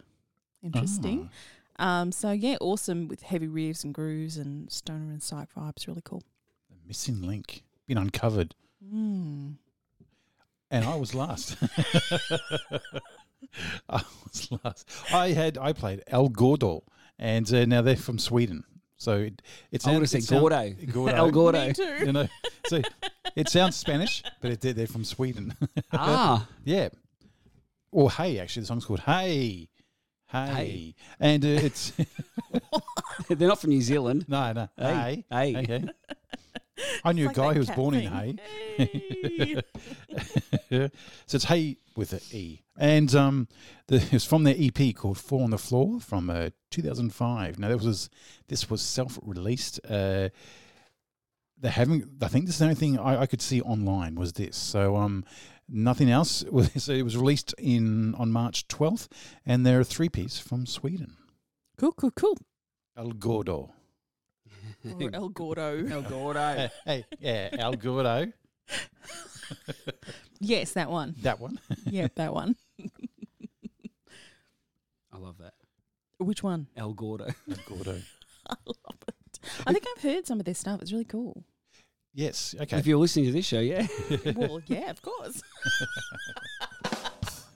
Interesting. 0.63 1.31
Um, 1.79 2.13
so 2.13 2.31
yeah, 2.33 2.57
awesome 2.61 3.09
with 3.09 3.23
heavy 3.23 3.47
riffs 3.49 3.85
and 3.85 3.95
grooves 3.95 4.37
and 4.37 4.71
stoner 4.71 5.11
and 5.13 5.23
psych 5.23 5.49
vibes. 5.57 5.87
Really 5.87 6.03
cool. 6.05 6.23
The 6.69 6.77
missing 6.87 7.23
link. 7.23 7.63
Been 7.87 7.97
uncovered. 7.97 8.55
Mm. 8.85 9.55
And 10.71 10.85
I 10.85 10.97
was 10.97 11.15
last. 11.15 11.57
I 13.89 14.03
was 14.25 14.49
last. 14.65 14.89
I 15.13 15.29
had 15.29 15.59
I 15.59 15.73
played 15.73 16.03
El 16.07 16.29
Gordo, 16.29 16.85
and 17.19 17.53
uh, 17.53 17.65
now 17.65 17.83
they're 17.83 17.97
from 17.97 18.19
Sweden. 18.19 18.65
So 18.97 19.17
it, 19.17 19.43
it 19.73 19.87
I 19.87 19.93
would 19.93 20.03
have 20.03 20.11
said 20.11 20.27
Gordo. 20.29 20.71
Gordo. 20.93 21.15
El 21.17 21.31
Gordo. 21.31 21.67
Me 21.67 21.73
too. 21.73 21.97
You 22.05 22.13
know, 22.13 22.29
so 22.67 22.83
it 23.35 23.49
sounds 23.49 23.77
Spanish, 23.77 24.23
but 24.41 24.65
it, 24.65 24.77
they're 24.77 24.87
from 24.87 25.05
Sweden. 25.05 25.55
Ah, 25.93 26.47
yeah. 26.65 26.91
Or 27.93 28.11
Hey, 28.11 28.39
actually, 28.39 28.61
the 28.61 28.67
song's 28.67 28.85
called 28.85 29.01
Hey. 29.01 29.69
Hey. 30.29 30.47
Hey. 30.47 30.95
And 31.19 31.45
uh, 31.45 31.49
it's, 31.49 31.93
they're 33.29 33.49
not 33.49 33.61
from 33.61 33.71
New 33.71 33.81
Zealand. 33.81 34.27
no, 34.29 34.53
no. 34.53 34.69
Hey. 34.77 35.25
Hey. 35.31 35.53
Hey. 35.53 35.63
Okay. 35.63 35.85
I 37.05 37.13
knew 37.13 37.29
It's 37.29 37.39
a 37.39 37.43
like 37.43 37.49
guy 37.49 37.55
who 37.55 37.61
was 37.61 37.71
born 37.71 37.95
in 37.95 38.11
thing. 38.11 38.39
Hay. 38.77 39.63
Hey. 40.71 40.89
so 41.27 41.37
it's 41.37 41.45
Hey 41.45 41.77
with 41.97 42.13
an 42.13 42.21
E. 42.33 42.61
And 42.79 43.15
um, 43.15 43.49
the, 43.89 43.97
it's 44.13 44.25
from 44.25 44.45
their 44.45 44.55
EP 44.59 44.95
called 44.95 45.19
Four 45.19 45.43
on 45.43 45.51
the 45.51 45.59
Floor 45.59 46.01
from 46.01 46.31
uh, 46.31 46.51
2005. 46.71 47.59
Now, 47.59 47.69
that 47.69 47.81
was 47.81 48.09
this 48.49 48.71
was 48.71 48.81
self 48.83 49.19
released. 49.23 49.81
Uh, 49.85 50.31
they're 51.59 51.71
having, 51.71 52.09
I 52.23 52.29
think 52.29 52.47
this 52.47 52.55
is 52.55 52.59
the 52.59 52.65
only 52.65 52.75
thing 52.75 52.99
I, 52.99 53.23
I 53.23 53.27
could 53.27 53.43
see 53.43 53.61
online 53.61 54.15
was 54.15 54.33
this. 54.33 54.57
So, 54.57 54.97
um, 54.97 55.25
nothing 55.69 56.11
else. 56.11 56.45
So 56.79 56.93
it 56.93 57.03
was 57.03 57.17
released 57.17 57.55
in 57.59 58.15
on 58.15 58.33
March 58.33 58.67
12th, 58.69 59.09
and 59.45 59.65
they're 59.67 59.81
a 59.81 59.85
three 59.85 60.09
piece 60.09 60.39
from 60.39 60.67
Sweden. 60.67 61.17
cool, 61.77 61.93
cool, 61.93 62.13
cool. 62.13 62.39
El 62.97 63.13
Gordo. 63.13 63.75
Or 64.85 65.11
El 65.15 65.29
Gordo. 65.31 65.87
El 65.87 66.03
Gordo. 66.03 66.41
Hey, 66.41 66.71
hey, 66.85 67.05
yeah, 67.21 67.49
El 67.59 67.77
Gordo. 67.77 68.33
yes, 70.41 70.73
that 70.73 70.91
one. 70.91 71.15
That 71.23 71.41
one. 71.41 71.59
Yeah, 71.85 72.09
that 72.15 72.33
one. 72.33 72.57
I 75.13 75.19
love 75.19 75.39
that. 75.39 75.55
Which 76.19 76.43
one? 76.43 76.69
El 76.77 76.93
Gordo. 76.95 77.27
El 77.49 77.57
Gordo. 77.69 78.01
I 78.49 78.55
love 78.67 78.99
it. 79.09 79.39
I 79.67 79.73
think 79.73 79.85
I've 79.97 80.03
heard 80.03 80.27
some 80.27 80.39
of 80.39 80.45
their 80.45 80.55
stuff. 80.55 80.81
It's 80.83 80.93
really 80.93 81.05
cool. 81.05 81.45
Yes. 82.15 82.55
Okay. 82.61 82.79
If 82.79 82.87
you're 82.87 82.99
listening 82.99 83.27
to 83.27 83.33
this 83.33 83.47
show, 83.47 83.61
yeah. 83.61 83.87
well, 84.35 84.61
yeah, 84.67 84.91
of 84.91 85.01
course. 85.03 85.43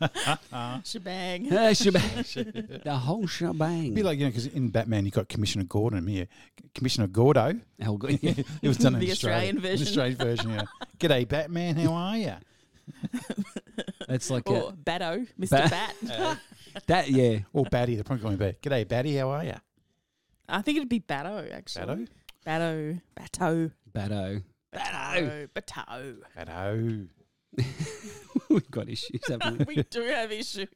Shebang. 0.84 1.48
Ah, 1.52 1.72
shebang. 1.72 2.80
the 2.84 2.94
whole 2.96 3.26
shebang. 3.26 3.94
Be 3.94 4.02
like 4.02 4.18
you 4.18 4.24
know, 4.24 4.30
because 4.30 4.46
in 4.46 4.68
Batman 4.70 5.04
you 5.04 5.10
got 5.10 5.28
Commissioner 5.28 5.64
Gordon 5.64 6.06
here, 6.06 6.26
Commissioner 6.74 7.06
Gordo. 7.06 7.58
El 7.80 7.96
Gordo. 7.96 8.18
it 8.22 8.46
was 8.62 8.76
done 8.78 8.94
in 8.94 9.00
The 9.00 9.10
Australia. 9.12 9.52
Australian 9.54 9.60
version. 9.60 9.84
The 9.84 9.90
Australian 9.90 10.18
version. 10.18 10.50
Yeah. 10.50 10.62
G'day, 10.98 11.28
Batman. 11.28 11.76
How 11.76 11.92
are 11.92 12.16
you? 12.18 12.34
It's 14.08 14.30
like 14.30 14.48
Or 14.50 14.70
a, 14.70 14.72
Batto, 14.72 15.26
Mr. 15.40 15.50
Bat- 15.70 15.94
Bat. 16.02 16.38
that, 16.86 17.10
yeah. 17.10 17.38
Or 17.52 17.64
Batty. 17.64 17.94
They're 17.94 18.04
probably 18.04 18.22
going 18.24 18.36
back. 18.36 18.60
G'day, 18.60 18.86
Batty. 18.86 19.16
How 19.16 19.30
are 19.30 19.44
you? 19.44 19.54
I 20.48 20.60
think 20.62 20.76
it'd 20.76 20.88
be 20.88 20.98
Batto, 20.98 21.48
actually. 21.50 22.08
Batto. 22.44 22.98
Batto. 23.14 23.70
Batto. 23.92 24.42
Batto. 24.72 25.48
Batto. 25.48 25.48
Batto. 25.54 26.16
Batto. 26.36 27.06
We've 28.54 28.70
got 28.70 28.88
issues, 28.88 29.20
haven't 29.28 29.66
we? 29.66 29.74
we 29.76 29.82
do 29.82 30.02
have 30.04 30.32
issues. 30.32 30.68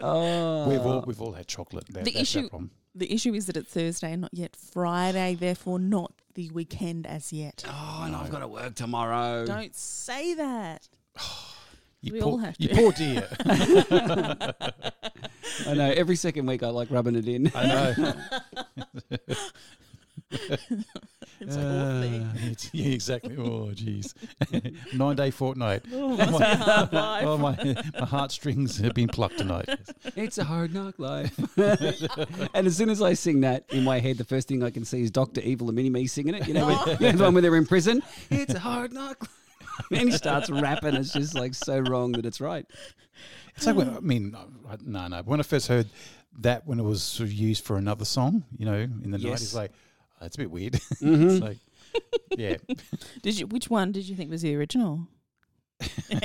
Oh. 0.00 0.68
We've 0.68 0.80
all 0.80 1.04
we've 1.06 1.20
all 1.20 1.32
had 1.32 1.46
chocolate. 1.48 1.86
That, 1.88 2.04
The 2.04 2.12
that's 2.12 2.22
issue- 2.22 2.42
our 2.44 2.48
problem. 2.50 2.70
The 2.94 3.12
issue 3.12 3.34
is 3.34 3.46
that 3.46 3.56
it's 3.56 3.72
Thursday, 3.72 4.14
not 4.16 4.30
yet 4.34 4.56
Friday, 4.56 5.34
therefore 5.36 5.78
not 5.78 6.12
the 6.34 6.50
weekend 6.50 7.06
as 7.06 7.32
yet. 7.32 7.64
Oh, 7.66 8.02
and 8.04 8.14
I've 8.16 8.30
got 8.30 8.40
to 8.40 8.48
work 8.48 8.74
tomorrow. 8.74 9.46
Don't 9.46 9.74
say 9.74 10.34
that. 10.34 10.88
You 12.02 12.14
we 12.14 12.20
poor, 12.20 12.30
all 12.32 12.38
have 12.38 12.56
You 12.58 12.68
to. 12.68 12.74
poor 12.76 12.92
dear. 12.92 13.28
I 15.66 15.74
know. 15.74 15.90
Every 15.94 16.16
second 16.16 16.46
week, 16.46 16.62
I 16.62 16.68
like 16.70 16.90
rubbing 16.90 17.14
it 17.14 17.28
in. 17.28 17.52
I 17.54 17.66
know. 17.66 17.94
It's 20.30 21.56
a 21.56 21.60
whole 21.60 22.00
thing. 22.00 22.22
Uh, 22.22 22.32
it's- 22.36 22.69
yeah, 22.82 22.92
exactly. 22.94 23.36
Oh, 23.36 23.70
jeez. 23.74 24.14
Nine 24.94 25.16
day 25.16 25.30
fortnight. 25.30 25.82
Oh, 25.92 26.16
must 26.16 26.38
be 26.38 26.44
a 26.44 26.56
hard 26.56 26.92
life. 26.92 27.24
Oh, 27.26 27.38
my, 27.38 27.82
my 27.98 28.06
heartstrings 28.06 28.78
have 28.78 28.94
been 28.94 29.08
plucked 29.08 29.38
tonight. 29.38 29.68
It's 30.16 30.38
a 30.38 30.44
hard 30.44 30.72
knock 30.74 30.98
life. 30.98 31.38
and 32.54 32.66
as 32.66 32.76
soon 32.76 32.90
as 32.90 33.00
I 33.02 33.14
sing 33.14 33.40
that 33.42 33.64
in 33.70 33.84
my 33.84 33.98
head, 34.00 34.18
the 34.18 34.24
first 34.24 34.48
thing 34.48 34.62
I 34.62 34.70
can 34.70 34.84
see 34.84 35.02
is 35.02 35.10
Doctor 35.10 35.40
Evil 35.40 35.68
and 35.68 35.76
Mini 35.76 35.90
Me 35.90 36.06
singing 36.06 36.34
it. 36.34 36.46
You 36.48 36.54
know, 36.54 36.66
when, 36.98 37.16
the 37.16 37.22
one 37.24 37.34
where 37.34 37.42
they're 37.42 37.56
in 37.56 37.66
prison. 37.66 38.02
It's 38.30 38.54
a 38.54 38.58
hard 38.58 38.92
knock. 38.92 39.20
life. 39.20 40.00
and 40.00 40.10
he 40.10 40.12
starts 40.12 40.50
rapping. 40.50 40.94
It's 40.94 41.12
just 41.12 41.34
like 41.34 41.54
so 41.54 41.78
wrong 41.78 42.12
that 42.12 42.26
it's 42.26 42.40
right. 42.40 42.66
It's 43.56 43.66
like, 43.66 43.76
when, 43.76 43.96
I 43.96 44.00
mean, 44.00 44.34
no, 44.84 45.08
no. 45.08 45.22
When 45.24 45.40
I 45.40 45.42
first 45.42 45.68
heard 45.68 45.86
that, 46.40 46.66
when 46.66 46.78
it 46.78 46.82
was 46.84 47.02
sort 47.02 47.28
of 47.28 47.32
used 47.32 47.64
for 47.64 47.76
another 47.76 48.04
song, 48.04 48.44
you 48.56 48.64
know, 48.66 48.74
in 48.78 49.10
the 49.10 49.18
Yes. 49.18 49.42
90s, 49.42 49.54
like, 49.54 49.72
oh, 49.72 50.16
that's 50.22 50.36
a 50.36 50.38
bit 50.38 50.50
weird. 50.50 50.74
Mhm. 51.02 51.30
it's 51.30 51.42
like, 51.42 51.58
yeah. 52.38 52.56
Did 53.22 53.38
you? 53.38 53.46
Which 53.46 53.68
one 53.70 53.92
did 53.92 54.08
you 54.08 54.14
think 54.16 54.30
was 54.30 54.42
the 54.42 54.54
original? 54.56 55.06
you 56.10 56.18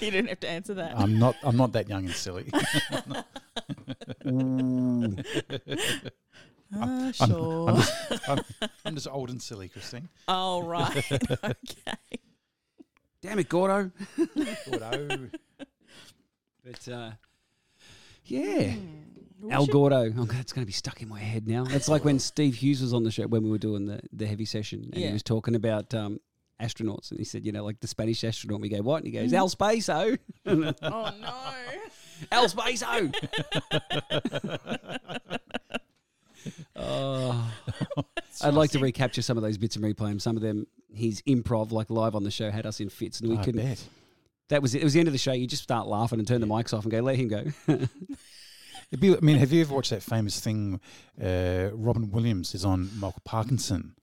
didn't 0.00 0.28
have 0.28 0.40
to 0.40 0.48
answer 0.48 0.74
that. 0.74 0.98
I'm 0.98 1.18
not, 1.18 1.36
I'm 1.42 1.56
not 1.56 1.72
that 1.72 1.88
young 1.88 2.06
and 2.06 2.14
silly. 2.14 2.50
Ooh. 4.26 5.16
Ah, 6.76 7.04
I'm- 7.04 7.12
sure. 7.12 7.68
I'm 7.68 7.76
just, 7.76 8.28
I'm, 8.28 8.38
I'm 8.86 8.94
just 8.94 9.08
old 9.08 9.30
and 9.30 9.40
silly, 9.42 9.68
Christine. 9.68 10.08
oh 10.28 10.62
right. 10.62 10.96
okay. 11.12 11.96
Damn 13.20 13.38
it, 13.38 13.48
Gordo. 13.48 13.90
Gordo. 14.70 15.28
But 16.64 16.88
uh, 16.88 17.10
yeah, 18.24 18.72
Hmm. 18.72 19.13
We 19.40 19.50
Al 19.50 19.64
should- 19.66 19.72
Gordo. 19.72 20.12
Oh, 20.16 20.24
God, 20.24 20.40
it's 20.40 20.52
going 20.52 20.62
to 20.62 20.66
be 20.66 20.72
stuck 20.72 21.02
in 21.02 21.08
my 21.08 21.20
head 21.20 21.46
now. 21.46 21.64
It's 21.68 21.88
like 21.88 22.04
when 22.04 22.18
Steve 22.18 22.54
Hughes 22.54 22.80
was 22.80 22.94
on 22.94 23.02
the 23.04 23.10
show 23.10 23.26
when 23.26 23.42
we 23.42 23.50
were 23.50 23.58
doing 23.58 23.86
the, 23.86 24.00
the 24.12 24.26
heavy 24.26 24.44
session, 24.44 24.90
and 24.92 25.00
Yeah. 25.02 25.08
he 25.08 25.12
was 25.12 25.22
talking 25.22 25.54
about 25.54 25.92
um, 25.94 26.20
astronauts, 26.62 27.10
and 27.10 27.18
he 27.18 27.24
said, 27.24 27.44
you 27.44 27.52
know, 27.52 27.64
like 27.64 27.80
the 27.80 27.86
Spanish 27.88 28.22
astronaut. 28.24 28.60
We 28.60 28.68
go, 28.70 28.78
what? 28.82 29.02
And 29.04 29.06
he 29.06 29.12
goes, 29.12 29.32
Mhm. 29.32 29.36
Al 29.36 29.48
Spaso. 29.50 30.18
Oh 30.82 31.12
no. 31.20 31.34
El 32.32 32.48
Spaso. 32.48 33.12
oh, 36.76 37.52
I'd 38.42 38.54
like 38.54 38.70
to 38.70 38.78
recapture 38.78 39.22
some 39.22 39.36
of 39.36 39.42
those 39.42 39.58
bits 39.58 39.76
and 39.76 39.84
replay 39.84 40.08
them. 40.10 40.20
Some 40.20 40.36
of 40.36 40.42
them, 40.42 40.66
his 40.92 41.22
improv, 41.22 41.72
like 41.72 41.90
live 41.90 42.14
on 42.14 42.22
the 42.24 42.30
show, 42.30 42.50
had 42.50 42.66
us 42.66 42.80
in 42.80 42.88
fits, 42.88 43.20
and 43.20 43.30
we 43.30 43.36
I 43.36 43.44
couldn't. 43.44 43.64
bet. 43.64 43.82
That 44.50 44.62
was 44.62 44.74
it. 44.74 44.80
It 44.82 44.84
was 44.84 44.92
the 44.92 45.00
end 45.00 45.08
of 45.08 45.12
the 45.12 45.18
show. 45.18 45.32
You 45.32 45.46
just 45.46 45.62
start 45.62 45.86
laughing 45.88 46.18
and 46.18 46.28
turn 46.28 46.40
the 46.40 46.46
mics 46.46 46.72
off 46.76 46.84
and 46.84 46.92
go, 46.92 47.00
"Let 47.00 47.16
him 47.16 47.28
go." 47.28 47.44
It'd 48.94 49.00
be, 49.00 49.12
I 49.16 49.18
mean, 49.20 49.38
have 49.38 49.52
you 49.52 49.60
ever 49.60 49.74
watched 49.74 49.90
that 49.90 50.04
famous 50.04 50.38
thing? 50.38 50.80
Uh, 51.20 51.70
Robin 51.72 52.12
Williams 52.12 52.54
is 52.54 52.64
on 52.64 52.88
Michael 52.96 53.22
Parkinson, 53.24 53.96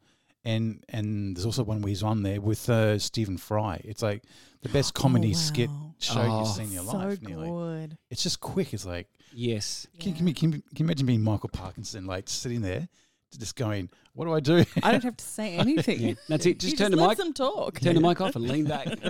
and 0.44 0.84
and 0.90 1.34
there's 1.34 1.46
also 1.46 1.64
one 1.64 1.82
where 1.82 1.88
he's 1.88 2.04
on 2.04 2.24
there 2.24 2.42
with 2.42 2.70
uh, 2.70 3.00
Stephen 3.00 3.38
Fry. 3.38 3.80
It's 3.86 4.02
like 4.04 4.24
the 4.64 4.68
best 4.68 4.94
comedy 4.94 5.32
Oh, 5.32 5.38
skit 5.38 5.70
show 6.00 6.20
Oh. 6.20 6.40
you've 6.40 6.50
seen 6.50 6.66
in 6.66 6.72
your 6.74 6.84
so 6.84 6.98
life. 6.98 7.22
Nearly, 7.22 7.48
good. 7.48 7.98
it's 8.10 8.22
just 8.22 8.42
quick. 8.42 8.74
It's 8.74 8.86
like 8.86 9.08
yes. 9.34 9.88
can, 9.98 10.14
can, 10.14 10.28
you, 10.28 10.34
can, 10.34 10.52
you, 10.52 10.62
can 10.62 10.78
you 10.80 10.86
imagine 10.86 11.06
being 11.06 11.24
Michael 11.24 11.48
Parkinson, 11.54 12.06
like 12.06 12.28
sitting 12.28 12.60
there, 12.62 12.90
just 13.38 13.56
going, 13.56 13.90
"What 14.14 14.26
do 14.26 14.34
I 14.34 14.40
do?" 14.40 14.64
I 14.84 14.91
don't 14.91 15.03
have 15.03 15.18
to 15.18 15.26
say 15.40 15.56
anything. 15.56 15.99
Yeah, 16.02 16.14
that's 16.28 16.45
it. 16.45 16.60
Just 16.60 16.74
You 16.74 16.78
turn 16.78 16.91
the 16.91 16.98
let 16.98 17.10
mic. 17.10 17.18
them 17.18 17.34
talk. 17.34 17.80
Turn 17.80 17.95
the 17.95 18.02
mic 18.02 18.20
off 18.22 18.36
and 18.36 18.48
lean 18.48 18.66
back. 18.66 18.88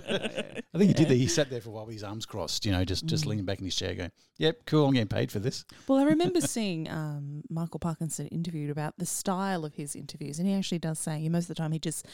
I 0.73 0.77
think 0.77 0.87
he 0.89 0.93
did 0.93 1.07
that. 1.09 1.15
He 1.15 1.27
sat 1.27 1.49
there 1.49 1.61
for 1.61 1.69
a 1.69 1.71
while 1.71 1.85
with 1.85 1.93
his 1.93 2.03
arms 2.03 2.25
crossed, 2.25 2.65
you 2.65 2.71
know, 2.71 2.83
just 2.85 3.05
just 3.05 3.25
leaning 3.25 3.45
back 3.45 3.59
in 3.59 3.65
his 3.65 3.75
chair, 3.75 3.93
going, 3.95 4.11
"Yep, 4.37 4.65
cool. 4.65 4.87
I'm 4.87 4.93
getting 4.93 5.07
paid 5.07 5.31
for 5.31 5.39
this." 5.39 5.65
Well, 5.87 5.99
I 5.99 6.03
remember 6.03 6.41
seeing 6.41 6.89
um, 6.89 7.43
Michael 7.49 7.79
Parkinson 7.79 8.27
interviewed 8.27 8.69
about 8.69 8.93
the 8.97 9.05
style 9.05 9.65
of 9.65 9.75
his 9.75 9.95
interviews, 9.95 10.39
and 10.39 10.47
he 10.47 10.53
actually 10.53 10.79
does 10.79 10.99
say 10.99 11.27
most 11.29 11.43
of 11.45 11.49
the 11.49 11.55
time 11.55 11.71
he 11.71 11.79
just 11.79 12.05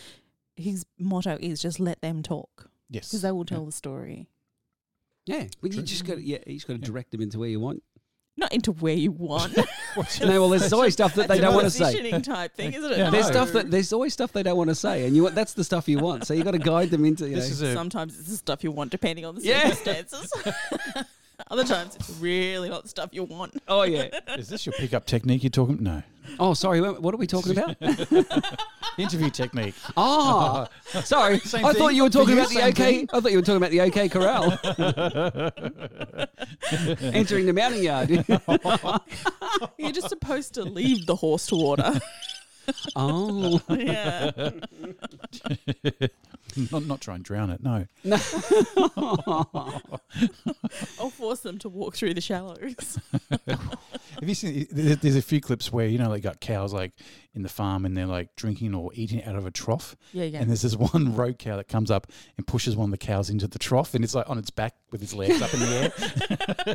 his 0.55 0.85
motto 0.97 1.37
is 1.39 1.61
just 1.61 1.79
let 1.79 2.01
them 2.01 2.23
talk 2.23 2.69
Yes, 2.89 3.09
because 3.09 3.21
they 3.21 3.31
will 3.31 3.45
tell 3.45 3.63
the 3.65 3.71
story, 3.71 4.27
Yeah, 5.27 5.45
but 5.61 5.73
you 5.73 5.81
just 5.83 6.05
got 6.05 6.19
yeah, 6.21 6.39
you 6.47 6.55
just 6.55 6.67
got 6.67 6.73
to 6.73 6.79
direct 6.79 7.11
them 7.11 7.21
into 7.21 7.37
where 7.39 7.49
you 7.49 7.59
want. 7.59 7.83
Not 8.37 8.53
into 8.53 8.71
where 8.71 8.93
you 8.93 9.11
want. 9.11 9.57
No, 10.21 10.41
well, 10.41 10.49
there's 10.49 10.71
always 10.71 10.93
stuff 10.93 11.15
that 11.15 11.27
they 11.27 11.39
don't 11.39 11.55
want 11.55 11.65
to 11.65 11.71
say. 11.71 12.21
type 12.21 12.53
thing, 12.53 12.71
isn't 12.71 12.91
it? 12.91 12.97
Yeah, 12.99 13.09
There's 13.09 13.25
stuff 13.25 13.51
that 13.53 13.71
there's 13.71 13.91
always 13.91 14.13
stuff 14.13 14.31
they 14.31 14.43
don't 14.43 14.55
want 14.57 14.69
to 14.69 14.75
say, 14.75 15.07
and 15.07 15.15
you 15.15 15.23
want 15.23 15.33
that's 15.33 15.53
the 15.53 15.63
stuff 15.63 15.89
you 15.89 15.97
want. 15.97 16.27
So 16.27 16.35
you 16.35 16.43
got 16.43 16.51
to 16.51 16.59
guide 16.59 16.91
them 16.91 17.03
into. 17.03 17.27
You 17.27 17.35
This 17.37 17.47
know, 17.47 17.51
is 17.53 17.61
a 17.63 17.73
Sometimes 17.73 18.19
it's 18.19 18.29
the 18.29 18.37
stuff 18.37 18.63
you 18.63 18.71
want, 18.71 18.91
depending 18.91 19.25
on 19.25 19.33
the 19.35 19.41
Yeah. 19.41 19.71
circumstances. 19.73 20.31
Other 21.49 21.63
times 21.63 21.95
it's 21.95 22.09
really 22.19 22.69
not 22.69 22.83
the 22.83 22.89
stuff 22.89 23.09
you 23.13 23.23
want. 23.23 23.55
oh 23.67 23.83
yeah. 23.83 24.07
Is 24.37 24.49
this 24.49 24.65
your 24.65 24.73
pickup 24.73 25.05
technique 25.05 25.43
you're 25.43 25.49
talking? 25.49 25.81
No, 25.81 26.03
Oh, 26.39 26.53
sorry. 26.53 26.81
What 26.81 27.01
what 27.01 27.13
are 27.13 27.17
we 27.17 27.25
talking 27.27 27.53
about? 27.57 27.75
interview 28.97 29.29
technique. 29.29 29.75
Oh, 29.95 30.67
sorry. 31.03 31.39
Same 31.39 31.63
I 31.65 31.71
thing. 31.71 31.79
thought 31.81 31.95
you 31.95 32.03
were 32.03 32.09
For 32.09 32.19
talking 32.19 32.35
you, 32.35 32.41
about 32.41 32.49
the 32.49 32.55
same 32.55 32.67
OK. 32.69 32.97
thing. 32.97 33.09
I 33.13 33.19
thought 33.21 33.31
you 33.31 33.37
were 33.37 33.43
talking 33.43 33.57
about 33.57 33.71
the 33.71 33.81
OK 33.81 34.09
Corral 34.09 34.51
entering 37.13 37.45
the 37.45 37.53
mounting 37.53 37.83
yard. 37.83 38.09
You're 39.77 39.91
just 39.91 40.09
supposed 40.09 40.53
to 40.55 40.63
leave 40.63 41.05
the 41.05 41.15
horse 41.15 41.45
to 41.47 41.55
water. 41.55 41.99
Oh, 42.95 43.61
yeah. 43.69 44.31
not 46.71 46.85
not 46.85 47.01
try 47.01 47.15
and 47.15 47.23
drown 47.23 47.49
it. 47.49 47.61
No, 47.63 47.85
No. 48.03 48.17
I'll 50.99 51.09
force 51.11 51.41
them 51.41 51.57
to 51.59 51.69
walk 51.69 51.95
through 51.95 52.13
the 52.13 52.21
shallows. 52.21 52.99
have 53.47 53.59
you 54.23 54.33
seen? 54.35 54.67
there- 54.71 54.95
There's 54.95 55.15
a 55.15 55.21
few 55.21 55.39
clips 55.41 55.71
where 55.71 55.85
you 55.87 55.97
know 55.97 56.11
they 56.11 56.19
got 56.19 56.39
cows 56.39 56.73
like 56.73 56.93
in 57.33 57.43
the 57.43 57.49
farm 57.49 57.85
and 57.85 57.95
they're 57.95 58.05
like 58.07 58.35
drinking 58.35 58.73
or 58.73 58.91
eating 58.93 59.23
out 59.23 59.35
of 59.35 59.45
a 59.45 59.51
trough. 59.51 59.95
Yeah, 60.13 60.23
yeah. 60.25 60.39
And 60.39 60.49
there's 60.49 60.61
this 60.63 60.75
one 60.75 61.15
road 61.15 61.37
cow 61.39 61.57
that 61.57 61.67
comes 61.67 61.91
up 61.91 62.07
and 62.37 62.47
pushes 62.47 62.75
one 62.75 62.85
of 62.85 62.91
the 62.91 62.97
cows 62.97 63.29
into 63.29 63.47
the 63.47 63.59
trough, 63.59 63.93
and 63.93 64.03
it's 64.03 64.15
like 64.15 64.29
on 64.29 64.37
its 64.37 64.49
back 64.49 64.75
with 64.91 65.03
its 65.03 65.13
legs 65.13 65.41
up 65.41 65.53
in 65.53 65.59
the 65.59 65.67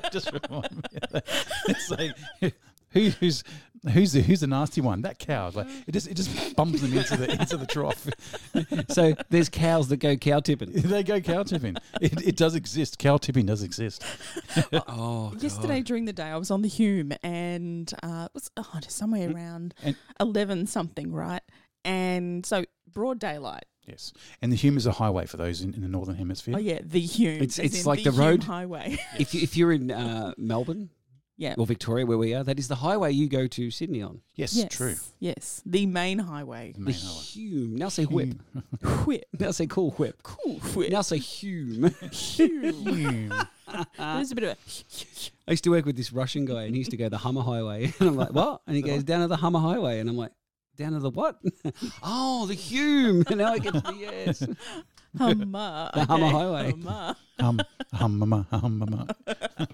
air. 0.02 0.10
Just 0.12 0.31
remind 0.32 0.77
me 0.77 0.98
of 1.02 1.10
that. 1.12 1.24
It's 1.69 1.90
like 1.90 2.12
who, 2.90 3.09
who's 3.10 3.43
who's 3.90 4.12
the 4.12 4.22
who's 4.22 4.40
the 4.40 4.46
nasty 4.46 4.80
one? 4.80 5.02
That 5.02 5.18
cow. 5.18 5.50
Like 5.52 5.66
it 5.86 5.92
just 5.92 6.06
it 6.09 6.14
just 6.14 6.56
bumps 6.56 6.80
them 6.80 6.92
into 6.92 7.16
the 7.16 7.30
into 7.32 7.56
the 7.56 7.66
trough. 7.66 8.06
so 8.90 9.14
there's 9.30 9.48
cows 9.48 9.88
that 9.88 9.98
go 9.98 10.16
cow 10.16 10.40
tipping. 10.40 10.70
they 10.74 11.02
go 11.02 11.20
cow 11.20 11.42
tipping. 11.42 11.76
It, 12.00 12.26
it 12.26 12.36
does 12.36 12.54
exist. 12.54 12.98
Cow 12.98 13.16
tipping 13.16 13.46
does 13.46 13.62
exist. 13.62 14.04
Oh, 14.88 15.32
Yesterday 15.38 15.80
during 15.82 16.04
the 16.04 16.12
day, 16.12 16.24
I 16.24 16.36
was 16.36 16.50
on 16.50 16.62
the 16.62 16.68
Hume 16.68 17.12
and 17.22 17.92
uh, 18.02 18.26
it 18.26 18.34
was 18.34 18.50
oh, 18.56 18.68
just 18.80 18.96
somewhere 18.96 19.30
around 19.30 19.74
And- 19.82 19.96
11 20.20 20.66
something, 20.66 21.12
right? 21.12 21.42
And 21.84 22.44
so 22.44 22.64
broad 22.92 23.18
daylight. 23.18 23.64
Yes, 23.86 24.12
and 24.40 24.52
the 24.52 24.56
Hume 24.56 24.76
is 24.76 24.86
a 24.86 24.92
highway 24.92 25.26
for 25.26 25.36
those 25.36 25.60
in, 25.62 25.74
in 25.74 25.80
the 25.82 25.88
northern 25.88 26.14
hemisphere. 26.16 26.54
Oh, 26.56 26.60
yeah, 26.60 26.78
the 26.82 27.00
Hume. 27.00 27.36
It's- 27.36 27.59
as 27.59 27.66
it's 27.66 27.80
in 27.80 27.86
like 27.86 28.02
the 28.04 28.12
Hume 28.12 28.20
road- 28.20 28.44
Highway. 28.44 28.98
if 29.18 29.34
you, 29.34 29.40
if 29.42 29.56
you're 29.56 29.72
in 29.72 29.90
uh, 29.90 30.34
Melbourne 30.36 30.90
yeah. 31.36 31.54
or 31.59 31.66
Victoria, 31.66 32.06
where 32.06 32.18
we 32.18 32.34
are, 32.34 32.44
that 32.44 32.59
is 32.59 32.68
the 32.68 32.76
highway 32.76 33.12
you 33.12 33.28
go 33.28 33.46
to 33.46 33.70
Sydney 33.70 34.02
on. 34.02 34.20
Yes, 34.34 34.54
yes. 34.54 34.74
true. 34.74 34.94
Yes. 35.18 35.62
The 35.66 35.86
main 35.86 36.18
highway. 36.18 36.72
The 36.76 36.84
The 36.84 36.92
highway. 36.92 37.22
Hume. 37.22 37.76
Now 37.76 37.88
say 37.88 38.04
whip. 38.04 38.34
Whip. 39.06 39.24
Now 39.38 39.50
say 39.50 39.66
cool 39.66 39.92
whip. 39.92 40.22
Cool 40.22 40.59
whip. 40.74 40.90
Now 40.90 41.02
say 41.02 41.18
Hume. 41.18 41.94
Hume. 42.10 42.72
Hume. 42.86 43.32
There's 43.98 44.30
a 44.30 44.34
bit 44.34 44.44
of 44.44 44.50
a. 44.50 44.56
I 45.48 45.52
used 45.52 45.64
to 45.64 45.70
work 45.70 45.86
with 45.86 45.96
this 45.96 46.12
Russian 46.12 46.44
guy, 46.44 46.64
and 46.64 46.74
he 46.74 46.78
used 46.78 46.90
to 46.90 46.96
go 46.96 47.09
the 47.09 47.18
Hummer 47.18 47.42
Highway, 47.42 47.92
and 48.00 48.09
I'm 48.09 48.16
like, 48.16 48.32
what? 48.32 48.62
And 48.66 48.76
he 48.76 48.82
goes 48.82 49.04
down 49.04 49.20
to 49.20 49.28
the 49.28 49.36
Hummer 49.36 49.60
Highway, 49.60 49.98
and 49.98 50.09
I'm 50.09 50.16
like, 50.16 50.32
down 50.76 50.92
to 50.92 51.00
the 51.00 51.10
what? 51.10 51.38
oh, 52.02 52.46
the 52.46 52.54
Hume. 52.54 53.24
And 53.28 53.38
now 53.38 53.52
I 53.52 53.59
get 53.59 53.74
to 53.74 53.80
the 53.80 53.94
yes. 53.94 54.46
Hummer. 55.18 55.90
The 55.94 56.05
Hummer 56.06 56.26
okay. 56.26 56.32
Highway. 56.36 56.70
Hummer. 56.70 57.16
hum, 57.40 57.60
hum, 57.93 58.18
mama, 58.18 58.47
hum, 58.51 58.78
mama. 58.78 59.06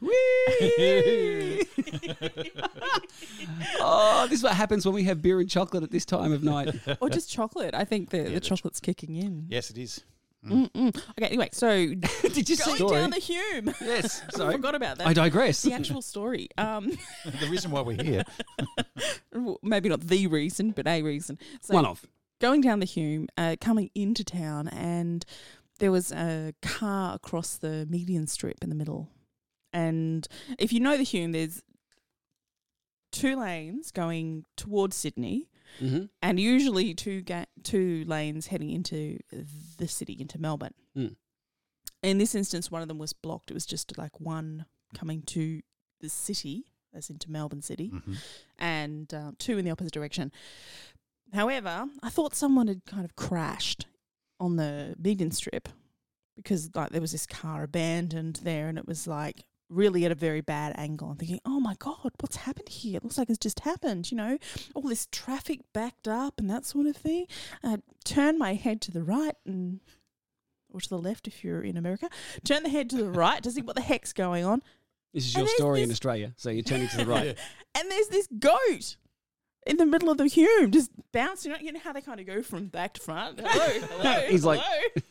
Whee! 0.00 1.62
oh, 3.80 4.26
this 4.28 4.38
is 4.38 4.42
what 4.42 4.54
happens 4.54 4.84
when 4.84 4.94
we 4.94 5.04
have 5.04 5.22
beer 5.22 5.40
and 5.40 5.48
chocolate 5.48 5.82
at 5.82 5.90
this 5.90 6.04
time 6.04 6.32
of 6.32 6.42
night. 6.42 6.74
Or 7.00 7.08
just 7.08 7.30
chocolate. 7.30 7.74
I 7.74 7.84
think 7.84 8.10
the, 8.10 8.18
Yeah, 8.18 8.24
the 8.24 8.30
the 8.30 8.40
cho- 8.40 8.56
chocolate's 8.56 8.80
kicking 8.80 9.16
in. 9.16 9.46
Yes, 9.48 9.70
it 9.70 9.78
is. 9.78 10.02
Mm-mm. 10.46 10.96
Okay, 11.18 11.26
anyway, 11.26 11.50
so 11.52 11.68
Did 12.22 12.48
you 12.48 12.56
going 12.56 12.76
see? 12.78 12.88
down 12.88 13.10
the 13.10 13.18
Hume. 13.18 13.74
Yes, 13.80 14.22
I 14.40 14.52
forgot 14.52 14.74
about 14.74 14.98
that. 14.98 15.06
I 15.06 15.12
digress. 15.12 15.62
the 15.62 15.74
actual 15.74 16.00
story. 16.00 16.48
Um, 16.56 16.96
the 17.40 17.48
reason 17.48 17.70
why 17.70 17.82
we're 17.82 18.02
here. 18.02 18.24
maybe 19.62 19.88
not 19.90 20.00
the 20.00 20.26
reason, 20.28 20.70
but 20.70 20.86
a 20.86 21.02
reason. 21.02 21.38
So 21.60 21.74
One 21.74 21.84
of. 21.84 22.04
Going 22.40 22.60
down 22.60 22.80
the 22.80 22.86
Hume, 22.86 23.28
uh, 23.36 23.56
coming 23.60 23.90
into 23.94 24.24
town, 24.24 24.68
and 24.68 25.24
there 25.78 25.92
was 25.92 26.10
a 26.12 26.52
car 26.62 27.14
across 27.14 27.56
the 27.56 27.86
median 27.88 28.26
strip 28.26 28.58
in 28.62 28.68
the 28.68 28.74
middle. 28.74 29.08
And 29.72 30.26
if 30.58 30.72
you 30.72 30.80
know 30.80 30.96
the 30.96 31.02
Hume, 31.04 31.32
there's 31.32 31.62
two 33.12 33.36
lanes 33.36 33.90
going 33.90 34.44
towards 34.56 34.96
Sydney, 34.96 35.48
Mm-hmm. 35.80 36.06
and 36.20 36.40
usually 36.40 36.94
two 36.94 37.22
ga- 37.22 37.46
two 37.62 38.04
lanes 38.08 38.48
heading 38.48 38.70
into 38.70 39.20
the 39.78 39.86
city, 39.86 40.16
into 40.18 40.36
Melbourne. 40.36 40.74
Mm. 40.96 41.14
In 42.02 42.18
this 42.18 42.34
instance, 42.34 42.72
one 42.72 42.82
of 42.82 42.88
them 42.88 42.98
was 42.98 43.12
blocked. 43.12 43.52
It 43.52 43.54
was 43.54 43.66
just 43.66 43.96
like 43.96 44.18
one 44.20 44.64
coming 44.94 45.22
to 45.26 45.60
the 46.00 46.08
city, 46.08 46.72
as 46.92 47.08
into 47.08 47.30
Melbourne 47.30 47.62
City, 47.62 47.90
Mhm. 47.90 48.16
and 48.58 49.14
uh, 49.14 49.30
two 49.38 49.58
in 49.58 49.64
the 49.64 49.70
opposite 49.70 49.92
direction. 49.92 50.32
However, 51.32 51.86
I 52.02 52.10
thought 52.10 52.34
someone 52.34 52.68
had 52.68 52.84
kind 52.86 53.04
of 53.04 53.16
crashed 53.16 53.86
on 54.38 54.56
the 54.56 54.94
median 54.98 55.30
strip 55.30 55.68
because 56.36 56.70
like 56.74 56.90
there 56.90 57.00
was 57.00 57.12
this 57.12 57.26
car 57.26 57.62
abandoned 57.62 58.40
there, 58.42 58.68
and 58.68 58.78
it 58.78 58.86
was 58.86 59.06
like 59.06 59.44
really 59.68 60.04
at 60.04 60.10
a 60.10 60.16
very 60.16 60.40
bad 60.40 60.74
angle. 60.76 61.10
I'm 61.10 61.16
thinking, 61.16 61.40
oh 61.44 61.60
my 61.60 61.74
god, 61.78 62.12
what's 62.20 62.36
happened 62.36 62.68
here? 62.68 62.96
It 62.96 63.04
looks 63.04 63.18
like 63.18 63.30
it's 63.30 63.38
just 63.38 63.60
happened. 63.60 64.10
You 64.10 64.16
know, 64.16 64.38
all 64.74 64.82
this 64.82 65.06
traffic 65.12 65.60
backed 65.72 66.08
up 66.08 66.40
and 66.40 66.50
that 66.50 66.66
sort 66.66 66.86
of 66.86 66.96
thing. 66.96 67.26
Uh, 67.62 67.76
I 67.76 67.78
turned 68.04 68.38
my 68.38 68.54
head 68.54 68.80
to 68.82 68.90
the 68.90 69.02
right 69.02 69.34
and. 69.46 69.80
Or 70.72 70.80
to 70.80 70.88
the 70.88 70.98
left 70.98 71.26
if 71.26 71.42
you're 71.42 71.62
in 71.62 71.76
America. 71.76 72.08
Turn 72.44 72.62
the 72.62 72.68
head 72.68 72.88
to 72.90 72.96
the 72.96 73.10
right 73.10 73.42
to 73.42 73.50
see 73.50 73.60
what 73.60 73.74
the 73.74 73.82
heck's 73.82 74.12
going 74.12 74.44
on. 74.44 74.62
This 75.12 75.26
is 75.26 75.34
And 75.34 75.46
your 75.48 75.56
story 75.56 75.82
in 75.82 75.90
Australia, 75.90 76.32
so 76.36 76.48
you're 76.50 76.62
turning 76.62 76.86
to 76.86 76.98
the 76.98 77.06
right. 77.06 77.36
and 77.74 77.90
there's 77.90 78.06
this 78.06 78.28
goat 78.38 78.96
in 79.66 79.76
the 79.76 79.86
middle 79.86 80.10
of 80.10 80.18
the 80.18 80.26
Hume 80.26 80.70
just 80.70 80.90
bouncing. 81.12 81.54
You 81.60 81.72
know 81.72 81.80
how 81.80 81.92
they 81.92 82.00
kind 82.00 82.18
of 82.20 82.26
go 82.26 82.42
from 82.42 82.66
back 82.68 82.94
to 82.94 83.00
front. 83.00 83.40
Hello, 83.40 83.86
hello. 84.00 84.26
He's 84.28 84.44
like- 84.44 84.60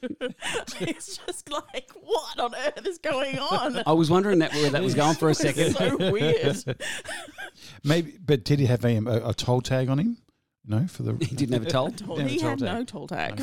hello. 0.02 0.32
it's 0.82 1.18
just 1.18 1.50
like, 1.52 1.90
what 2.02 2.40
on 2.40 2.56
earth 2.56 2.86
is 2.86 2.98
going 2.98 3.38
on? 3.40 3.84
I 3.86 3.94
was 3.94 4.10
wondering 4.10 4.40
that 4.40 4.52
where 4.54 4.70
that 4.72 4.82
was 4.84 4.96
going 4.96 5.16
for 5.16 5.28
a 5.28 5.32
It's 5.32 5.42
second. 5.42 5.76
so 5.76 6.12
weird. 6.12 6.64
Maybe, 7.84 8.18
but 8.24 8.44
did 8.44 8.60
he 8.60 8.66
have 8.66 8.84
a, 8.86 8.98
a, 8.98 9.30
a 9.30 9.34
toll 9.34 9.62
tag 9.62 9.90
on 9.90 10.00
him? 10.00 10.18
No, 10.66 10.86
for 10.88 11.04
the. 11.04 11.14
He 11.26 11.36
didn't 11.36 11.54
have 11.54 11.66
a 11.66 11.70
toll. 11.70 11.92
Toll- 11.92 12.20
Yeah, 12.20 12.28
he 12.28 12.40
had 12.40 12.60
tag. 12.60 12.74
no 12.74 12.84
toll 12.84 13.08
tag. 13.08 13.42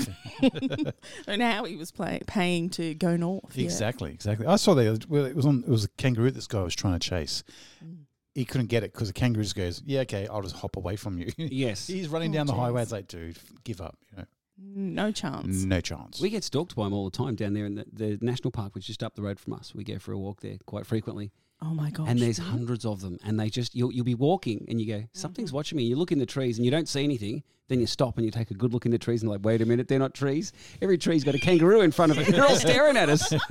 and 1.27 1.43
how 1.43 1.65
he 1.65 1.75
was 1.77 1.91
play, 1.91 2.21
paying 2.27 2.69
to 2.71 2.95
go 2.95 3.17
north. 3.17 3.57
yeah. 3.57 3.65
Exactly, 3.65 4.13
exactly. 4.13 4.47
I 4.47 4.57
saw 4.57 4.75
that. 4.75 5.07
Well, 5.09 5.25
it 5.25 5.35
was 5.35 5.45
on. 5.47 5.65
It 5.67 5.71
was 5.71 5.85
a 5.85 5.89
kangaroo. 5.97 6.31
This 6.31 6.47
guy 6.47 6.63
was 6.63 6.75
trying 6.75 6.99
to 6.99 7.01
chase. 7.09 7.43
Mm. 7.85 8.05
He 8.37 8.45
couldn't 8.45 8.67
get 8.69 8.85
it 8.85 8.93
because 8.93 9.09
the 9.09 9.15
kangaroo 9.15 9.43
just 9.45 9.57
goes, 9.57 9.83
"Yeah, 9.85 10.01
okay, 10.01 10.29
I'll 10.29 10.43
just 10.43 10.57
hop 10.57 10.77
away 10.77 10.95
from 10.97 11.19
you." 11.19 11.31
Yes. 11.39 11.87
He's 11.87 12.09
running 12.09 12.31
Oh, 12.31 12.35
down 12.35 12.47
the 12.47 12.53
highway. 12.53 12.81
jeez. 12.81 12.85
It's 12.85 12.93
like, 12.93 13.09
dude, 13.09 13.39
give 13.65 13.81
up. 13.81 13.97
You 14.13 14.19
know. 14.19 14.25
No 14.59 15.11
chance. 15.13 15.65
No 15.65 15.81
chance. 15.81 16.21
We 16.21 16.31
get 16.31 16.45
stalked 16.45 16.77
by 16.77 16.85
them 16.85 16.93
all 16.93 17.09
the 17.11 17.17
time 17.17 17.35
down 17.35 17.55
there 17.55 17.67
in 17.67 17.75
the, 17.77 17.87
the 17.93 18.19
national 18.21 18.51
park, 18.51 18.75
which 18.75 18.85
is 18.85 18.89
just 18.89 19.03
up 19.03 19.15
the 19.15 19.23
road 19.23 19.39
from 19.41 19.53
us. 19.55 19.75
We 19.75 19.85
go 19.85 19.99
for 19.99 20.13
a 20.13 20.19
walk 20.19 20.41
there 20.41 20.57
quite 20.67 20.87
frequently, 20.87 21.31
Oh 21.63 21.73
my 21.73 21.91
gosh. 21.91 22.07
and 22.11 22.19
there's 22.21 22.39
really? 22.39 22.51
hundreds 22.51 22.85
of 22.85 23.01
them. 23.01 23.19
And 23.25 23.41
they 23.41 23.49
just 23.49 23.75
you'll 23.75 23.91
you'll 23.93 24.05
be 24.05 24.15
walking, 24.15 24.67
and 24.69 24.81
you 24.81 24.87
go, 24.87 25.05
something's 25.13 25.49
Mm-hmm. 25.51 25.57
watching 25.57 25.77
me. 25.79 25.85
You 25.85 25.97
look 25.97 26.13
in 26.13 26.19
the 26.19 26.27
trees, 26.27 26.59
and 26.59 26.65
you 26.65 26.71
don't 26.71 26.89
see 26.89 27.03
anything. 27.05 27.43
Then 27.69 27.81
you 27.81 27.87
stop 27.87 28.17
and 28.17 28.25
you 28.25 28.31
take 28.31 28.53
a 28.53 28.55
good 28.55 28.73
look 28.73 28.87
in 28.87 28.93
the 28.93 28.99
trees, 28.99 29.23
and 29.23 29.31
like, 29.31 29.41
wait 29.45 29.61
a 29.61 29.67
minute, 29.67 29.89
they're 29.89 29.99
not 29.99 30.15
trees. 30.15 30.53
Every 30.81 30.99
tree's 30.99 31.25
got 31.25 31.35
a 31.35 31.39
kangaroo 31.39 31.81
in 31.81 31.91
front 31.91 32.13
of 32.13 32.19
it. 32.19 32.29
They're 32.29 32.45
all 32.47 32.55
staring 32.55 32.97
at 32.97 33.09
us. 33.09 33.33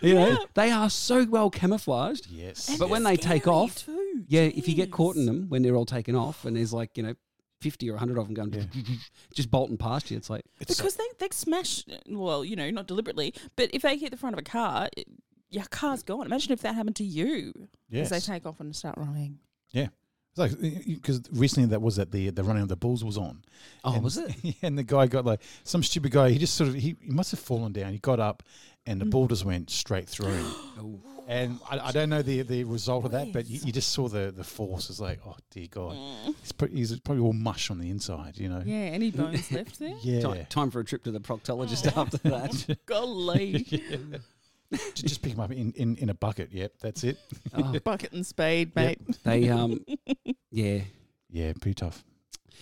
you 0.00 0.14
know, 0.14 0.38
they 0.54 0.70
are 0.70 0.90
so 0.90 1.24
well 1.24 1.50
camouflaged. 1.50 2.26
yes. 2.28 2.68
And 2.68 2.78
But 2.78 2.88
when 2.88 3.02
they're 3.04 3.16
take 3.16 3.46
off, 3.46 3.76
too. 3.86 4.24
Yeah, 4.26 4.42
if 4.42 4.68
you 4.68 4.74
get 4.74 4.90
caught 4.90 5.16
in 5.16 5.26
them 5.26 5.46
when 5.48 5.62
they're 5.62 5.76
all 5.76 5.86
taken 5.86 6.16
off, 6.16 6.44
and 6.44 6.56
there's 6.56 6.72
like 6.72 6.96
you 6.96 7.02
know. 7.02 7.14
50 7.62 7.88
or 7.88 7.94
100 7.94 8.18
of 8.18 8.26
them 8.26 8.34
going 8.34 8.68
just 9.34 9.50
bolting 9.50 9.78
past 9.78 10.10
you. 10.10 10.16
It's 10.18 10.28
like, 10.28 10.44
It's 10.60 10.76
Because 10.76 10.96
they, 10.96 11.04
they 11.18 11.28
smash, 11.32 11.84
well, 12.06 12.44
you 12.44 12.54
know, 12.54 12.70
not 12.70 12.86
deliberately, 12.86 13.32
but 13.56 13.70
if 13.72 13.80
they 13.80 13.96
hit 13.96 14.10
the 14.10 14.18
front 14.18 14.34
of 14.34 14.38
a 14.38 14.42
car, 14.42 14.90
it, 14.94 15.06
your 15.56 15.64
car's 15.70 16.02
gone. 16.02 16.26
Imagine 16.26 16.52
if 16.52 16.60
that 16.60 16.74
happened 16.74 16.96
to 16.96 17.04
you 17.04 17.52
yes. 17.88 18.12
as 18.12 18.26
they 18.26 18.32
take 18.34 18.46
off 18.46 18.60
and 18.60 18.76
start 18.76 18.96
running. 18.98 19.38
Yeah. 19.70 19.88
Because 20.36 21.22
recently 21.32 21.70
that 21.70 21.80
was 21.80 21.98
at 21.98 22.10
the 22.12 22.28
the 22.28 22.44
running 22.44 22.62
of 22.62 22.68
the 22.68 22.76
bulls 22.76 23.02
was 23.02 23.16
on. 23.16 23.42
oh, 23.84 23.94
and, 23.94 24.04
was 24.04 24.18
it? 24.18 24.34
Yeah, 24.42 24.52
and 24.62 24.76
the 24.76 24.82
guy 24.84 25.06
got 25.06 25.24
like 25.24 25.40
some 25.64 25.82
stupid 25.82 26.12
guy. 26.12 26.28
He 26.30 26.38
just 26.38 26.54
sort 26.54 26.68
of 26.68 26.74
he, 26.74 26.94
he 27.00 27.10
must 27.10 27.30
have 27.30 27.40
fallen 27.40 27.72
down. 27.72 27.92
He 27.92 27.98
got 27.98 28.20
up, 28.20 28.42
and 28.84 29.00
the 29.00 29.06
Mm. 29.06 29.10
bull 29.12 29.28
just 29.28 29.46
went 29.46 29.70
straight 29.70 30.08
through. 30.08 30.44
Oh. 30.78 31.00
And 31.28 31.58
I, 31.68 31.88
I 31.88 31.90
don't 31.90 32.08
know 32.08 32.22
the 32.22 32.42
the 32.42 32.62
result 32.62 33.04
of 33.04 33.10
that, 33.10 33.32
but 33.32 33.48
you, 33.50 33.58
you 33.64 33.72
just 33.72 33.90
saw 33.90 34.06
the 34.08 34.30
the 34.30 34.44
force. 34.44 34.90
It's 34.90 35.00
like, 35.00 35.18
oh 35.26 35.34
dear 35.50 35.66
God, 35.68 35.96
he's, 36.40 36.52
pro- 36.52 36.68
he's 36.68 37.00
probably 37.00 37.24
all 37.24 37.32
mush 37.32 37.68
on 37.68 37.78
the 37.80 37.90
inside, 37.90 38.38
you 38.38 38.48
know. 38.48 38.62
Yeah, 38.64 38.76
any 38.76 39.10
bones 39.10 39.50
left 39.50 39.80
there? 39.80 39.96
Yeah. 40.02 40.20
Ti- 40.20 40.46
time 40.50 40.70
for 40.70 40.78
a 40.78 40.84
trip 40.84 41.02
to 41.02 41.10
the 41.10 41.18
proctologist 41.18 41.84
after 41.96 42.18
that. 42.18 42.78
Golly. 42.86 43.64
Ju- 43.64 44.20
just 44.94 45.22
pick 45.22 45.32
them 45.32 45.40
up 45.40 45.52
in, 45.52 45.72
in, 45.72 45.96
in 45.96 46.08
a 46.10 46.14
bucket. 46.14 46.50
Yep, 46.52 46.72
that's 46.80 47.04
it. 47.04 47.18
Oh, 47.54 47.78
Bucket 47.80 48.12
and 48.12 48.26
spade, 48.26 48.72
Yep. 48.76 48.98
mate. 49.06 49.18
they, 49.24 49.48
um, 49.48 49.84
yeah, 50.50 50.80
Yeah, 51.30 51.52
pretty 51.60 51.74
tough. 51.74 52.04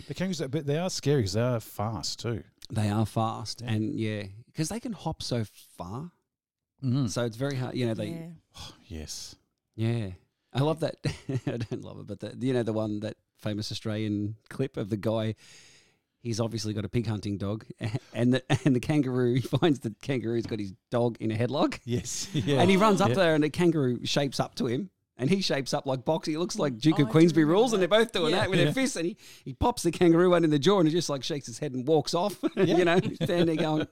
The 0.09 0.15
kangaroos, 0.15 0.41
but 0.51 0.67
they 0.67 0.79
are 0.79 0.91
scary 0.91 1.21
because 1.23 1.35
they 1.35 1.41
are 1.41 1.61
fast 1.61 2.21
too. 2.21 2.43
they 2.71 2.91
are 2.91 3.07
fast. 3.07 3.61
Yeah. 3.63 3.73
And 3.73 3.95
yeah, 3.95 4.25
because 4.47 4.69
they 4.69 4.81
can 4.81 4.93
hop 4.93 5.23
so 5.23 5.45
far. 5.79 6.11
Mm. 6.83 7.09
So 7.09 7.25
it's 7.25 7.37
very 7.37 7.57
hard. 7.57 7.75
You 7.75 7.87
know, 7.87 7.95
they, 7.95 8.09
yeah. 8.09 8.27
Yes. 8.87 9.37
yeah. 9.77 10.09
I 10.53 10.61
love 10.61 10.81
that. 10.81 10.97
I 11.47 11.57
don't 11.57 11.83
love 11.83 11.99
it, 12.01 12.07
but 12.07 12.21
the, 12.21 12.37
you 12.47 12.53
know, 12.53 12.63
the 12.63 12.73
one, 12.73 13.01
that 13.01 13.17
famous 13.39 13.73
Australian 13.73 14.37
clip 14.49 14.77
of 14.77 14.91
the 14.91 14.97
guy. 14.97 15.35
He's 16.25 16.41
obviously 16.41 16.73
got 16.73 16.85
a 16.85 16.89
pig 16.89 17.07
hunting 17.07 17.37
dog, 17.39 17.65
and 18.15 18.33
the 18.35 18.43
and 18.65 18.75
the 18.75 18.81
kangaroo. 18.81 19.35
He 19.35 19.41
finds 19.43 19.79
the 19.81 19.95
kangaroo's 20.03 20.47
got 20.47 20.59
his 20.59 20.73
dog 20.91 21.19
in 21.21 21.31
a 21.31 21.35
headlock, 21.37 21.79
Yes. 21.85 22.29
Yeah. 22.33 22.61
and 22.63 22.71
he 22.71 22.77
runs 22.79 23.01
up 23.03 23.11
Yeah. 23.11 23.15
there, 23.17 23.35
and 23.35 23.45
the 23.45 23.51
kangaroo 23.51 24.05
shapes 24.07 24.41
up 24.41 24.55
to 24.57 24.67
him, 24.67 24.89
and 25.19 25.29
he 25.29 25.43
shapes 25.43 25.75
up 25.75 25.85
like 25.87 26.05
boxing. 26.07 26.33
He 26.33 26.39
looks 26.39 26.59
like 26.59 26.79
Duke 26.79 26.95
Oh, 26.99 27.03
of 27.03 27.09
do 27.09 27.13
Queensberry 27.13 27.45
remember 27.45 27.61
rules, 27.61 27.73
and 27.75 27.83
they're 27.83 27.89
both 27.89 28.11
doing 28.13 28.31
Yeah. 28.33 28.41
that 28.41 28.51
with 28.51 28.59
Yeah. 28.59 28.65
their 28.65 28.75
fists. 28.75 28.97
And 28.97 29.05
he, 29.07 29.17
he 29.45 29.53
pops 29.53 29.83
the 29.83 29.91
kangaroo 29.93 30.31
one 30.31 30.45
in 30.45 30.51
the 30.51 30.59
jaw, 30.59 30.79
and 30.81 30.89
he 30.89 30.95
just 30.95 31.11
like 31.11 31.23
shakes 31.23 31.47
his 31.47 31.59
head 31.59 31.73
and 31.75 31.87
walks 31.87 32.15
off. 32.15 32.43
you 32.57 32.85
know, 32.87 32.99
stand 33.23 33.49
there 33.51 33.57
going. 33.57 33.87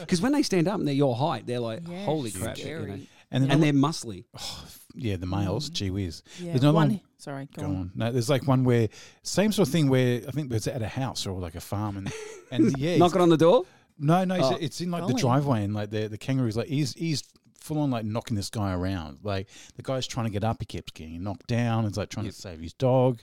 Because 0.00 0.20
when 0.20 0.32
they 0.32 0.42
stand 0.42 0.68
up 0.68 0.78
and 0.78 0.86
they're 0.86 0.94
your 0.94 1.16
height, 1.16 1.46
they're 1.46 1.58
like, 1.58 1.80
Yeah, 1.88 2.04
holy 2.04 2.30
crap, 2.32 2.58
you 2.58 2.78
know? 2.86 2.98
Scary. 3.44 3.52
and 3.52 3.62
then 3.62 3.68
and 3.68 3.82
they're 3.82 3.90
muscly. 3.90 4.24
yeah, 4.94 5.16
the 5.16 5.26
males. 5.26 5.70
Mm. 5.70 5.72
Gee 5.74 5.90
whiz. 5.90 6.22
Yeah. 6.40 6.52
There's 6.52 6.62
no 6.62 6.72
one. 6.72 6.88
one- 6.90 7.00
Sorry, 7.18 7.48
go, 7.56 7.62
Go 7.62 7.68
on. 7.68 7.76
on. 7.76 7.90
No, 7.94 8.12
there's 8.12 8.28
like 8.28 8.46
one 8.46 8.62
where 8.62 8.88
same 9.22 9.50
sort 9.50 9.66
of 9.68 9.72
thing 9.72 9.88
where 9.88 10.20
I 10.28 10.30
think 10.32 10.52
it's 10.52 10.66
at 10.68 10.82
a 10.82 10.86
house 10.86 11.26
or 11.26 11.40
like 11.40 11.54
a 11.54 11.60
farm 11.60 11.96
and 11.96 12.12
and 12.50 12.76
yeah, 12.78 12.98
Knocking 12.98 13.20
on 13.22 13.30
the 13.30 13.38
door. 13.38 13.64
no, 13.98 14.24
no, 14.24 14.34
it's, 14.34 14.44
Oh. 14.46 14.58
it's 14.60 14.80
in 14.82 14.90
like 14.90 15.06
the 15.06 15.14
driveway 15.14 15.64
and 15.64 15.74
like 15.74 15.90
the 15.90 16.08
the 16.08 16.18
kangaroo's 16.18 16.56
like 16.58 16.68
he's 16.68 16.92
he's 16.92 17.22
full 17.58 17.78
on 17.80 17.90
like 17.90 18.04
knocking 18.04 18.36
this 18.36 18.50
guy 18.50 18.72
around. 18.74 19.18
Like 19.22 19.48
the 19.76 19.82
guy's 19.82 20.06
trying 20.06 20.26
to 20.26 20.30
get 20.30 20.44
up, 20.44 20.58
he 20.60 20.66
keeps 20.66 20.92
getting 20.92 21.22
knocked 21.22 21.46
down. 21.46 21.86
It's 21.86 21.96
like 21.96 22.10
trying 22.10 22.26
Yep. 22.26 22.34
to 22.34 22.40
save 22.40 22.60
his 22.60 22.74
dog. 22.74 23.22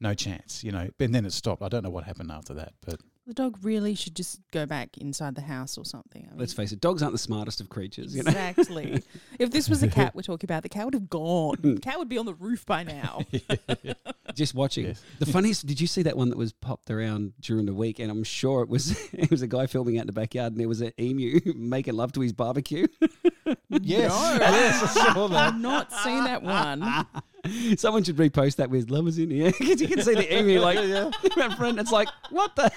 No 0.00 0.14
chance, 0.14 0.64
you 0.64 0.72
know. 0.72 0.88
And 0.98 1.14
then 1.14 1.24
it 1.26 1.32
stopped. 1.32 1.62
I 1.62 1.68
don't 1.68 1.84
know 1.84 1.90
what 1.90 2.04
happened 2.04 2.32
after 2.32 2.54
that, 2.54 2.72
but 2.84 2.98
The 3.26 3.32
dog 3.32 3.56
really 3.62 3.94
should 3.94 4.14
just 4.14 4.38
go 4.52 4.66
back 4.66 4.98
inside 4.98 5.34
the 5.34 5.40
house 5.40 5.78
or 5.78 5.84
something. 5.86 6.26
I 6.26 6.30
mean, 6.32 6.38
Let's 6.40 6.52
face 6.52 6.72
it, 6.72 6.80
dogs 6.82 7.02
aren't 7.02 7.14
the 7.14 7.18
smartest 7.18 7.58
of 7.62 7.70
creatures. 7.70 8.14
You 8.14 8.22
know? 8.22 8.28
Exactly. 8.30 9.02
if 9.38 9.50
this 9.50 9.66
was 9.66 9.82
a 9.82 9.88
cat 9.88 10.14
we're 10.14 10.20
talking 10.20 10.46
about, 10.46 10.62
the 10.62 10.68
cat 10.68 10.84
would 10.84 10.92
have 10.92 11.08
gone. 11.08 11.56
The 11.62 11.80
cat 11.80 11.98
would 11.98 12.10
be 12.10 12.18
on 12.18 12.26
the 12.26 12.34
roof 12.34 12.66
by 12.66 12.82
now. 12.82 13.22
Just 14.34 14.54
watching. 14.54 14.86
Yes. 14.88 15.02
The 15.20 15.26
funniest. 15.26 15.64
Did 15.64 15.80
you 15.80 15.86
see 15.86 16.02
that 16.02 16.18
one 16.18 16.28
that 16.28 16.36
was 16.36 16.52
popped 16.52 16.90
around 16.90 17.32
during 17.40 17.64
the 17.64 17.72
week? 17.72 17.98
And 17.98 18.10
I'm 18.10 18.24
sure 18.24 18.62
it 18.62 18.68
was 18.68 18.90
it 19.14 19.30
was 19.30 19.40
a 19.40 19.46
guy 19.46 19.66
filming 19.68 19.96
out 19.96 20.02
in 20.02 20.06
the 20.08 20.12
backyard, 20.12 20.52
and 20.52 20.60
there 20.60 20.68
was 20.68 20.82
an 20.82 20.92
emu 21.00 21.40
making 21.54 21.94
love 21.94 22.12
to 22.12 22.20
his 22.20 22.34
barbecue. 22.34 22.86
yes, 23.70 24.10
No. 24.12 24.36
yes, 24.38 24.96
I 24.98 25.14
saw 25.14 25.28
that. 25.28 25.54
I've 25.54 25.60
not 25.60 25.90
seen 25.92 26.24
that 26.24 26.42
one. 26.42 27.06
Someone 27.78 28.02
should 28.04 28.16
repost 28.16 28.56
that 28.56 28.68
with 28.68 28.90
lovers 28.90 29.16
in 29.18 29.30
here 29.30 29.52
because 29.58 29.80
you 29.80 29.88
can 29.88 30.02
see 30.02 30.14
the 30.14 30.38
emu 30.38 30.60
like 30.60 30.78
in 30.78 31.50
front. 31.52 31.78
It's 31.78 31.92
like 31.92 32.08
what 32.28 32.54
the. 32.56 32.70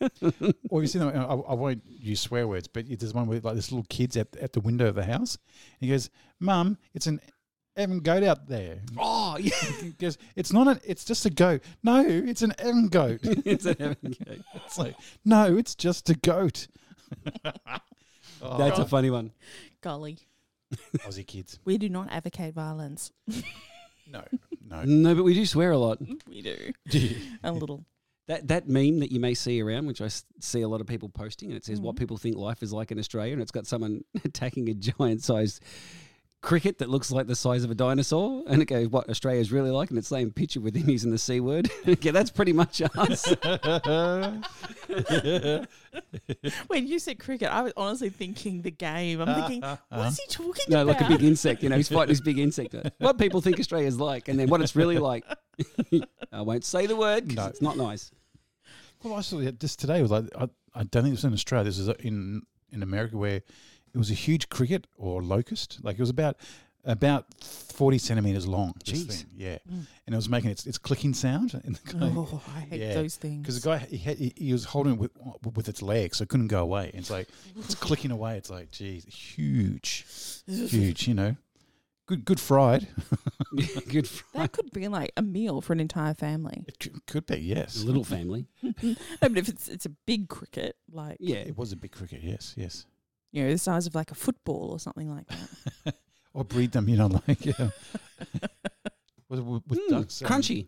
Or 0.70 0.80
you 0.82 0.86
see 0.88 0.98
that? 0.98 1.14
I, 1.14 1.22
I 1.34 1.54
won't 1.54 1.82
use 1.86 2.20
swear 2.20 2.46
words, 2.46 2.68
but 2.68 2.84
there's 2.88 3.14
one 3.14 3.26
with 3.26 3.44
like 3.44 3.54
this 3.56 3.72
little 3.72 3.86
kids 3.88 4.16
at 4.16 4.34
at 4.36 4.52
the 4.52 4.60
window 4.60 4.86
of 4.88 4.94
the 4.94 5.04
house. 5.04 5.36
And 5.80 5.88
he 5.88 5.88
goes, 5.88 6.10
"Mum, 6.38 6.78
it's 6.94 7.06
an 7.06 7.20
Evan 7.76 8.00
goat 8.00 8.22
out 8.22 8.46
there." 8.48 8.78
Oh 8.96 9.36
yeah, 9.38 9.54
He 9.80 9.90
goes, 9.90 10.16
"It's 10.36 10.52
not 10.52 10.68
an. 10.68 10.80
It's 10.84 11.04
just 11.04 11.26
a 11.26 11.30
goat. 11.30 11.62
No, 11.82 12.04
it's 12.06 12.42
an 12.42 12.54
Evan 12.58 12.88
goat." 12.88 13.20
it's 13.24 13.66
an 13.66 13.76
Evan 13.80 13.96
goat. 14.26 14.38
It's 14.54 14.78
like, 14.78 14.94
no, 15.24 15.56
it's 15.56 15.74
just 15.74 16.08
a 16.10 16.14
goat. 16.14 16.68
Oh, 18.40 18.58
That's 18.58 18.78
a 18.78 18.84
funny 18.86 19.10
one. 19.10 19.32
Golly. 19.80 20.18
Aussie 20.98 21.26
kids. 21.26 21.58
We 21.64 21.78
do 21.78 21.88
not 21.88 22.08
advocate 22.10 22.54
violence. 22.54 23.10
No, 24.10 24.22
no. 24.68 24.84
No, 24.84 25.14
but 25.14 25.24
we 25.24 25.34
do 25.34 25.44
swear 25.44 25.72
a 25.72 25.78
lot. 25.78 25.98
We 26.28 26.42
do. 26.42 26.72
A 27.42 27.50
little. 27.52 27.84
That 28.28 28.46
that 28.48 28.68
meme 28.68 29.00
that 29.00 29.10
you 29.10 29.20
may 29.20 29.34
see 29.34 29.60
around, 29.60 29.86
which 29.86 30.00
I 30.00 30.08
see 30.38 30.60
a 30.60 30.68
lot 30.68 30.80
of 30.80 30.86
people 30.86 31.08
posting, 31.08 31.48
and 31.48 31.56
it 31.56 31.64
says 31.64 31.80
what 31.80 31.96
Mhm. 31.96 31.98
people 31.98 32.16
think 32.18 32.36
life 32.36 32.62
is 32.62 32.72
like 32.72 32.92
in 32.92 32.98
Australia, 32.98 33.32
and 33.32 33.42
it's 33.42 33.50
got 33.50 33.66
someone 33.66 34.04
attacking 34.24 34.68
a 34.68 34.74
giant-sized 34.74 35.60
cricket 36.40 36.78
that 36.78 36.88
looks 36.88 37.10
like 37.10 37.26
the 37.26 37.34
size 37.34 37.64
of 37.64 37.70
a 37.70 37.74
dinosaur, 37.74 38.44
and 38.46 38.62
it 38.62 38.66
goes, 38.66 38.88
"What 38.88 39.08
Australia's 39.08 39.50
really 39.50 39.70
like?" 39.70 39.90
And 39.90 39.98
it's 39.98 40.08
the 40.08 40.16
same 40.16 40.30
picture 40.30 40.60
with 40.60 40.76
him 40.76 40.88
using 40.88 41.10
the 41.10 41.18
c 41.18 41.40
word. 41.40 41.70
okay, 41.88 42.10
that's 42.10 42.30
pretty 42.30 42.52
much 42.52 42.82
us. 42.96 43.34
When 46.68 46.86
you 46.86 46.98
said 46.98 47.18
cricket, 47.18 47.48
I 47.48 47.62
was 47.62 47.72
honestly 47.76 48.08
thinking 48.08 48.62
the 48.62 48.70
game. 48.70 49.20
I'm 49.20 49.34
thinking, 49.34 49.62
what 49.88 50.08
is 50.08 50.18
he 50.18 50.26
talking 50.28 50.64
no, 50.68 50.82
about? 50.82 50.86
No 50.86 50.92
like 50.92 51.00
a 51.02 51.16
big 51.16 51.26
insect. 51.26 51.62
You 51.62 51.68
know, 51.68 51.76
he's 51.76 51.88
fighting 51.88 52.08
this 52.08 52.20
big 52.20 52.38
insect. 52.38 52.74
What 52.98 53.18
people 53.18 53.40
think 53.40 53.58
Australia's 53.58 53.98
like, 53.98 54.28
and 54.28 54.38
then 54.38 54.48
what 54.48 54.60
it's 54.60 54.76
really 54.76 54.98
like. 54.98 55.24
I 56.32 56.42
won't 56.42 56.64
say 56.64 56.86
the 56.86 56.96
word 56.96 57.28
because 57.28 57.44
No. 57.44 57.50
it's 57.50 57.62
not 57.62 57.76
nice. 57.76 58.10
Well, 59.02 59.14
I 59.14 59.20
saw 59.20 59.38
it 59.38 59.60
just 59.60 59.78
today. 59.78 60.02
Was 60.02 60.10
like, 60.10 60.24
I, 60.36 60.48
I 60.74 60.84
don't 60.84 61.02
think 61.02 61.08
it 61.08 61.10
was 61.10 61.24
in 61.24 61.32
Australia. 61.32 61.64
This 61.64 61.78
is 61.78 61.88
in 62.00 62.42
in 62.70 62.82
America 62.82 63.16
where 63.16 63.42
it 63.98 64.02
was 64.06 64.10
a 64.12 64.14
huge 64.14 64.48
cricket 64.48 64.86
or 64.96 65.20
locust. 65.22 65.80
Like 65.82 65.96
it 65.98 66.00
was 66.00 66.10
about 66.10 66.36
about 66.84 67.24
forty 67.42 67.98
centimeters 67.98 68.46
long. 68.46 68.72
this 68.86 69.02
Jeez. 69.04 69.06
thing. 69.12 69.26
yeah, 69.36 69.58
Mm. 69.68 69.86
and 70.06 70.14
it 70.14 70.16
was 70.16 70.28
making 70.28 70.50
its 70.50 70.66
its 70.66 70.78
clicking 70.78 71.14
sound. 71.14 71.60
And 71.64 71.74
the 71.74 71.92
guy, 71.92 72.12
Oh, 72.14 72.40
I 72.56 72.60
hate 72.60 72.80
Yeah, 72.80 72.94
those 72.94 73.16
things. 73.16 73.42
because 73.42 73.60
the 73.60 73.68
guy 73.68 73.78
he, 73.78 73.96
had, 73.98 74.16
he, 74.18 74.32
he 74.36 74.52
was 74.52 74.64
holding 74.66 74.92
it 74.94 74.98
with 75.00 75.10
with 75.56 75.68
its 75.68 75.82
legs, 75.82 76.18
so 76.18 76.22
it 76.22 76.28
couldn't 76.28 76.46
go 76.46 76.62
away. 76.62 76.90
And 76.90 77.00
it's 77.00 77.10
like 77.10 77.26
it's 77.58 77.74
clicking 77.86 78.12
away. 78.12 78.36
It's 78.36 78.50
like, 78.50 78.70
geez, 78.70 79.04
huge, 79.04 80.06
huge. 80.46 81.08
You 81.08 81.14
know, 81.14 81.36
good 82.06 82.24
good 82.24 82.38
fried. 82.40 82.86
Good 83.88 84.06
for 84.08 84.38
That 84.38 84.52
could 84.52 84.70
be 84.72 84.86
like 84.88 85.10
a 85.16 85.22
meal 85.22 85.60
for 85.60 85.72
an 85.72 85.80
entire 85.80 86.14
family. 86.14 86.64
It 86.68 86.78
could, 86.78 87.06
could 87.06 87.26
be, 87.26 87.38
yes. 87.40 87.82
a 87.82 87.86
little 87.86 88.04
family. 88.04 88.46
no, 88.62 88.94
but 89.20 89.36
if 89.36 89.48
it's 89.48 89.66
it's 89.68 89.84
a 89.86 89.90
big 90.06 90.28
cricket, 90.28 90.76
like 90.92 91.16
Yeah, 91.18 91.38
It 91.38 91.56
was 91.58 91.72
a 91.72 91.76
big 91.76 91.90
cricket, 91.92 92.20
yes, 92.22 92.54
yes. 92.56 92.86
You 93.32 93.44
know, 93.44 93.50
the 93.50 93.58
size 93.58 93.86
of 93.86 93.94
like 93.94 94.10
a 94.10 94.14
football 94.14 94.70
or 94.72 94.78
something 94.78 95.10
like 95.14 95.26
that. 95.28 95.94
Or 96.34 96.44
breed 96.44 96.70
them, 96.72 96.88
you 96.88 96.96
know, 96.96 97.06
like 97.26 97.44
yeah. 97.44 97.54
with, 99.28 99.40
with, 99.40 99.62
with 99.66 99.78
Mm, 99.80 99.88
ducks, 99.90 100.22
crunchy. 100.24 100.66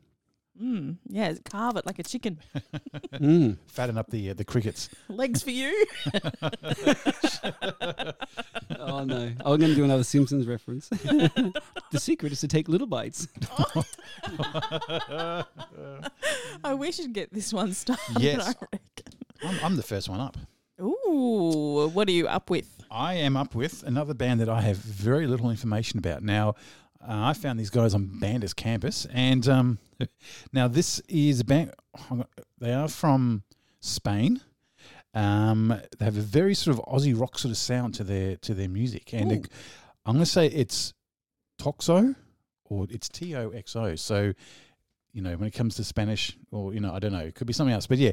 mm, 0.60 0.96
yeah, 1.06 1.32
carve 1.44 1.76
it 1.76 1.86
like 1.86 1.98
a 1.98 2.02
chicken. 2.02 2.38
Mm. 3.12 3.58
fatten 3.66 3.98
up 3.98 4.08
the 4.10 4.30
uh, 4.30 4.34
the 4.34 4.44
crickets. 4.44 4.88
Legs 5.08 5.42
for 5.42 5.50
you. 5.50 5.84
Oh 8.78 9.04
no! 9.04 9.32
I'm 9.44 9.58
going 9.58 9.60
to 9.70 9.74
do 9.74 9.84
another 9.84 10.02
Simpsons 10.04 10.46
reference. 10.46 10.88
the 10.88 11.52
secret 11.98 12.32
is 12.32 12.40
to 12.40 12.48
take 12.48 12.68
little 12.68 12.86
bites. 12.86 13.28
I 16.64 16.74
wish 16.74 16.98
you'd 16.98 17.12
get 17.12 17.32
this 17.32 17.52
one 17.52 17.72
started. 17.74 18.18
Yes. 18.20 18.40
I 18.48 18.54
reckon. 18.72 19.12
I'm, 19.42 19.64
I'm 19.64 19.76
the 19.76 19.82
first 19.82 20.08
one 20.08 20.20
up. 20.20 20.36
Ooh, 20.80 21.90
what 21.92 22.08
are 22.08 22.12
you 22.12 22.26
up 22.28 22.50
with? 22.50 22.82
I 22.90 23.14
am 23.14 23.36
up 23.36 23.54
with 23.54 23.82
another 23.84 24.14
band 24.14 24.40
that 24.40 24.48
I 24.48 24.60
have 24.62 24.76
very 24.78 25.26
little 25.26 25.50
information 25.50 25.98
about. 25.98 26.22
Now, 26.22 26.50
uh, 27.02 27.26
I 27.30 27.32
found 27.34 27.58
these 27.58 27.70
guys 27.70 27.94
on 27.94 28.06
Bandus 28.20 28.54
campus, 28.54 29.06
and 29.12 29.46
um, 29.48 29.78
now 30.52 30.68
this 30.68 31.00
is 31.08 31.40
a 31.40 31.44
band. 31.44 31.72
They 32.58 32.72
are 32.72 32.88
from 32.88 33.42
Spain, 33.80 34.40
Um, 35.14 35.74
they 35.98 36.04
have 36.04 36.16
a 36.16 36.20
very 36.22 36.54
sort 36.54 36.76
of 36.78 36.84
Aussie 36.84 37.18
rock 37.18 37.38
sort 37.38 37.50
of 37.50 37.56
sound 37.58 37.94
to 37.94 38.04
their 38.04 38.36
to 38.36 38.54
their 38.54 38.68
music, 38.68 39.12
and 39.14 39.32
it- 39.32 39.48
I'm 40.06 40.14
going 40.14 40.24
to 40.24 40.30
say 40.30 40.46
it's 40.46 40.94
Toxo 41.58 42.16
or 42.64 42.86
it's 42.90 43.08
T 43.08 43.34
O 43.36 43.50
X 43.50 43.76
O. 43.76 43.94
So, 43.96 44.32
you 45.12 45.20
know, 45.22 45.36
when 45.36 45.46
it 45.46 45.52
comes 45.52 45.74
to 45.76 45.84
Spanish, 45.84 46.36
or 46.50 46.72
you 46.74 46.80
know, 46.80 46.92
I 46.92 46.98
don't 46.98 47.12
know, 47.12 47.20
it 47.20 47.34
could 47.34 47.46
be 47.46 47.52
something 47.52 47.74
else, 47.74 47.86
but 47.86 47.98
yeah, 47.98 48.12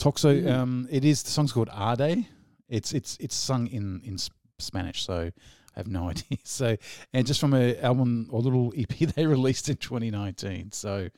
Toxo. 0.00 0.42
Mm. 0.42 0.50
Um, 0.50 0.88
it 0.90 1.04
is 1.04 1.22
the 1.22 1.30
song's 1.30 1.52
called 1.52 1.68
Arde. 1.72 2.26
It's 2.68 2.92
it's 2.92 3.16
it's 3.20 3.34
sung 3.34 3.66
in 3.68 4.00
in 4.04 4.16
Spanish, 4.58 5.04
so 5.04 5.30
I 5.76 5.78
have 5.78 5.86
no 5.86 6.08
idea. 6.10 6.38
So, 6.44 6.76
and 7.12 7.26
just 7.26 7.38
from 7.38 7.54
a 7.54 7.76
album 7.76 8.28
or 8.30 8.40
little 8.40 8.72
EP 8.76 8.88
they 9.14 9.26
released 9.26 9.68
in 9.68 9.76
2019. 9.76 10.72
So, 10.72 11.08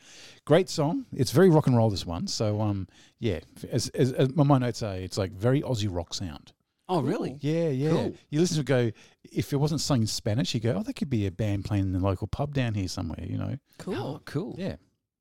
great 0.45 0.69
song. 0.69 1.07
It's 1.15 1.31
very 1.31 1.49
rock 1.49 1.69
and 1.69 1.77
roll. 1.77 1.91
This 1.91 2.05
one. 2.05 2.27
So, 2.27 2.61
um, 2.61 2.89
yeah, 3.19 3.41
as, 3.71 3.89
as, 3.91 4.13
as 4.13 4.35
my 4.35 4.59
notes 4.59 4.81
say, 4.81 5.05
it's 5.05 5.17
like 5.17 5.33
very 5.33 5.63
Aussie 5.63 5.89
rock 5.91 6.13
sound. 6.13 6.53
Oh, 6.89 7.01
really? 7.01 7.39
Yeah, 7.41 7.69
yeah. 7.69 7.91
Cool. 7.91 8.15
You 8.29 8.41
listen 8.41 8.57
to 8.57 8.61
it 8.63 8.67
go. 8.67 8.93
If 9.33 9.53
it 9.53 9.57
wasn't 9.57 9.81
sung 9.81 10.03
in 10.03 10.07
Spanish, 10.07 10.53
you 10.53 10.61
go, 10.61 10.75
oh, 10.77 10.83
that 10.83 10.95
could 10.95 11.09
be 11.09 11.27
a 11.27 11.31
band 11.31 11.65
playing 11.65 11.85
in 11.85 11.93
the 11.93 12.01
local 12.01 12.27
pub 12.27 12.53
down 12.53 12.75
here 12.75 12.89
somewhere. 12.89 13.25
You 13.25 13.39
know. 13.39 13.57
Cool. 13.79 13.95
Oh, 13.95 14.21
cool. 14.25 14.57
Yeah. 14.59 14.77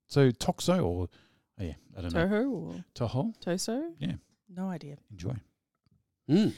So 0.08 0.30
Toxo 0.30 0.84
or 0.84 1.08
yeah, 1.62 1.74
I 1.96 2.02
don't 2.02 2.14
know. 2.14 2.26
Toho 2.26 2.50
or 2.50 2.84
Toho. 2.94 3.34
Toso? 3.44 3.92
Yeah. 3.98 4.12
No 4.48 4.68
idea. 4.68 4.98
Enjoy. 5.10 5.34
Mm. 6.30 6.52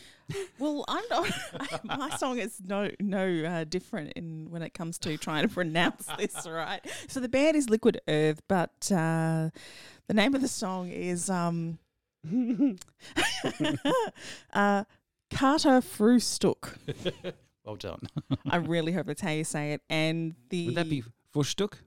Well, 0.59 0.85
I'm 0.89 1.05
not. 1.11 1.31
my 1.99 2.11
song 2.17 2.39
is 2.39 2.61
no 2.65 2.91
no 3.01 3.45
uh, 3.45 3.65
different 3.65 4.13
in 4.13 4.51
when 4.51 4.63
it 4.63 4.75
comes 4.75 4.99
to 4.99 5.17
trying 5.17 5.49
to 5.49 5.53
pronounce 5.53 6.07
this 6.19 6.47
right. 6.51 6.81
So 7.09 7.21
the 7.21 7.29
band 7.29 7.57
is 7.57 7.71
Liquid 7.71 8.01
Earth, 8.07 8.43
but 8.49 8.91
uh, 8.93 9.51
the 10.07 10.15
name 10.15 10.35
of 10.35 10.43
the 10.43 10.49
song 10.49 10.91
is 10.91 11.31
um, 11.31 11.79
uh, 14.53 14.85
Carter 15.33 15.81
Frühstück. 15.81 16.77
Well 17.65 17.77
done. 17.77 18.01
I 18.49 18.57
really 18.57 18.93
hope 18.93 19.07
that's 19.07 19.23
how 19.23 19.31
you 19.31 19.45
say 19.45 19.73
it. 19.73 19.81
And 19.89 20.35
the 20.51 20.67
Would 20.67 20.75
that 20.75 20.91
be 20.91 21.03
Frühstück? 21.35 21.79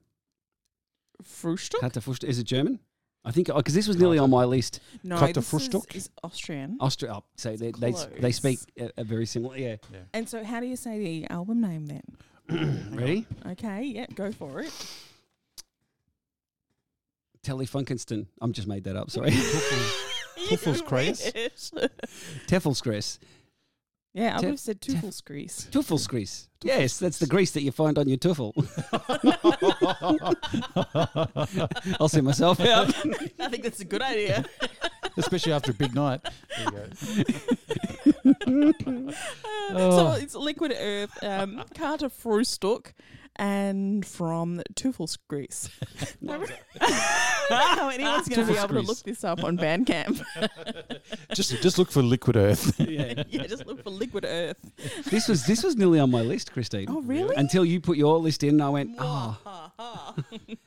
Frühstück? 1.22 1.80
Kata 1.80 2.00
Frühstück? 2.00 2.28
Is 2.28 2.38
it 2.38 2.46
German? 2.46 2.80
I 3.24 3.30
think 3.30 3.50
oh, 3.50 3.56
because 3.56 3.74
this 3.74 3.86
was 3.88 3.98
nearly 3.98 4.18
on 4.18 4.30
my 4.30 4.44
list. 4.44 4.80
No, 5.02 5.18
Carter 5.18 5.34
this 5.40 5.52
is, 5.52 5.68
Frühstück? 5.68 5.94
is 5.94 6.10
Austrian. 6.22 6.76
Austria. 6.80 7.14
Oh, 7.14 7.24
so 7.36 7.56
they 7.56 7.72
they, 7.72 7.92
they 8.20 8.32
speak 8.32 8.60
a, 8.78 8.90
a 8.98 9.04
very 9.04 9.26
similar. 9.26 9.56
Yeah. 9.56 9.76
And 10.14 10.28
so, 10.28 10.44
how 10.44 10.60
do 10.60 10.66
you 10.66 10.76
say 10.76 10.98
the 10.98 11.30
album 11.30 11.60
name 11.60 11.86
then? 11.86 12.02
Ready? 12.92 13.26
Okay, 13.46 13.82
yeah, 13.82 14.06
go 14.14 14.32
for 14.32 14.60
it. 14.60 14.72
Telefunkenstein. 17.42 18.26
I'm 18.40 18.52
just 18.52 18.68
made 18.68 18.84
that 18.84 18.96
up. 18.96 19.10
Sorry. 19.10 19.30
Teufelskreis? 20.48 21.32
Yes. 21.34 21.72
Teufelsgress. 22.46 23.18
Yeah, 24.18 24.36
I 24.36 24.40
would 24.40 24.50
have 24.50 24.58
said 24.58 24.80
Teufelsgrieß. 24.80 25.70
Teufelsgress. 25.70 26.48
Yes, 26.64 26.98
that's 26.98 27.18
the 27.18 27.26
grease 27.26 27.52
that 27.52 27.62
you 27.62 27.70
find 27.70 27.96
on 27.98 28.08
your 28.08 28.18
tuffle. 28.18 28.52
I'll 32.00 32.08
see 32.08 32.20
myself 32.20 32.58
out. 32.58 32.88
I 33.38 33.48
think 33.48 33.62
that's 33.62 33.78
a 33.78 33.84
good 33.84 34.02
idea. 34.02 34.44
Especially 35.18 35.52
after 35.52 35.72
a 35.72 35.74
big 35.74 35.94
night. 35.94 36.22
There 36.56 36.64
you 36.64 36.70
go. 36.70 36.86
So 39.70 40.12
it's 40.12 40.34
Liquid 40.34 40.74
Earth, 40.78 41.22
um, 41.22 41.62
Carter 41.74 42.08
Frühstück, 42.08 42.92
and 43.36 44.04
from 44.04 44.62
Teufelsgrieß. 44.74 45.68
How 47.50 47.88
anyone's 47.90 48.28
going 48.28 48.46
to 48.46 48.52
be 48.52 48.58
able 48.58 48.74
to 48.74 48.80
look 48.80 49.02
this 49.02 49.24
up 49.24 49.44
on 49.44 49.58
Bandcamp? 49.58 50.22
Just 51.34 51.60
just 51.62 51.78
look 51.78 51.90
for 51.90 52.02
Liquid 52.02 52.36
Earth. 52.36 52.78
yeah. 52.80 53.22
yeah, 53.28 53.46
just 53.46 53.66
look 53.66 53.82
for 53.82 53.90
Liquid 53.90 54.24
Earth. 54.24 54.56
This 55.10 55.28
was 55.28 55.44
this 55.46 55.62
was 55.62 55.76
nearly 55.76 56.00
on 56.00 56.10
my 56.10 56.22
list, 56.22 56.52
Christine. 56.52 56.86
Oh, 56.88 57.02
really? 57.02 57.34
Until 57.36 57.64
you 57.64 57.80
put 57.80 57.96
your 57.98 58.18
list 58.18 58.42
in, 58.42 58.50
and 58.50 58.62
I 58.62 58.68
went, 58.70 58.90
oh, 58.98 60.14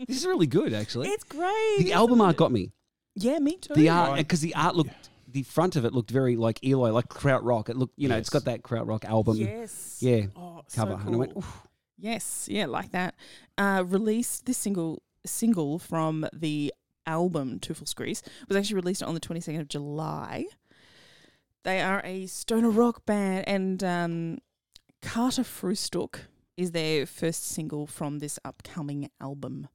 this 0.07 0.17
is 0.17 0.25
really 0.25 0.47
good, 0.47 0.73
actually. 0.73 1.09
It's 1.09 1.23
great. 1.23 1.77
the 1.79 1.93
album 1.93 2.21
art 2.21 2.37
got 2.37 2.51
me. 2.51 2.71
Yeah, 3.15 3.39
me 3.39 3.57
too. 3.57 3.73
The 3.73 3.89
art, 3.89 4.17
because 4.17 4.41
the 4.41 4.55
art 4.55 4.75
looked, 4.75 5.09
the 5.27 5.43
front 5.43 5.75
of 5.75 5.85
it 5.85 5.93
looked 5.93 6.11
very 6.11 6.35
like 6.35 6.63
Eloy, 6.63 6.91
like 6.91 7.07
Krautrock. 7.09 7.69
It 7.69 7.77
looked, 7.77 7.93
you 7.97 8.07
know, 8.07 8.17
it's 8.17 8.29
got 8.29 8.45
that 8.45 8.63
Krautrock 8.63 9.05
album 9.05 9.37
Yes. 9.37 9.97
yeah, 9.99 10.27
Oh, 10.35 10.63
cover. 10.73 10.93
So 10.99 11.07
And 11.07 11.15
I 11.15 11.17
went, 11.17 11.33
cool. 11.33 11.39
Oof. 11.39 11.67
Yes, 11.97 12.47
yeah, 12.49 12.65
like 12.65 12.91
that. 12.91 13.15
Uh, 13.57 13.83
released 13.85 14.45
this 14.45 14.57
single 14.57 15.03
single 15.23 15.77
from 15.77 16.25
the 16.33 16.73
album 17.05 17.59
Teufelsgrieß 17.59 18.23
was 18.47 18.57
actually 18.57 18.75
released 18.75 19.03
on 19.03 19.13
the 19.13 19.19
22nd 19.19 19.59
of 19.59 19.67
July. 19.67 20.45
They 21.63 21.79
are 21.79 22.01
a 22.03 22.25
stoner 22.25 22.71
rock 22.71 23.05
band, 23.05 23.47
and 23.47 23.83
um, 23.83 24.37
Carter 25.03 25.43
Frühstück 25.43 26.21
is 26.57 26.71
their 26.71 27.05
first 27.05 27.45
single 27.45 27.85
from 27.85 28.17
this 28.19 28.39
upcoming 28.43 29.09
album. 29.19 29.67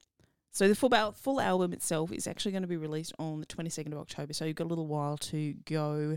So 0.57 0.69
the 0.69 0.75
full, 0.75 0.95
al- 0.95 1.13
full 1.13 1.39
album 1.39 1.75
itself 1.75 2.11
is 2.13 2.27
actually 2.27 2.53
going 2.53 2.63
to 2.63 2.67
be 2.69 2.79
released 2.79 3.13
on 3.19 3.41
the 3.41 3.47
22nd 3.47 3.93
of 3.93 3.99
October. 3.99 4.33
So 4.33 4.47
you've 4.47 4.57
got 4.57 4.65
a 4.65 4.73
little 4.73 4.87
while 4.87 5.19
to 5.19 5.53
go 5.67 6.17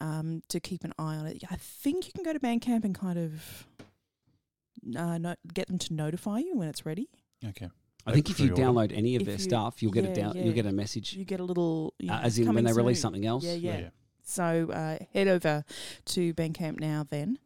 um, 0.00 0.40
to 0.48 0.60
keep 0.60 0.82
an 0.82 0.94
eye 0.98 1.16
on 1.16 1.26
it. 1.26 1.42
I 1.50 1.56
think 1.56 2.06
you 2.06 2.12
can 2.14 2.24
go 2.24 2.32
to 2.32 2.40
Bandcamp 2.40 2.84
and 2.84 2.94
kind 2.94 3.18
of 3.18 3.66
uh, 4.96 5.18
no, 5.18 5.34
get 5.52 5.66
them 5.66 5.76
to 5.76 5.92
notify 5.92 6.38
you 6.38 6.56
when 6.56 6.68
it's 6.68 6.86
ready. 6.86 7.10
Okay. 7.46 7.68
I 8.06 8.12
think 8.12 8.30
if 8.30 8.40
you 8.40 8.50
download 8.52 8.96
any 8.96 9.14
of 9.16 9.20
If 9.22 9.26
their 9.26 9.34
you- 9.36 9.42
stuff, 9.42 9.82
you'll 9.82 9.92
get 9.92 10.06
a 10.06 10.14
down, 10.14 10.36
yeah. 10.36 10.44
you'll 10.44 10.54
get 10.54 10.64
a 10.64 10.72
message, 10.72 11.12
You 11.12 11.26
get 11.26 11.40
a 11.40 11.44
little, 11.44 11.92
you 11.98 12.10
uh, 12.10 12.16
know, 12.16 12.22
as 12.22 12.38
in 12.38 12.44
when 12.46 12.54
coming 12.54 12.64
they 12.64 12.72
release 12.72 12.96
soon. 12.96 13.02
something 13.02 13.26
else. 13.26 13.44
Yeah, 13.44 13.52
yeah. 13.56 13.88
So 14.24 14.70
uh, 14.72 15.04
head 15.12 15.28
over 15.28 15.66
to 16.06 16.32
Bandcamp 16.32 16.80
now. 16.80 17.04
Then, 17.10 17.38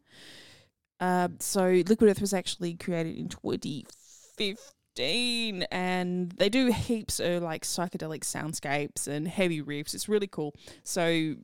uh, 1.01 1.27
so 1.39 1.65
Liquid 1.85 2.09
Earth 2.09 2.21
was 2.21 2.33
actually 2.33 2.75
created 2.75 3.17
in 3.17 3.27
2015, 3.27 4.55
and 4.99 6.31
they 6.31 6.49
do 6.49 6.71
heaps 6.71 7.19
of 7.19 7.43
like 7.43 7.63
psychedelic 7.63 8.21
soundscapes 8.21 9.07
and 9.07 9.27
heavy 9.27 9.61
riffs. 9.61 9.93
It's 9.93 10.09
really 10.09 10.27
cool. 10.27 10.53
So 10.83 11.35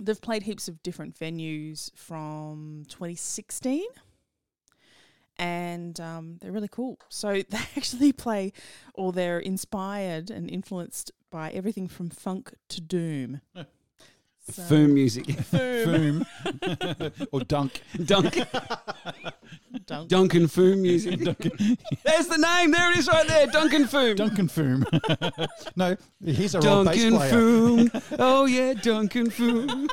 they've 0.00 0.20
played 0.20 0.44
heaps 0.44 0.68
of 0.68 0.82
different 0.82 1.18
venues 1.18 1.90
from 1.96 2.84
2016. 2.88 3.84
And 5.40 6.00
um, 6.00 6.38
they're 6.40 6.50
really 6.50 6.68
cool. 6.68 6.98
So 7.08 7.42
they 7.48 7.58
actually 7.76 8.12
play, 8.12 8.52
or 8.94 9.12
they're 9.12 9.38
inspired 9.38 10.30
and 10.30 10.50
influenced 10.50 11.12
by 11.30 11.50
everything 11.50 11.88
from 11.88 12.10
funk 12.10 12.54
to 12.70 12.80
doom. 12.80 13.40
So- 14.50 14.62
Foom 14.62 14.90
music, 14.94 15.24
Foom. 15.26 16.24
Foom. 16.44 17.28
or 17.32 17.40
Dunk. 17.40 17.82
Dunk, 18.04 18.34
Dunk. 19.86 20.08
Duncan 20.08 20.46
Foom 20.46 20.78
music. 20.80 21.18
There's 22.04 22.26
the 22.28 22.38
name. 22.38 22.70
There 22.70 22.90
it 22.92 22.98
is, 22.98 23.08
right 23.08 23.26
there. 23.28 23.46
Duncan 23.46 23.84
Foom. 23.84 24.16
Duncan 24.16 24.48
Foom. 24.48 25.48
no, 25.76 25.96
he's 26.24 26.54
a 26.54 26.60
role 26.60 26.84
bass 26.84 26.94
Duncan 27.02 27.16
player. 27.18 27.32
Foom. 27.32 28.16
Oh 28.18 28.46
yeah, 28.46 28.72
Duncan 28.74 29.30
Foom. 29.30 29.88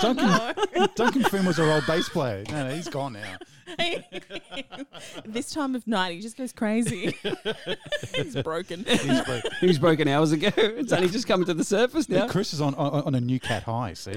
Duncan, 0.00 0.88
Duncan 0.94 1.22
Foom 1.24 1.46
was 1.46 1.58
a 1.58 1.72
old 1.72 1.86
bass 1.86 2.08
player. 2.08 2.44
No, 2.50 2.68
no, 2.68 2.74
he's 2.74 2.88
gone 2.88 3.12
now. 3.14 3.36
this 5.24 5.50
time 5.52 5.74
of 5.74 5.86
night, 5.86 6.14
he 6.14 6.20
just 6.20 6.36
goes 6.36 6.52
crazy. 6.52 7.16
He's 8.14 8.36
broken. 8.36 8.84
He's 8.84 9.20
broke. 9.22 9.44
He 9.60 9.66
was 9.66 9.78
broken 9.78 10.08
hours 10.08 10.32
ago. 10.32 10.48
It's 10.56 10.92
only 10.92 11.08
just 11.08 11.26
coming 11.26 11.46
to 11.46 11.54
the 11.54 11.64
surface 11.64 12.06
Yeah, 12.08 12.20
now. 12.20 12.28
Chris 12.28 12.52
is 12.54 12.60
on, 12.60 12.74
on 12.74 13.02
on 13.02 13.14
a 13.14 13.20
new 13.20 13.38
cat 13.40 13.62
high. 13.64 13.94
See, 13.94 14.12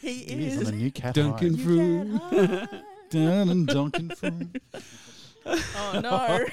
He 0.00 0.12
he 0.24 0.46
is 0.46 0.56
is. 0.62 0.68
on 0.68 0.74
a 0.74 0.76
new 0.76 0.90
cat 0.90 1.14
Duncan 1.14 1.54
high. 1.56 1.64
Foom. 1.64 2.82
Dun, 3.10 3.48
and 3.50 3.66
Duncan 3.66 4.08
Foom. 4.08 4.60
Oh 5.46 6.00
no. 6.02 6.46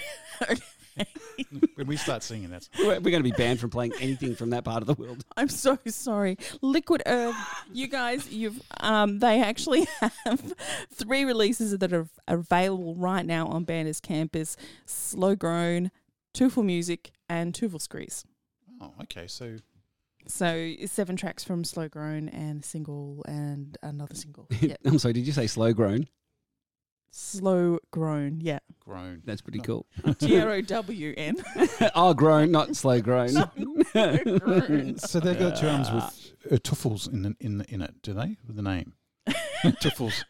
When 1.76 1.88
we 1.88 1.96
start 1.98 2.22
singing, 2.24 2.50
that's 2.50 2.70
We're, 2.78 3.00
we're 3.00 3.12
going 3.12 3.24
to 3.24 3.30
be 3.30 3.32
banned 3.32 3.60
from 3.60 3.70
playing 3.70 3.94
anything 4.00 4.36
from 4.36 4.50
that 4.52 4.64
part 4.66 4.82
of 4.84 4.88
the 4.88 4.94
world. 4.94 5.24
I'm 5.38 5.48
so 5.50 5.78
sorry. 5.88 6.38
Liquid 6.62 7.02
Earth, 7.06 7.36
you 7.72 7.88
guys, 7.88 8.30
you've 8.30 8.62
um 8.82 9.20
they 9.20 9.42
actually 9.42 9.88
have 10.26 10.54
three 10.94 11.24
releases 11.24 11.78
that 11.78 11.94
are 11.94 12.08
available 12.28 12.96
right 12.96 13.26
now 13.26 13.48
on 13.48 13.66
Banders 13.66 14.02
Campus. 14.02 14.58
Slow 14.86 15.36
Grown, 15.36 15.92
Tufel 16.34 16.64
Music, 16.66 17.12
and 17.30 17.54
Teufelsgrieß. 17.54 18.26
oh 18.82 18.94
okay. 19.04 19.28
So 19.28 19.56
So 20.28 20.74
seven 20.86 21.16
tracks 21.16 21.44
from 21.44 21.64
Slow 21.64 21.88
Grown 21.88 22.30
and 22.30 22.62
a 22.62 22.66
single 22.68 23.24
and 23.28 23.78
another 23.82 24.16
single. 24.16 24.48
Yeah. 24.60 24.76
I'm 24.86 25.00
sorry, 25.00 25.14
did 25.14 25.26
you 25.26 25.34
say 25.34 25.48
slow 25.48 25.72
grown? 25.74 26.08
Slow 27.12 27.80
Grown, 27.92 28.40
yeah. 28.42 28.60
grown. 28.80 29.22
That's 29.26 29.42
pretty 29.42 29.60
No. 29.60 29.64
cool. 29.64 29.86
G 30.20 30.40
R 30.40 30.50
O 30.52 30.62
W 30.62 31.14
N. 31.18 31.36
oh, 31.96 32.14
grown, 32.14 32.52
not 32.52 32.76
slow 32.76 33.02
grown. 33.02 33.30
So 34.98 35.20
they've 35.20 35.38
got 35.40 35.58
terms 35.58 35.92
with 35.92 36.34
uh, 36.52 36.56
tuffles 36.58 37.12
in 37.12 37.24
the, 37.24 37.36
in 37.40 37.58
the, 37.58 37.66
in 37.74 37.82
it, 37.82 38.02
do 38.04 38.14
they? 38.14 38.38
With 38.46 38.56
the 38.56 38.62
name 38.62 38.94
tuffles. 39.82 40.24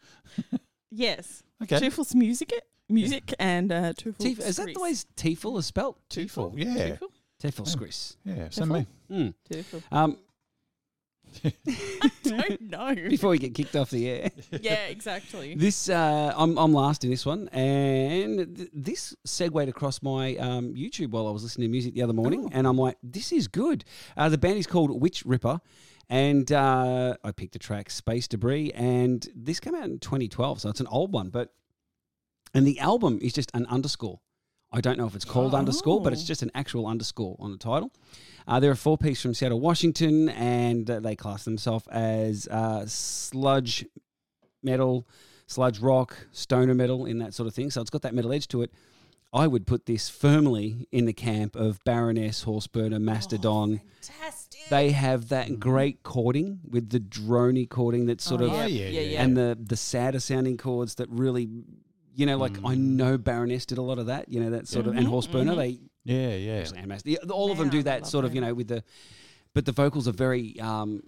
Yes. 0.90 1.42
Okay. 1.62 1.78
Teufels 1.78 2.14
Music, 2.14 2.52
music 2.88 3.34
and 3.38 3.70
uh, 3.70 3.92
Teufel. 3.92 4.18
Tief- 4.18 4.40
is 4.40 4.56
that 4.56 4.72
the 4.74 4.80
way 4.80 4.92
Tiefel 5.16 5.58
is 5.58 5.66
spelt? 5.66 5.98
Tuffle. 6.08 6.52
Yeah. 6.56 6.96
Tefel 7.42 7.76
Chris. 7.76 8.16
Yeah, 8.24 8.48
send 8.50 8.70
me. 8.70 8.86
Mm. 9.10 9.34
Beautiful. 9.48 9.82
Um, 9.92 10.18
Don't 12.22 12.60
know. 12.60 12.94
before 13.08 13.30
we 13.30 13.38
get 13.38 13.54
kicked 13.54 13.76
off 13.76 13.90
the 13.90 14.08
air, 14.08 14.30
yeah, 14.60 14.86
exactly. 14.86 15.54
this 15.56 15.88
uh, 15.88 16.32
I'm 16.36 16.58
I'm 16.58 16.72
last 16.72 17.04
in 17.04 17.10
this 17.10 17.24
one, 17.26 17.48
and 17.48 18.56
th- 18.56 18.70
this 18.72 19.14
segued 19.24 19.68
across 19.68 20.02
my 20.02 20.36
um, 20.36 20.74
YouTube 20.74 21.10
while 21.10 21.26
I 21.26 21.30
was 21.30 21.42
listening 21.42 21.68
to 21.68 21.72
music 21.72 21.94
the 21.94 22.02
other 22.02 22.12
morning, 22.12 22.44
Oh. 22.46 22.50
and 22.52 22.66
I'm 22.66 22.76
like, 22.78 22.96
this 23.02 23.32
is 23.32 23.48
good. 23.48 23.84
Uh, 24.16 24.28
the 24.28 24.38
band 24.38 24.58
is 24.58 24.66
called 24.66 25.00
Witch 25.00 25.24
Ripper. 25.24 25.60
And 26.12 26.50
uh, 26.50 27.14
I 27.22 27.30
picked 27.30 27.52
the 27.52 27.60
track 27.60 27.88
Space 27.88 28.26
Debris, 28.26 28.72
and 28.72 29.24
this 29.32 29.60
came 29.60 29.76
out 29.76 29.84
in 29.84 30.00
2012, 30.00 30.60
so 30.60 30.68
it's 30.68 30.80
an 30.80 30.88
old 30.88 31.12
one. 31.12 31.28
But 31.30 31.52
and 32.52 32.66
the 32.66 32.80
album 32.80 33.20
is 33.22 33.32
just 33.32 33.48
an 33.54 33.64
underscore. 33.66 34.18
I 34.72 34.80
don't 34.80 34.98
know 34.98 35.06
if 35.06 35.14
it's 35.14 35.24
called 35.24 35.54
underscore, 35.54 36.00
but 36.00 36.12
it's 36.12 36.22
Oh. 36.22 36.26
just 36.26 36.42
an 36.42 36.50
actual 36.52 36.88
underscore 36.88 37.36
on 37.38 37.52
the 37.52 37.58
title. 37.58 37.92
Uh, 38.48 38.58
they're 38.60 38.72
a 38.72 38.76
four 38.76 38.98
piece 38.98 39.20
from 39.22 39.34
Seattle, 39.34 39.60
Washington, 39.60 40.28
and 40.30 40.90
uh, 40.90 41.00
they 41.00 41.14
class 41.16 41.44
themselves 41.44 41.86
as 41.88 42.46
uh, 42.48 42.84
sludge 42.86 43.86
metal, 44.62 45.06
sludge 45.46 45.78
rock, 45.78 46.16
stoner 46.32 46.74
metal, 46.74 47.06
in 47.06 47.18
that 47.18 47.34
sort 47.34 47.46
of 47.46 47.54
thing. 47.54 47.70
So 47.70 47.80
it's 47.80 47.90
got 47.90 48.02
that 48.02 48.14
metal 48.14 48.32
edge 48.32 48.48
to 48.48 48.62
it. 48.62 48.72
I 49.32 49.46
would 49.46 49.64
put 49.66 49.86
this 49.86 50.08
firmly 50.08 50.88
in 50.90 51.04
the 51.04 51.12
camp 51.12 51.54
of 51.54 51.78
Baroness, 51.84 52.44
Horseburner, 52.44 53.00
Mastodon. 53.00 53.80
Fantastic. 54.00 54.60
They 54.70 54.90
have 54.90 55.28
that 55.28 55.60
great 55.60 56.02
chording 56.02 56.58
with 56.68 56.90
the 56.90 56.98
drony 56.98 57.68
chording 57.70 58.06
that 58.06 58.20
sort 58.20 58.40
Oh, 58.40 58.46
of 58.46 58.52
yeah, 58.52 58.66
yeah, 58.66 58.88
yeah, 58.88 59.00
yeah. 59.00 59.22
and 59.22 59.36
the 59.36 59.56
the 59.60 59.76
sadder 59.76 60.18
sounding 60.20 60.56
chords 60.56 60.96
that 60.96 61.08
really 61.10 61.48
you 62.16 62.26
know 62.26 62.36
like 62.38 62.56
I 62.64 62.74
know 62.74 63.18
Baroness 63.18 63.66
did 63.66 63.78
a 63.78 63.82
lot 63.82 63.98
of 64.00 64.06
that 64.06 64.28
you 64.28 64.40
know 64.40 64.50
that 64.50 64.66
sort 64.68 64.86
of 64.86 64.96
and 64.96 65.06
Mhm, 65.06 65.10
Horseburner 65.10 65.54
mhm. 65.54 65.56
they 65.56 65.78
Yeah, 66.10 66.34
yeah. 66.34 66.64
and 66.76 66.86
Mas- 66.88 67.02
yeah, 67.04 67.18
all 67.30 67.50
of 67.52 67.58
them 67.58 67.68
do 67.70 67.82
that 67.84 68.02
love 68.02 68.10
sort 68.10 68.24
of 68.24 68.34
you 68.34 68.40
know 68.40 68.52
with 68.54 68.68
the 68.68 68.82
but 69.54 69.64
the 69.64 69.72
vocals 69.72 70.06
are 70.08 70.12
very 70.12 70.58
um 70.60 71.02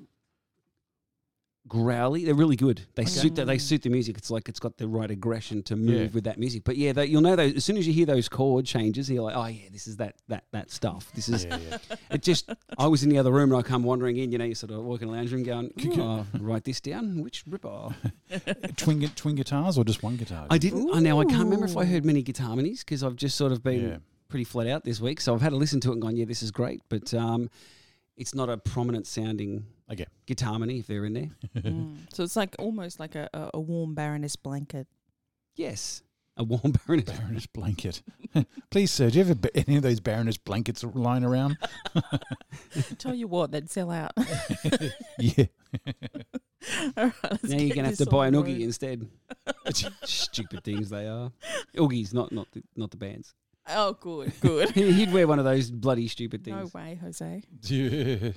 growly 1.68 2.24
they're 2.24 2.34
really 2.34 2.56
good 2.56 2.82
they 2.96 3.02
Okay. 3.02 3.10
suit 3.10 3.36
that 3.36 3.46
they 3.46 3.56
Mm. 3.56 3.60
suit 3.60 3.82
the 3.82 3.88
music 3.88 4.18
it's 4.18 4.32
like 4.32 4.48
it's 4.48 4.58
got 4.58 4.78
the 4.78 4.88
right 4.88 5.08
aggression 5.12 5.62
to 5.62 5.76
move 5.76 5.88
Yeah. 6.10 6.14
with 6.14 6.24
that 6.24 6.36
music 6.36 6.64
but 6.64 6.76
yeah 6.76 6.92
they, 6.92 7.06
you'll 7.06 7.22
know 7.22 7.36
those 7.36 7.54
as 7.54 7.64
soon 7.64 7.76
as 7.76 7.86
you 7.86 7.92
hear 7.92 8.04
those 8.04 8.28
chord 8.28 8.66
changes 8.66 9.08
you're 9.08 9.22
like 9.22 9.36
oh 9.36 9.46
yeah 9.46 9.68
this 9.70 9.86
is 9.86 9.96
that 9.98 10.16
that 10.26 10.42
that 10.50 10.72
stuff 10.72 11.12
this 11.14 11.28
is 11.28 11.44
yeah, 11.44 11.58
yeah. 11.70 11.78
it 12.10 12.20
just 12.20 12.50
I 12.78 12.88
was 12.88 13.04
in 13.04 13.10
the 13.10 13.18
other 13.18 13.30
room 13.30 13.52
and 13.52 13.58
I 13.60 13.62
come 13.62 13.84
wandering 13.84 14.16
in 14.16 14.32
you 14.32 14.38
know 14.38 14.44
you 14.44 14.56
sort 14.56 14.72
of 14.72 14.82
walk 14.82 15.02
in 15.02 15.06
the 15.08 15.14
lounge 15.14 15.30
room 15.32 15.44
going 15.44 15.70
oh, 16.00 16.26
write 16.40 16.64
this 16.64 16.80
down 16.80 17.22
Witch 17.22 17.44
Ripper 17.48 17.94
twin 18.76 19.08
twin 19.14 19.36
guitars 19.36 19.78
or 19.78 19.84
just 19.84 20.02
one 20.02 20.16
guitar? 20.16 20.48
I 20.50 20.58
didn't. 20.58 20.90
I 20.92 20.98
now 20.98 21.20
I 21.20 21.24
can't 21.26 21.44
remember 21.44 21.66
if 21.66 21.76
I 21.76 21.84
heard 21.84 22.04
many 22.04 22.22
guitar 22.22 22.48
harmonies 22.48 22.80
because 22.82 23.04
I've 23.04 23.14
just 23.16 23.36
sort 23.36 23.52
of 23.52 23.62
been 23.62 23.88
Yeah. 23.88 23.96
Pretty 24.32 24.44
flat 24.44 24.66
out 24.66 24.82
this 24.82 24.98
week. 25.00 25.20
So 25.20 25.34
I've 25.34 25.42
had 25.42 25.50
to 25.50 25.56
listen 25.56 25.78
to 25.80 25.90
it 25.90 25.92
and 25.92 26.02
gone, 26.02 26.16
yeah, 26.16 26.24
this 26.24 26.42
is 26.42 26.50
great, 26.50 26.80
but 26.88 27.12
um, 27.14 27.50
it's 28.16 28.34
not 28.34 28.48
a 28.48 28.56
prominent 28.56 29.06
sounding 29.06 29.66
Okay. 29.90 30.06
guitar 30.26 30.48
harmony 30.50 30.78
if 30.78 30.86
they're 30.86 31.04
in 31.04 31.12
there. 31.12 31.30
Mm. 31.62 31.96
So 32.14 32.22
it's 32.24 32.34
like 32.34 32.56
almost 32.58 32.98
like 32.98 33.14
a, 33.14 33.28
a, 33.34 33.50
a 33.54 33.60
warm 33.60 33.94
Baroness 33.94 34.36
blanket. 34.36 34.86
Yes, 35.54 36.02
a 36.38 36.44
warm 36.44 36.72
baroness. 36.86 37.10
Baroness 37.10 37.46
blanket. 37.46 38.02
Please, 38.70 38.90
sir, 38.90 39.10
do 39.10 39.18
you 39.18 39.24
have 39.26 39.38
any 39.54 39.76
of 39.76 39.82
those 39.82 40.00
Baroness 40.00 40.38
blankets 40.38 40.82
lying 40.82 41.24
around? 41.24 41.58
Tell 42.98 43.14
you 43.14 43.28
what, 43.28 43.50
they'd 43.52 43.70
sell 43.70 43.90
out. 43.90 44.12
yeah. 45.18 45.44
All 46.96 47.04
right, 47.04 47.44
now 47.44 47.56
you're 47.58 47.74
gonna 47.76 47.88
have 47.88 47.98
to 47.98 48.06
buy 48.06 48.28
an 48.28 48.34
oogie 48.34 48.52
road. 48.54 48.62
instead. 48.62 49.06
Stupid 50.04 50.64
things 50.64 50.88
they 50.90 51.06
are. 51.06 51.32
Oogies, 51.76 52.14
not 52.14 52.32
not 52.32 52.50
the, 52.52 52.62
not 52.76 52.90
the 52.90 52.96
bands. 52.96 53.34
Oh, 53.68 53.92
good, 54.00 54.32
good. 54.40 54.70
He- 54.74 54.92
He'd 54.92 55.12
wear 55.12 55.26
one 55.28 55.38
of 55.38 55.44
those 55.44 55.70
bloody 55.70 56.08
stupid 56.08 56.44
things. 56.44 56.56
no 56.56 56.62
things. 56.66 56.74
way, 56.74 56.98
Jose. 57.02 57.42
yeah. 57.62 58.32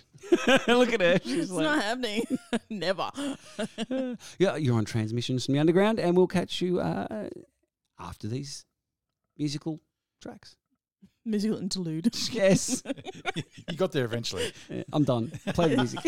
Look 0.75 0.93
at 0.93 1.01
her. 1.01 1.19
It's 1.25 1.49
like, 1.51 1.63
not 1.63 1.81
happening. 1.81 2.25
Never. 2.69 3.09
yeah, 4.37 4.55
you're 4.55 4.75
on 4.77 4.85
transmissions 4.85 5.45
from 5.45 5.53
the 5.55 5.59
underground, 5.59 5.99
and 5.99 6.15
we'll 6.15 6.27
catch 6.27 6.61
you 6.61 6.79
uh, 6.79 7.29
after 7.99 8.27
these 8.27 8.65
musical 9.37 9.81
tracks. 10.21 10.57
Musical 11.25 11.57
interlude. 11.57 12.13
Yes. 12.31 12.83
You 13.67 13.75
got 13.77 13.91
there 13.91 14.05
eventually. 14.05 14.53
Yeah, 14.69 14.83
I'm 14.93 15.03
done. 15.03 15.31
Play 15.53 15.69
the 15.69 15.77
music. 15.77 16.01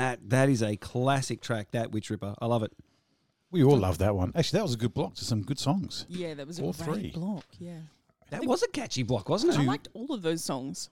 That 0.00 0.30
that 0.30 0.48
is 0.48 0.62
a 0.62 0.76
classic 0.76 1.42
track. 1.42 1.72
That 1.72 1.92
Witch 1.92 2.08
Ripper. 2.08 2.34
I 2.40 2.46
love 2.46 2.62
it. 2.62 2.72
We 3.50 3.62
all 3.62 3.76
love 3.76 3.98
that 3.98 4.16
one. 4.16 4.32
Actually, 4.34 4.60
that 4.60 4.62
was 4.62 4.72
a 4.72 4.78
good 4.78 4.94
block 4.94 5.14
to 5.16 5.26
some 5.26 5.42
good 5.42 5.58
songs. 5.58 6.06
Yeah, 6.08 6.32
that 6.34 6.46
was 6.46 6.58
a 6.58 6.62
All 6.62 6.72
great 6.72 6.86
three. 6.86 7.10
block. 7.10 7.44
Yeah, 7.58 7.80
That 8.30 8.46
was 8.46 8.62
a 8.62 8.68
catchy 8.68 9.02
block, 9.02 9.28
wasn't 9.28 9.52
it? 9.54 9.58
I 9.58 9.64
liked 9.64 9.88
all 9.92 10.14
of 10.14 10.22
those 10.22 10.42
songs. 10.42 10.88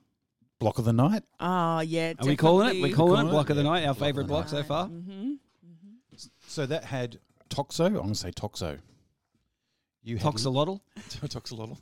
Block 0.58 0.78
of 0.78 0.84
the 0.84 0.92
night. 0.92 1.22
Ah, 1.40 1.80
yeah. 1.80 2.12
Are 2.18 2.26
we 2.26 2.36
calling 2.36 2.76
it? 2.76 2.82
We're 2.82 2.94
calling, 2.94 3.14
calling 3.14 3.28
it 3.28 3.30
block 3.30 3.46
it, 3.46 3.52
of 3.52 3.56
the 3.56 3.62
yeah. 3.62 3.68
night. 3.70 3.86
Our 3.86 3.94
Block 3.94 3.98
favorite 3.98 4.24
the 4.24 4.28
block 4.28 4.48
so 4.48 4.62
far. 4.62 4.88
Mm-hmm. 4.88 5.34
So 6.46 6.66
that 6.66 6.84
had 6.84 7.18
Toxo. 7.48 7.86
I'm 7.86 7.94
going 7.94 8.08
to 8.08 8.14
say 8.14 8.32
Toxo. 8.32 8.78
You 10.02 10.18
had 10.18 10.34
Toxolotl. 10.34 10.80
Toxolotl. 11.08 11.78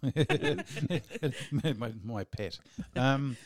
my, 1.79 1.93
my 2.05 2.25
pet. 2.25 2.59
Um, 2.95 3.37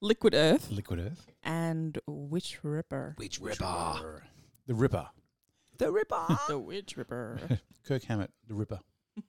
Liquid 0.00 0.34
Earth 0.34 0.70
Liquid 0.70 0.98
Earth. 1.00 1.26
and 1.42 1.98
Witch 2.06 2.58
Ripper. 2.62 3.14
Witch 3.18 3.40
Ripper. 3.40 4.22
The 4.66 4.74
Ripper. 4.74 5.08
The 5.78 5.90
Ripper. 5.92 6.38
the 6.48 6.58
Witch 6.58 6.96
Ripper. 6.96 7.38
Kirk 7.86 8.02
Hammett, 8.04 8.30
the 8.46 8.54
Ripper. 8.54 8.80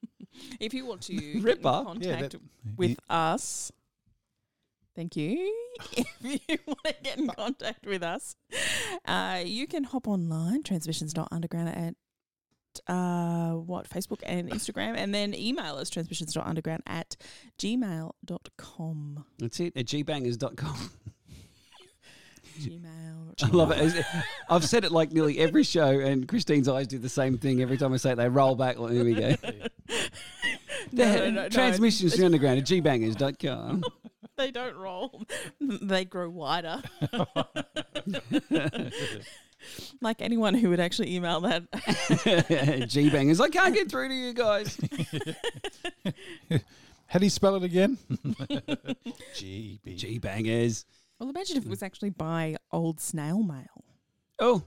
if 0.59 0.73
you 0.73 0.85
want 0.85 1.01
to 1.03 1.13
get 1.15 1.35
in 1.35 1.41
Ripper? 1.43 1.61
contact 1.83 2.31
that- 2.33 2.41
with 2.77 2.89
he- 2.91 2.97
us, 3.09 3.71
thank 4.95 5.15
you. 5.17 5.53
if 5.91 6.07
you 6.47 6.57
want 6.67 6.83
to 6.85 6.95
get 7.03 7.17
in 7.17 7.27
contact 7.27 7.85
with 7.85 8.03
us, 8.03 8.35
uh, 9.05 9.41
you 9.45 9.67
can 9.67 9.83
hop 9.85 10.07
online, 10.07 10.63
transmissions.underground 10.63 11.69
at 11.69 11.95
uh, 12.87 13.51
what, 13.51 13.89
Facebook 13.89 14.19
and 14.23 14.49
Instagram, 14.49 14.95
and 14.97 15.13
then 15.13 15.33
email 15.33 15.75
us, 15.75 15.89
transmissions.underground 15.89 16.83
at 16.87 17.15
gmail.com. 17.59 19.25
That's 19.39 19.59
it. 19.59 19.73
At 19.75 19.85
gbangers.com. 19.85 20.91
Gmail. 22.59 23.43
I 23.43 23.47
love 23.47 23.71
it. 23.71 24.05
I've 24.49 24.65
said 24.65 24.83
it 24.83 24.91
like 24.91 25.11
nearly 25.11 25.39
every 25.39 25.63
show, 25.63 25.87
and 25.87 26.27
Christine's 26.27 26.67
eyes 26.67 26.87
do 26.87 26.99
the 26.99 27.09
same 27.09 27.37
thing 27.37 27.61
every 27.61 27.77
time 27.77 27.93
I 27.93 27.97
say 27.97 28.11
it. 28.11 28.15
They 28.15 28.29
roll 28.29 28.55
back. 28.55 28.77
Like, 28.77 28.91
here 28.93 29.03
we 29.03 29.13
go. 29.13 29.35
No, 30.91 31.05
no, 31.05 31.19
no, 31.19 31.29
no. 31.43 31.49
Transmissions 31.49 32.13
to 32.13 32.19
the 32.19 32.25
underground 32.25 32.59
at 32.59 32.65
gbangers.com. 32.65 33.83
They 34.37 34.49
don't 34.49 34.75
roll. 34.75 35.21
they 35.59 36.03
grow 36.03 36.27
wider. 36.27 36.81
Like 40.01 40.21
anyone 40.21 40.53
who 40.53 40.69
would 40.69 40.79
actually 40.79 41.15
email 41.15 41.41
that. 41.41 41.63
G-bangers. 42.89 43.39
I 43.39 43.49
can't 43.49 43.73
get 43.73 43.89
through 43.89 44.09
to 44.09 44.13
you 44.13 44.33
guys. 44.33 44.77
How 47.07 47.19
do 47.19 47.25
you 47.25 47.29
spell 47.29 47.55
it 47.55 47.63
again? 47.63 47.97
G 49.35 49.79
B. 49.83 49.95
G-bangers. 49.95 50.85
Well, 51.19 51.29
imagine 51.29 51.57
if 51.57 51.65
it 51.65 51.69
was 51.69 51.83
actually 51.83 52.09
by 52.11 52.55
old 52.71 52.99
snail 52.99 53.43
mail. 53.43 53.83
Oh, 54.39 54.63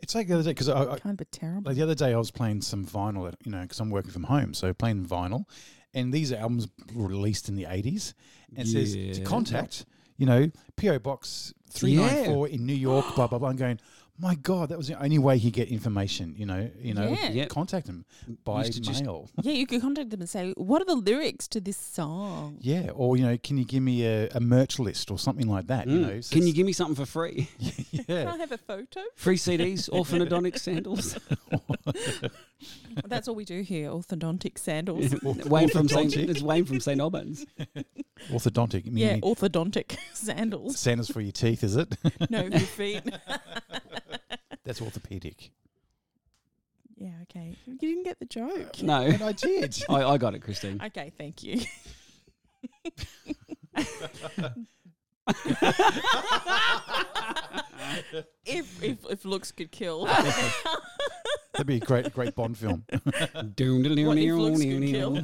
It's 0.00 0.14
like 0.14 0.26
the 0.26 0.34
other 0.34 0.42
day 0.42 0.50
because 0.50 0.68
I, 0.68 0.92
I, 0.92 0.98
Kind 0.98 1.20
of 1.20 1.30
terrible. 1.30 1.68
like 1.68 1.76
the 1.76 1.82
other 1.82 1.94
day 1.94 2.12
I 2.12 2.16
was 2.16 2.30
playing 2.30 2.62
some 2.62 2.84
vinyl, 2.84 3.28
at, 3.28 3.36
you 3.44 3.52
know, 3.52 3.60
because 3.62 3.78
I'm 3.78 3.90
working 3.90 4.10
from 4.10 4.24
home, 4.24 4.52
so 4.54 4.72
playing 4.72 5.04
vinyl, 5.04 5.44
and 5.94 6.12
these 6.12 6.32
albums 6.32 6.66
were 6.94 7.06
released 7.06 7.48
in 7.48 7.54
the 7.56 7.64
'80s, 7.64 8.14
and 8.56 8.66
it 8.66 8.70
says 8.70 9.18
to 9.18 9.24
contact, 9.24 9.84
you 10.16 10.26
know, 10.26 10.50
PO 10.76 10.98
Box 11.00 11.52
three 11.70 11.94
nine 11.96 12.24
four 12.24 12.48
in 12.48 12.64
New 12.66 12.74
York, 12.74 13.14
blah 13.14 13.26
blah 13.26 13.38
blah. 13.38 13.50
I'm 13.50 13.56
going, 13.56 13.78
my 14.18 14.34
God, 14.34 14.70
that 14.70 14.78
was 14.78 14.88
the 14.88 15.00
only 15.02 15.18
way 15.18 15.36
he 15.38 15.50
get 15.50 15.68
information, 15.68 16.34
you 16.38 16.46
know, 16.46 16.70
you 16.80 16.94
know, 16.94 17.08
Yeah. 17.08 17.30
Yep. 17.30 17.48
contact 17.50 17.86
him 17.86 18.04
by 18.44 18.60
Used 18.64 18.72
to 18.74 18.80
just- 18.80 19.02
mail. 19.04 19.28
yeah, 19.42 19.52
you 19.52 19.66
could 19.66 19.80
contact 19.80 20.10
them 20.10 20.20
and 20.20 20.28
say, 20.30 20.52
"What 20.56 20.80
are 20.82 20.86
the 20.86 20.94
lyrics 20.96 21.46
to 21.48 21.60
this 21.60 21.76
song?" 21.76 22.56
Yeah, 22.60 22.90
or 22.94 23.16
you 23.16 23.24
know, 23.24 23.36
can 23.36 23.58
you 23.58 23.64
give 23.64 23.82
me 23.82 24.04
a, 24.06 24.28
a 24.30 24.40
merch 24.40 24.78
list 24.78 25.10
or 25.10 25.18
something 25.18 25.48
like 25.48 25.66
that? 25.66 25.86
You 25.86 25.98
Mm. 25.98 26.02
know, 26.02 26.20
So 26.20 26.34
Can 26.34 26.46
you 26.46 26.52
give 26.52 26.66
me 26.66 26.72
something 26.72 26.96
for 26.96 27.06
free? 27.06 27.48
Can 27.94 28.04
yeah, 28.08 28.32
I 28.32 28.36
have 28.38 28.52
a 28.52 28.58
photo? 28.58 29.00
Free 29.16 29.36
CDs, 29.36 29.90
orphanodontic 29.90 30.58
sandals. 30.58 31.18
That's 33.04 33.28
all 33.28 33.34
we 33.34 33.44
do 33.44 33.60
here. 33.60 33.90
Orthodontic 33.90 34.58
sandals. 34.58 35.14
Wayne 35.22 35.68
from 35.68 35.88
St. 35.88 36.10
Orthodontic. 36.12 36.28
It's 36.30 36.42
Wayne 36.42 36.64
from 36.64 36.80
St. 36.80 37.00
Albans. 37.00 37.44
orthodontic. 38.30 38.82
yeah, 38.86 38.90
meaning 39.16 39.20
orthodontic 39.20 39.96
sandals. 40.14 40.78
Sandals 40.78 41.10
for 41.10 41.20
your 41.20 41.32
teeth, 41.32 41.62
is 41.62 41.76
it? 41.76 41.94
No, 42.30 42.42
your 42.44 42.58
feet. 42.60 43.02
That's 44.66 44.82
orthopedic. 44.82 45.52
yeah, 46.98 47.12
okay. 47.22 47.54
You 47.66 47.78
didn't 47.78 48.02
get 48.02 48.18
the 48.18 48.26
joke. 48.26 48.82
No, 48.82 49.00
And 49.06 49.22
I 49.22 49.32
did. 49.32 49.80
I, 49.88 50.02
I 50.02 50.18
got 50.18 50.34
it, 50.34 50.40
Christine. 50.40 50.80
Okay, 50.84 51.12
thank 51.16 51.42
you. 51.44 51.60
if, 58.44 58.82
if 58.82 58.98
if 59.10 59.24
looks 59.24 59.52
could 59.52 59.70
kill, 59.70 60.06
That'd 60.06 61.66
be 61.66 61.76
a 61.76 61.80
great, 61.80 62.12
great 62.12 62.34
Bond 62.34 62.58
film. 62.58 62.84
Doom, 63.54 63.82
diddle, 63.82 64.04
what 64.06 64.18
if 64.18 64.24
near, 64.24 64.36
looks 64.36 64.60
could 64.60 64.82
kill? 64.86 65.22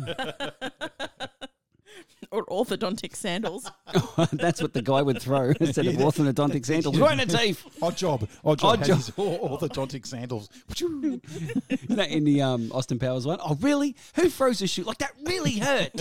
Or 2.32 2.46
orthodontic 2.46 3.14
sandals. 3.14 3.70
That's 4.32 4.62
what 4.62 4.72
the 4.72 4.80
guy 4.80 5.02
would 5.02 5.20
throw 5.20 5.52
instead 5.60 5.86
of 5.86 5.96
orthodontic 5.96 6.64
sandals. 6.64 6.98
Right 6.98 7.20
in 7.20 7.28
the 7.28 7.36
teeth. 7.36 7.62
Oddjob. 7.82 8.26
Odd 8.42 8.58
job. 8.58 8.80
Oddjob. 8.80 9.58
orthodontic 9.58 10.06
sandals. 10.06 10.48
Isn't 10.70 11.96
that 11.96 12.08
in 12.08 12.24
the 12.24 12.40
um, 12.40 12.72
Austin 12.72 12.98
Powers 12.98 13.26
one? 13.26 13.38
Oh, 13.44 13.58
really? 13.60 13.94
Who 14.14 14.30
throws 14.30 14.62
a 14.62 14.66
shoe 14.66 14.84
like 14.84 14.96
that? 14.98 15.12
Really 15.26 15.58
hurt. 15.58 15.92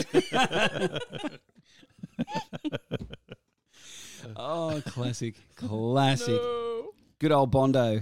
oh, 4.38 4.82
classic, 4.86 5.36
classic. 5.58 6.42
Good 7.20 7.34
old 7.34 7.52
Bondo. 7.52 8.02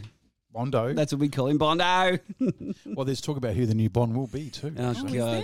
Bondo. 0.54 0.94
That's 0.94 1.14
what 1.14 1.20
we 1.20 1.30
call 1.30 1.48
him, 1.48 1.58
Bondo. 1.58 2.20
well, 2.86 3.06
there's 3.06 3.22
talk 3.22 3.38
about 3.38 3.56
who 3.56 3.66
the 3.66 3.74
new 3.74 3.90
Bond 3.90 4.16
will 4.16 4.28
be 4.28 4.52
too. 4.52 4.72
Oh, 4.78 4.92
is 4.92 5.02
God. 5.02 5.14
there? 5.14 5.44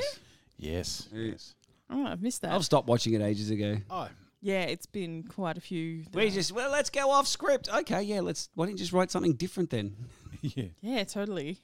Yes. 0.58 1.10
Yes. 1.12 1.55
Oh, 1.90 2.06
I've 2.06 2.22
missed 2.22 2.42
that. 2.42 2.52
I've 2.52 2.66
stopped 2.66 2.88
watching 2.88 3.14
it 3.14 3.22
ages 3.22 3.50
ago. 3.52 3.78
Oh, 3.90 4.10
yeah, 4.42 4.64
it's 4.64 4.86
been 4.86 5.24
quite 5.24 5.58
a 5.58 5.62
few. 5.62 6.04
that 6.04 6.16
We 6.16 6.24
I- 6.26 6.30
just 6.30 6.52
well, 6.52 6.72
let's 6.72 6.90
go 6.90 7.10
off 7.12 7.28
script. 7.28 7.70
Okay, 7.74 8.02
yeah, 8.04 8.22
let's. 8.22 8.50
Why 8.56 8.66
don't 8.66 8.74
you 8.74 8.78
just 8.78 8.94
write 8.94 9.12
something 9.12 9.34
different 9.34 9.70
then? 9.70 9.96
yeah. 10.42 10.66
yeah, 10.82 11.04
totally. 11.04 11.60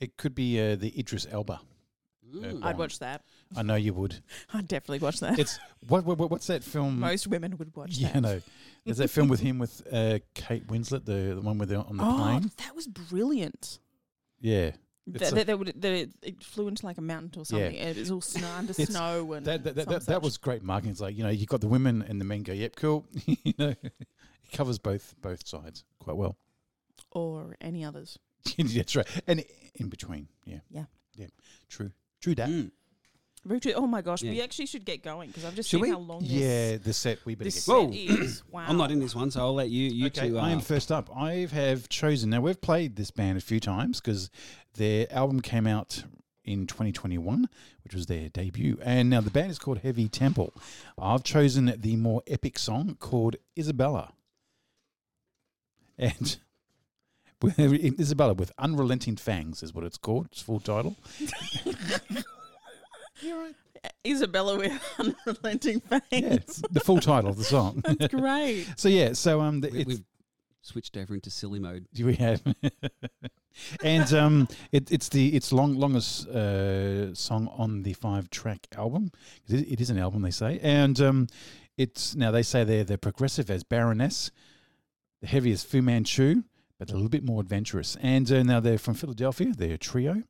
It 0.00 0.16
could 0.16 0.34
be 0.34 0.60
uh, 0.60 0.76
the 0.76 0.98
Idris 0.98 1.26
Elba. 1.30 1.60
uh, 2.34 2.46
I'd 2.46 2.60
Bond. 2.60 2.78
watch 2.78 2.98
that. 3.00 3.22
I 3.56 3.62
know 3.62 3.74
you 3.74 3.92
would. 3.94 4.16
I'd 4.54 4.66
definitely 4.68 4.98
watch 5.00 5.20
that. 5.20 5.38
It's 5.38 5.58
what, 5.88 6.04
what 6.04 6.18
what's 6.30 6.46
that 6.46 6.64
film? 6.64 7.00
Most 7.00 7.26
women 7.26 7.56
would 7.58 7.76
watch 7.76 7.98
yeah, 7.98 8.12
that. 8.12 8.20
no. 8.20 8.40
There's 8.84 8.98
that 8.98 9.10
film 9.10 9.28
with 9.28 9.40
him 9.40 9.58
with 9.58 9.82
uh, 9.92 10.18
Kate 10.34 10.66
Winslet, 10.66 11.04
the 11.04 11.34
the 11.34 11.40
one 11.40 11.58
with 11.58 11.68
the 11.68 11.76
on 11.76 11.96
the 11.96 12.04
oh, 12.04 12.16
plane. 12.16 12.50
that 12.58 12.74
was 12.74 12.86
brilliant. 12.86 13.78
Yeah. 14.40 14.72
That, 15.08 15.34
that, 15.34 15.46
that 15.48 15.58
would, 15.58 15.72
that 15.82 16.08
it 16.22 16.42
flew 16.44 16.68
into 16.68 16.86
like 16.86 16.96
a 16.98 17.02
mountain 17.02 17.40
or 17.40 17.44
something. 17.44 17.76
and 17.76 17.96
It 17.96 18.00
was 18.00 18.10
all 18.12 18.20
snow 18.20 18.48
under 18.56 18.72
snow 18.72 19.32
and 19.32 19.44
That 19.46 19.64
that, 19.64 19.74
that, 19.74 19.88
that, 19.88 20.06
that 20.06 20.22
was 20.22 20.36
great 20.36 20.62
marketing. 20.62 20.92
It's 20.92 21.00
like 21.00 21.16
you 21.16 21.24
know 21.24 21.30
you 21.30 21.44
got 21.46 21.60
the 21.60 21.66
women 21.68 22.02
and 22.02 22.20
the 22.20 22.24
men 22.24 22.42
go, 22.44 22.52
yep, 22.52 22.76
cool. 22.76 23.04
you 23.26 23.52
know, 23.58 23.70
it 23.82 23.92
covers 24.52 24.78
both 24.78 25.14
both 25.20 25.46
sides 25.46 25.84
quite 25.98 26.16
well. 26.16 26.36
or 27.10 27.56
any 27.60 27.84
others. 27.84 28.18
That's 28.58 28.94
right, 28.96 29.06
and 29.26 29.44
in 29.74 29.88
between, 29.88 30.28
yeah, 30.44 30.58
Yeah. 30.70 30.84
yeah, 31.16 31.26
true, 31.68 31.90
true 32.20 32.34
that. 32.36 32.48
Mm. 32.48 32.70
Very. 33.44 33.74
Oh 33.74 33.86
my 33.86 34.02
gosh, 34.02 34.22
Yeah. 34.22 34.30
we 34.30 34.40
actually 34.40 34.66
should 34.66 34.84
get 34.84 35.02
going 35.02 35.28
because 35.30 35.44
I've 35.44 35.54
just 35.56 35.68
Should 35.68 35.78
seen 35.78 35.82
we? 35.82 35.90
how 35.90 35.98
long 35.98 36.20
Yeah, 36.22 36.76
the 36.76 36.92
set 36.92 37.18
we 37.26 37.34
better 37.34 37.44
this, 37.50 37.54
get. 37.54 37.60
this 37.60 37.66
Whoa. 37.68 37.90
set 37.90 38.20
is. 38.20 38.42
Wow. 38.50 38.64
I'm 38.68 38.76
not 38.76 38.90
in 38.92 39.00
this 39.00 39.14
one, 39.14 39.30
so 39.30 39.40
I'll 39.40 39.54
let 39.54 39.68
you. 39.70 39.90
You 39.90 40.06
okay, 40.06 40.28
two. 40.28 40.38
Uh, 40.38 40.42
I 40.42 40.50
am 40.50 40.60
first 40.60 40.92
up. 40.92 41.10
I 41.16 41.48
have 41.52 41.88
chosen. 41.88 42.30
Now 42.30 42.40
we've 42.40 42.60
played 42.60 42.94
this 42.96 43.10
band 43.10 43.38
a 43.38 43.40
few 43.40 43.58
times 43.58 44.00
because 44.00 44.30
their 44.74 45.12
album 45.12 45.40
came 45.40 45.66
out 45.66 46.04
in 46.44 46.66
2021, 46.66 47.48
which 47.84 47.94
was 47.94 48.06
their 48.06 48.28
debut. 48.28 48.78
And 48.82 49.10
now 49.10 49.20
the 49.20 49.30
band 49.30 49.50
is 49.50 49.58
called 49.58 49.78
Heavy 49.78 50.08
Temple. 50.08 50.52
I've 50.98 51.24
chosen 51.24 51.74
the 51.76 51.96
more 51.96 52.22
epic 52.26 52.58
song 52.58 52.96
called 53.00 53.36
Isabella. 53.58 54.12
And 55.98 56.38
Isabella 57.58 58.34
with 58.34 58.52
Unrelenting 58.58 59.16
Fangs 59.16 59.62
is 59.62 59.74
what 59.74 59.84
it's 59.84 59.98
called. 59.98 60.26
Its 60.26 60.42
full 60.42 60.60
title. 60.60 60.96
Isabella 64.06 64.58
with 64.58 64.82
unrelenting 64.98 65.80
fangs. 65.80 66.02
Yeah, 66.10 66.38
the 66.70 66.80
full 66.80 67.00
title 67.00 67.30
of 67.30 67.36
the 67.36 67.44
song. 67.44 67.82
That's 67.98 68.12
great. 68.12 68.66
so 68.76 68.88
yeah, 68.88 69.12
so 69.12 69.40
um, 69.40 69.60
the, 69.60 69.70
we, 69.70 69.84
we've 69.84 70.04
switched 70.62 70.96
over 70.96 71.14
into 71.14 71.30
silly 71.30 71.58
mode. 71.58 71.86
we 72.00 72.14
have, 72.14 72.42
and 73.82 74.12
um, 74.12 74.48
it, 74.70 74.90
it's 74.90 75.08
the 75.08 75.34
it's 75.34 75.52
long 75.52 75.76
longest 75.76 76.28
uh, 76.28 77.14
song 77.14 77.48
on 77.56 77.82
the 77.82 77.92
five 77.94 78.30
track 78.30 78.66
album. 78.76 79.10
It, 79.48 79.72
it 79.72 79.80
is 79.80 79.90
an 79.90 79.98
album, 79.98 80.22
they 80.22 80.30
say, 80.30 80.58
and 80.62 81.00
um, 81.00 81.26
it's 81.76 82.14
now 82.14 82.30
they 82.30 82.42
say 82.42 82.64
they're 82.64 82.84
the 82.84 82.98
progressive 82.98 83.50
as 83.50 83.64
Baroness, 83.64 84.30
the 85.20 85.26
heavy 85.26 85.52
as 85.52 85.64
Fu 85.64 85.82
Manchu, 85.82 86.42
but 86.78 86.90
a 86.90 86.94
little 86.94 87.08
bit 87.08 87.24
more 87.24 87.40
adventurous. 87.40 87.96
And 88.00 88.30
uh, 88.30 88.42
now 88.42 88.60
they're 88.60 88.78
from 88.78 88.94
Philadelphia. 88.94 89.52
They're 89.56 89.74
a 89.74 89.78
trio, 89.78 90.22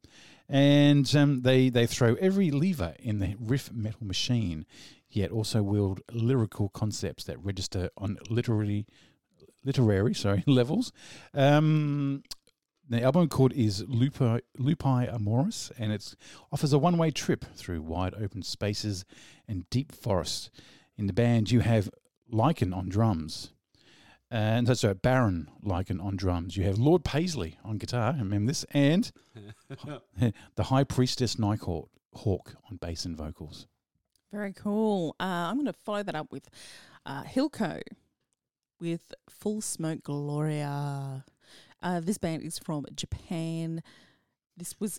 and 0.52 1.16
um, 1.16 1.40
they 1.42 1.70
they 1.70 1.86
throw 1.86 2.14
every 2.16 2.50
lever 2.50 2.94
in 2.98 3.18
the 3.18 3.34
riff 3.40 3.72
metal 3.72 4.06
machine, 4.06 4.66
yet 5.08 5.30
also 5.30 5.62
wield 5.62 6.02
lyrical 6.12 6.68
concepts 6.68 7.24
that 7.24 7.42
register 7.42 7.88
on 7.96 8.18
literally 8.28 8.86
literary, 9.64 10.12
sorry, 10.12 10.44
levels. 10.46 10.92
Um, 11.32 12.22
the 12.88 13.02
album 13.02 13.28
called 13.28 13.54
is 13.54 13.82
Lupi, 13.84 14.42
Lupi 14.58 15.14
Amoris, 15.14 15.72
and 15.78 15.90
it 15.92 16.14
offers 16.52 16.74
a 16.74 16.78
one-way 16.78 17.10
trip 17.10 17.46
through 17.54 17.80
wide 17.80 18.12
open 18.20 18.42
spaces 18.42 19.06
and 19.48 19.68
deep 19.70 19.92
forests. 19.92 20.50
In 20.98 21.06
the 21.06 21.14
band, 21.14 21.50
you 21.50 21.60
have 21.60 21.88
Lycan 22.30 22.76
on 22.76 22.90
drums, 22.90 23.52
and 24.32 24.66
that's 24.66 24.82
right, 24.82 25.00
Baron 25.00 25.50
Lycan 25.62 26.02
on 26.02 26.16
drums. 26.16 26.56
You 26.56 26.64
have 26.64 26.78
Lord 26.78 27.04
Paisley 27.04 27.58
on 27.64 27.76
guitar, 27.76 28.14
I 28.14 28.18
remember 28.18 28.48
this, 28.50 28.64
and 28.70 29.12
the 30.56 30.62
High 30.64 30.84
Priestess 30.84 31.38
Nighthawk 31.38 31.90
Hawk 32.14 32.54
on 32.70 32.76
bass 32.76 33.04
and 33.04 33.14
vocals. 33.14 33.66
Very 34.32 34.54
cool. 34.54 35.14
Uh, 35.20 35.24
I'm 35.50 35.56
going 35.56 35.66
to 35.66 35.74
follow 35.74 36.02
that 36.02 36.14
up 36.14 36.32
with 36.32 36.48
uh, 37.04 37.24
Hilco 37.24 37.82
with 38.80 39.12
Full 39.28 39.60
Smoke 39.60 40.02
Gloria. 40.02 41.24
Uh, 41.82 42.00
this 42.00 42.16
band 42.16 42.42
is 42.42 42.58
from 42.58 42.86
Japan. 42.94 43.82
This 44.56 44.74
was 44.80 44.98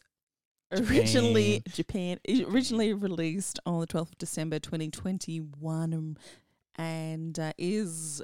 originally 0.72 1.64
Japan, 1.70 2.20
originally 2.48 2.94
released 2.94 3.60
on 3.66 3.80
the 3.80 3.88
12th 3.88 4.12
of 4.12 4.18
December 4.20 4.60
2021 4.60 5.94
um, 5.94 6.18
and 6.76 7.40
uh, 7.40 7.54
is 7.58 8.22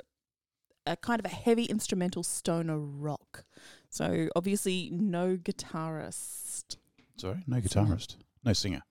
a 0.89 0.97
kind 0.97 1.19
of 1.19 1.25
a 1.25 1.33
heavy 1.33 1.65
instrumental 1.65 2.23
stoner 2.23 2.79
rock. 2.79 3.45
So 3.89 4.27
obviously 4.35 4.89
no 4.91 5.37
guitarist. 5.37 6.77
Sorry, 7.17 7.43
no 7.47 7.57
guitarist, 7.57 8.17
no 8.43 8.53
singer. 8.53 8.81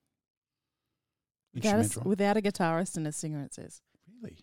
Without 1.54 1.96
a, 1.96 2.08
without 2.08 2.36
a 2.36 2.40
guitarist 2.42 2.96
and 2.96 3.06
a 3.06 3.12
singer, 3.12 3.42
it 3.42 3.54
says. 3.54 3.80
Really? 4.22 4.38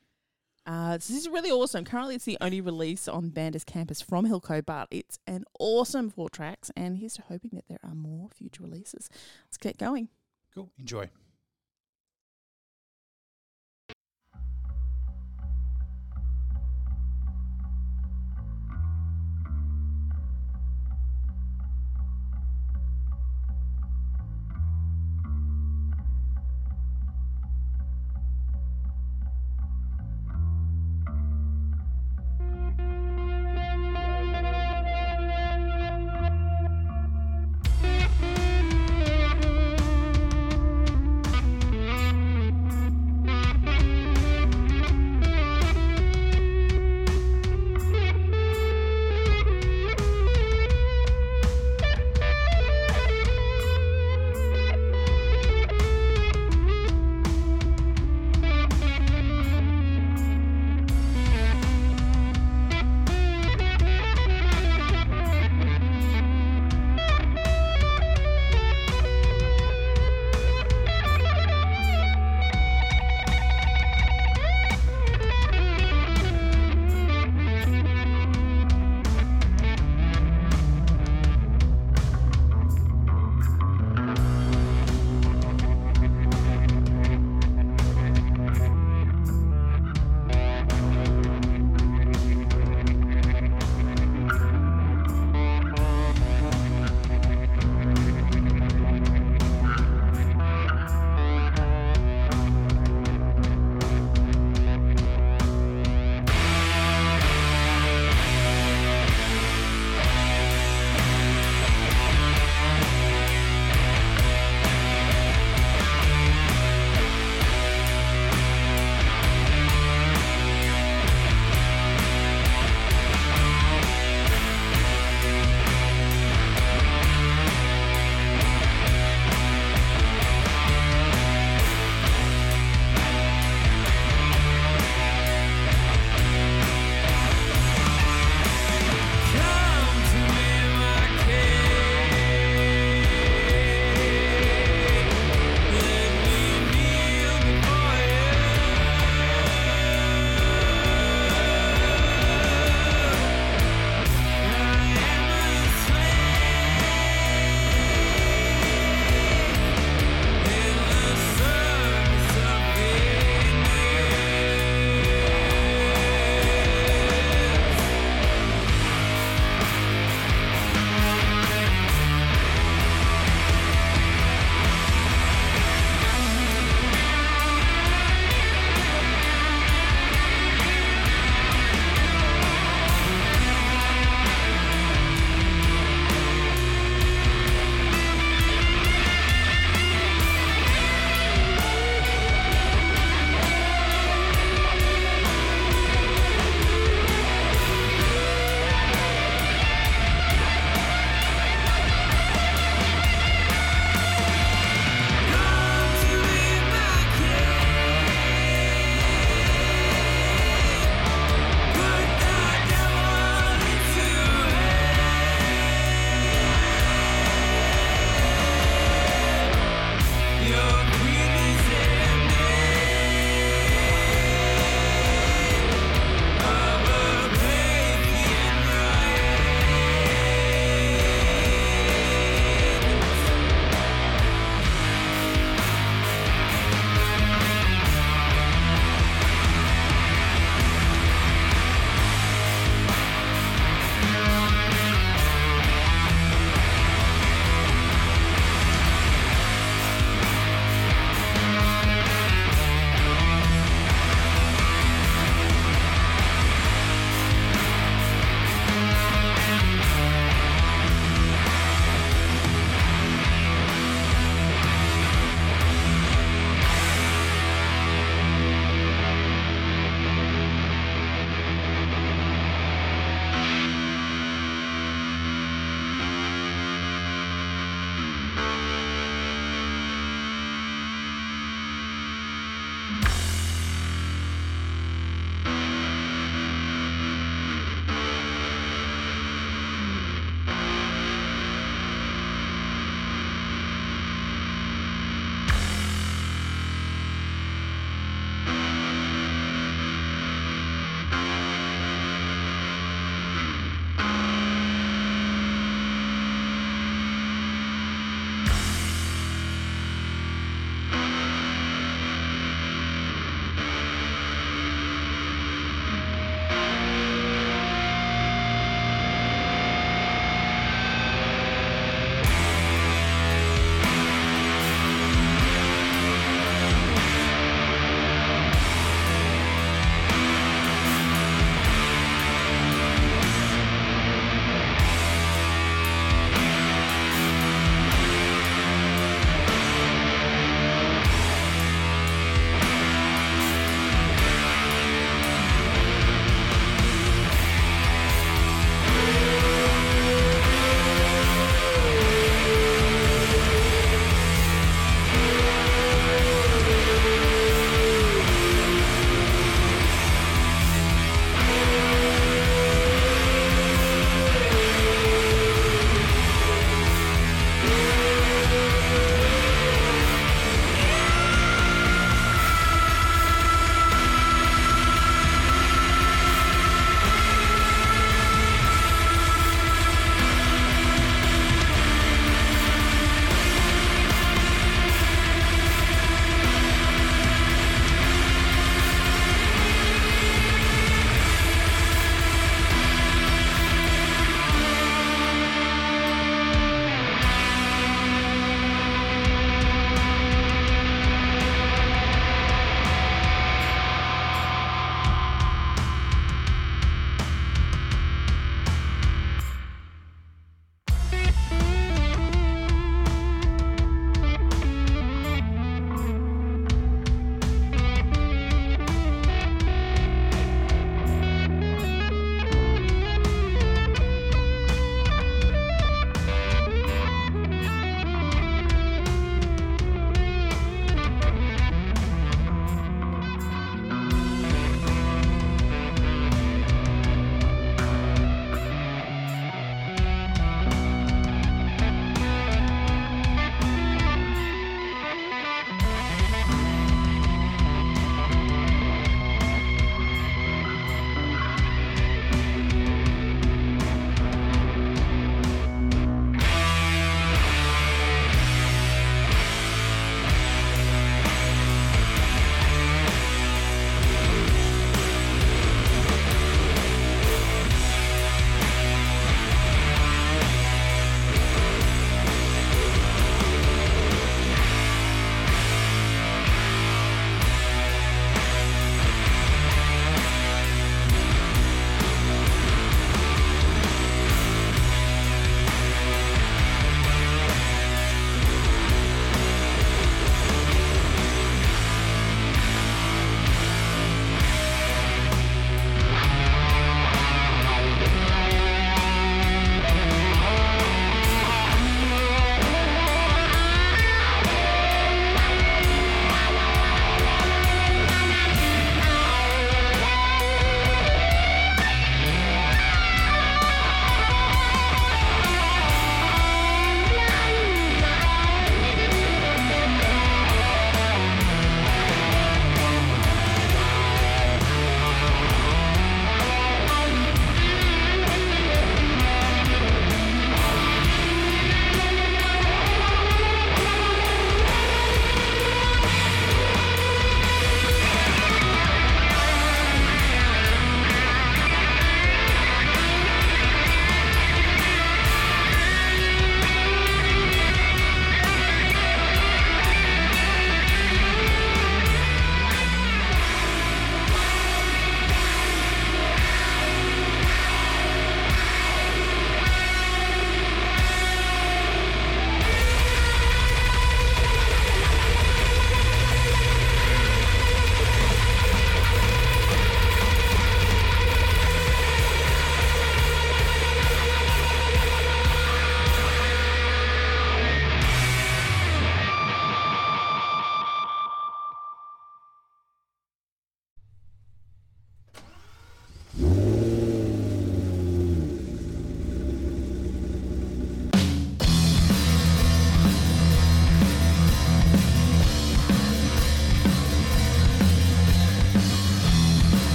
Uh, 0.66 0.98
this 0.98 1.12
is 1.12 1.30
really 1.30 1.52
awesome. 1.52 1.86
Currently, 1.86 2.16
it's 2.16 2.26
the 2.26 2.38
only 2.42 2.60
release 2.60 3.08
on 3.08 3.30
Banders 3.30 3.66
Campus 3.66 4.02
from 4.02 4.28
Hilco, 4.28 4.66
but 4.66 4.88
it's 4.90 5.20
an 5.28 5.46
awesome 5.60 6.10
four 6.10 6.30
tracks. 6.30 6.72
And 6.76 6.98
here's 6.98 7.14
to 7.14 7.22
hoping 7.22 7.52
that 7.54 7.68
there 7.68 7.78
are 7.84 7.94
more 7.94 8.30
future 8.30 8.64
releases. 8.64 9.08
Let's 9.46 9.58
get 9.58 9.78
going. 9.78 10.10
Cool. 10.54 10.72
Enjoy. 10.80 11.10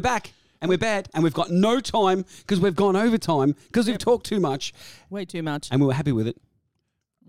We're 0.00 0.10
back. 0.10 0.32
And 0.62 0.68
we're 0.70 0.78
bad. 0.78 1.08
And 1.14 1.22
we've 1.22 1.34
got 1.34 1.50
no 1.50 1.78
time 1.80 2.24
because 2.38 2.58
we've 2.60 2.74
gone 2.76 2.96
over 2.96 3.18
time 3.18 3.54
because 3.66 3.86
we've 3.86 3.98
talked 3.98 4.24
too 4.26 4.40
much. 4.40 4.72
Way 5.10 5.24
too 5.26 5.42
much. 5.42 5.68
And 5.70 5.78
we 5.80 5.86
were 5.86 5.92
happy 5.94 6.12
with 6.12 6.26
it. 6.26 6.36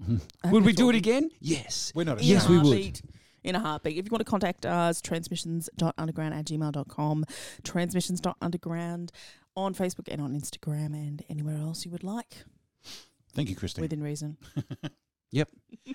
Would 0.52 0.64
we 0.66 0.72
do 0.74 0.90
it 0.90 0.96
again? 0.96 1.30
Yes. 1.42 1.92
We're 1.96 2.06
not 2.06 2.20
In 2.20 2.26
Yes, 2.26 2.48
we 2.50 2.58
would. 2.58 2.66
heartbeat. 2.68 3.02
In 3.44 3.56
a 3.56 3.60
heartbeat. 3.60 3.98
If 3.98 4.06
you 4.06 4.10
want 4.12 4.20
to 4.22 4.30
contact 4.30 4.66
us, 4.66 5.02
transmissions.underground 5.02 6.34
at 6.34 6.46
gmail.com, 6.46 7.26
transmissions.underground 7.64 9.12
on 9.58 9.74
Facebook 9.76 10.08
and 10.10 10.22
on 10.22 10.32
Instagram 10.34 10.94
and 10.94 11.24
anywhere 11.30 11.58
else 11.58 11.84
you 11.86 11.92
would 11.92 12.04
like 12.06 12.46
Thank 13.34 13.50
you, 13.50 13.56
Christine. 13.56 13.82
within 13.82 14.02
reason. 14.02 14.38
Yep. 15.34 15.48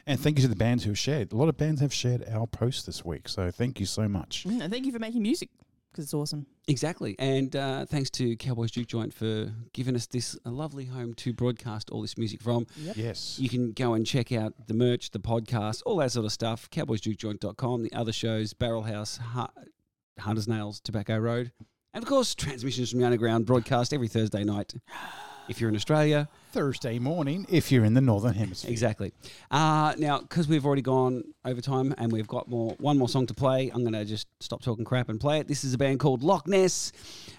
And 0.06 0.18
thank 0.18 0.38
you 0.38 0.42
to 0.44 0.48
the 0.48 0.56
bands 0.56 0.84
who 0.84 0.88
have 0.92 0.98
shared. 0.98 1.30
A 1.30 1.36
lot 1.36 1.50
of 1.50 1.58
bands 1.58 1.82
have 1.82 1.92
shared 1.92 2.24
our 2.26 2.46
post 2.46 2.86
this 2.86 3.04
week. 3.04 3.28
So 3.28 3.50
thank 3.50 3.78
you 3.78 3.84
so 3.84 4.08
much. 4.08 4.44
Mm, 4.48 4.62
And 4.62 4.72
thank 4.72 4.86
you 4.86 4.92
for 4.92 4.98
making 4.98 5.20
music 5.20 5.50
because 5.96 6.06
it's 6.06 6.14
awesome. 6.14 6.46
Exactly. 6.68 7.16
And 7.18 7.56
uh, 7.56 7.86
thanks 7.86 8.10
to 8.10 8.36
Cowboys 8.36 8.70
Juke 8.70 8.86
Joint 8.86 9.14
for 9.14 9.50
giving 9.72 9.96
us 9.96 10.06
this 10.06 10.38
a 10.44 10.50
lovely 10.50 10.84
home 10.84 11.14
to 11.14 11.32
broadcast 11.32 11.88
all 11.90 12.02
this 12.02 12.18
music 12.18 12.42
from. 12.42 12.66
Yes. 12.76 13.38
You 13.38 13.48
can 13.48 13.72
go 13.72 13.94
and 13.94 14.06
check 14.06 14.30
out 14.30 14.52
the 14.66 14.74
merch, 14.74 15.10
the 15.10 15.18
podcast, 15.18 15.82
all 15.86 15.96
that 15.96 16.12
sort 16.12 16.26
of 16.26 16.32
stuff. 16.32 16.68
CowboysJukeJoint.com, 16.70 17.82
the 17.82 17.92
other 17.94 18.12
shows, 18.12 18.52
Barrel 18.52 18.82
House, 18.82 19.16
ha- 19.16 19.50
Hunter's 20.18 20.46
Nails, 20.46 20.80
Tobacco 20.80 21.16
Road. 21.16 21.52
And 21.94 22.04
of 22.04 22.08
course, 22.08 22.34
transmissions 22.34 22.90
from 22.90 23.00
the 23.00 23.06
underground 23.06 23.46
broadcast 23.46 23.94
every 23.94 24.08
Thursday 24.08 24.44
night. 24.44 24.74
If 25.48 25.60
you're 25.60 25.70
in 25.70 25.76
Australia, 25.76 26.28
Thursday 26.52 26.98
morning 26.98 27.46
if 27.48 27.70
you're 27.70 27.84
in 27.84 27.94
the 27.94 28.00
Northern 28.00 28.34
Hemisphere. 28.34 28.70
Exactly. 28.70 29.12
Uh, 29.50 29.94
now, 29.98 30.20
because 30.20 30.48
we've 30.48 30.64
already 30.64 30.82
gone 30.82 31.22
over 31.44 31.60
time 31.60 31.94
and 31.98 32.10
we've 32.10 32.26
got 32.26 32.48
more 32.48 32.74
one 32.78 32.98
more 32.98 33.08
song 33.08 33.26
to 33.26 33.34
play, 33.34 33.70
I'm 33.72 33.82
going 33.82 33.92
to 33.92 34.04
just 34.04 34.26
stop 34.40 34.62
talking 34.62 34.84
crap 34.84 35.08
and 35.08 35.20
play 35.20 35.38
it. 35.40 35.48
This 35.48 35.64
is 35.64 35.74
a 35.74 35.78
band 35.78 36.00
called 36.00 36.22
Loch 36.22 36.46
Ness. 36.46 36.92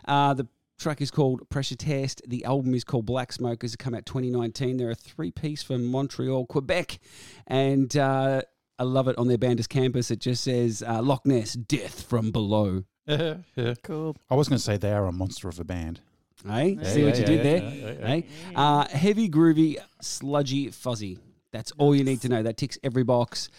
Uh, 0.05 0.33
the 0.33 0.47
track 0.77 1.01
is 1.01 1.11
called 1.11 1.49
Pressure 1.49 1.75
Test. 1.75 2.21
The 2.27 2.45
album 2.45 2.73
is 2.75 2.83
called 2.83 3.05
Black 3.05 3.31
Smokers. 3.31 3.73
It 3.73 3.77
came 3.77 3.95
out 3.95 4.05
2019. 4.05 4.77
They're 4.77 4.91
a 4.91 4.95
three 4.95 5.31
piece 5.31 5.63
from 5.63 5.85
Montreal, 5.85 6.45
Quebec, 6.45 6.99
and 7.47 7.95
uh, 7.97 8.41
I 8.79 8.83
love 8.83 9.07
it 9.07 9.17
on 9.17 9.27
their 9.27 9.37
Banders 9.37 9.67
campus. 9.67 10.11
It 10.11 10.19
just 10.19 10.43
says 10.43 10.83
uh, 10.87 11.01
Loch 11.01 11.25
Ness, 11.25 11.53
Death 11.53 12.03
from 12.03 12.31
Below. 12.31 12.83
yeah. 13.07 13.73
Cool. 13.83 14.15
I 14.29 14.35
was 14.35 14.47
going 14.47 14.57
to 14.57 14.63
say 14.63 14.77
they 14.77 14.91
are 14.91 15.07
a 15.07 15.11
monster 15.11 15.47
of 15.47 15.59
a 15.59 15.63
band. 15.63 16.01
Hey, 16.45 16.77
Yeah, 16.79 16.83
see 16.83 17.03
what 17.03 17.17
you 17.17 17.25
did 17.25 17.43
there? 17.43 17.59
Hey, 18.07 18.25
uh, 18.55 18.87
heavy, 18.87 19.29
groovy, 19.29 19.77
sludgy, 20.01 20.69
fuzzy. 20.69 21.19
That's 21.51 21.71
all 21.77 21.95
you 21.95 22.03
need 22.03 22.21
to 22.21 22.29
know. 22.29 22.43
That 22.43 22.57
ticks 22.57 22.77
every 22.83 23.03
box. 23.03 23.49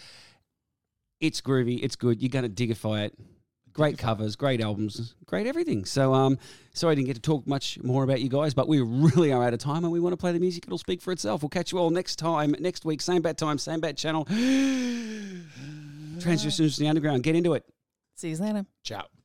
It's 1.19 1.41
groovy. 1.41 1.79
It's 1.83 1.95
good. 1.95 2.21
You're 2.21 2.29
going 2.29 2.49
to 2.51 2.67
digify 2.67 3.05
it. 3.05 3.13
Great 3.73 3.97
covers, 3.97 4.35
great 4.35 4.61
albums, 4.61 5.15
great 5.25 5.45
everything. 5.47 5.85
So, 5.85 6.13
um, 6.13 6.37
sorry 6.73 6.93
I 6.93 6.95
didn't 6.95 7.07
get 7.07 7.13
to 7.15 7.21
talk 7.21 7.45
much 7.47 7.77
more 7.83 8.03
about 8.03 8.19
you 8.19 8.27
guys, 8.27 8.53
but 8.53 8.67
we 8.67 8.81
really 8.81 9.31
are 9.31 9.43
out 9.43 9.53
of 9.53 9.59
time, 9.59 9.83
and 9.83 9.93
we 9.93 9.99
want 9.99 10.11
to 10.13 10.17
play 10.17 10.31
the 10.31 10.39
music. 10.39 10.65
It'll 10.65 10.77
speak 10.79 11.01
for 11.01 11.11
itself. 11.11 11.43
We'll 11.43 11.49
catch 11.49 11.71
you 11.71 11.77
all 11.77 11.89
next 11.89 12.17
time, 12.17 12.55
next 12.59 12.83
week, 12.83 12.99
same 13.01 13.21
bat 13.21 13.37
time, 13.37 13.57
same 13.57 13.79
bat 13.79 13.95
channel. 13.95 14.25
Transmissions 16.19 16.75
to 16.75 16.79
the 16.81 16.87
underground. 16.89 17.23
Get 17.23 17.35
into 17.35 17.53
it. 17.53 17.63
See 18.15 18.29
you 18.29 18.37
later. 18.37 18.65
Ciao. 18.83 19.18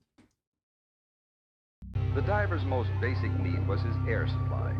The 2.14 2.22
diver's 2.22 2.64
most 2.64 2.90
basic 3.00 3.32
need 3.40 3.66
was 3.66 3.80
his 3.80 3.96
air 4.06 4.28
supply, 4.28 4.72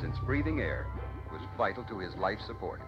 since 0.00 0.18
breathing 0.26 0.60
air 0.60 0.88
was 1.30 1.40
vital 1.56 1.84
to 1.84 2.00
his 2.00 2.16
life 2.16 2.40
support. 2.44 2.80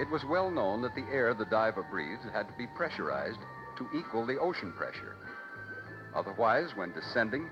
It 0.00 0.10
was 0.10 0.24
well 0.24 0.50
known 0.50 0.80
that 0.80 0.94
the 0.94 1.04
air 1.12 1.34
the 1.34 1.44
diver 1.44 1.86
breathed 1.90 2.24
had 2.32 2.48
to 2.48 2.54
be 2.54 2.66
pressurized 2.68 3.40
to 3.76 3.88
equal 3.94 4.24
the 4.24 4.38
ocean 4.38 4.72
pressure. 4.72 5.16
Otherwise, 6.14 6.74
when 6.74 6.94
descending, 6.94 7.50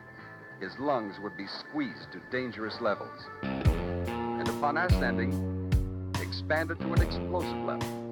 his 0.61 0.73
lungs 0.79 1.17
would 1.23 1.37
be 1.37 1.47
squeezed 1.47 2.11
to 2.13 2.23
dangerous 2.33 2.81
levels. 2.81 3.21
And 3.43 4.49
upon 4.49 4.79
ascending, 4.79 6.11
expanded 6.23 6.81
to 6.81 6.93
an 6.95 7.03
explosive 7.03 7.65
level. 7.65 8.04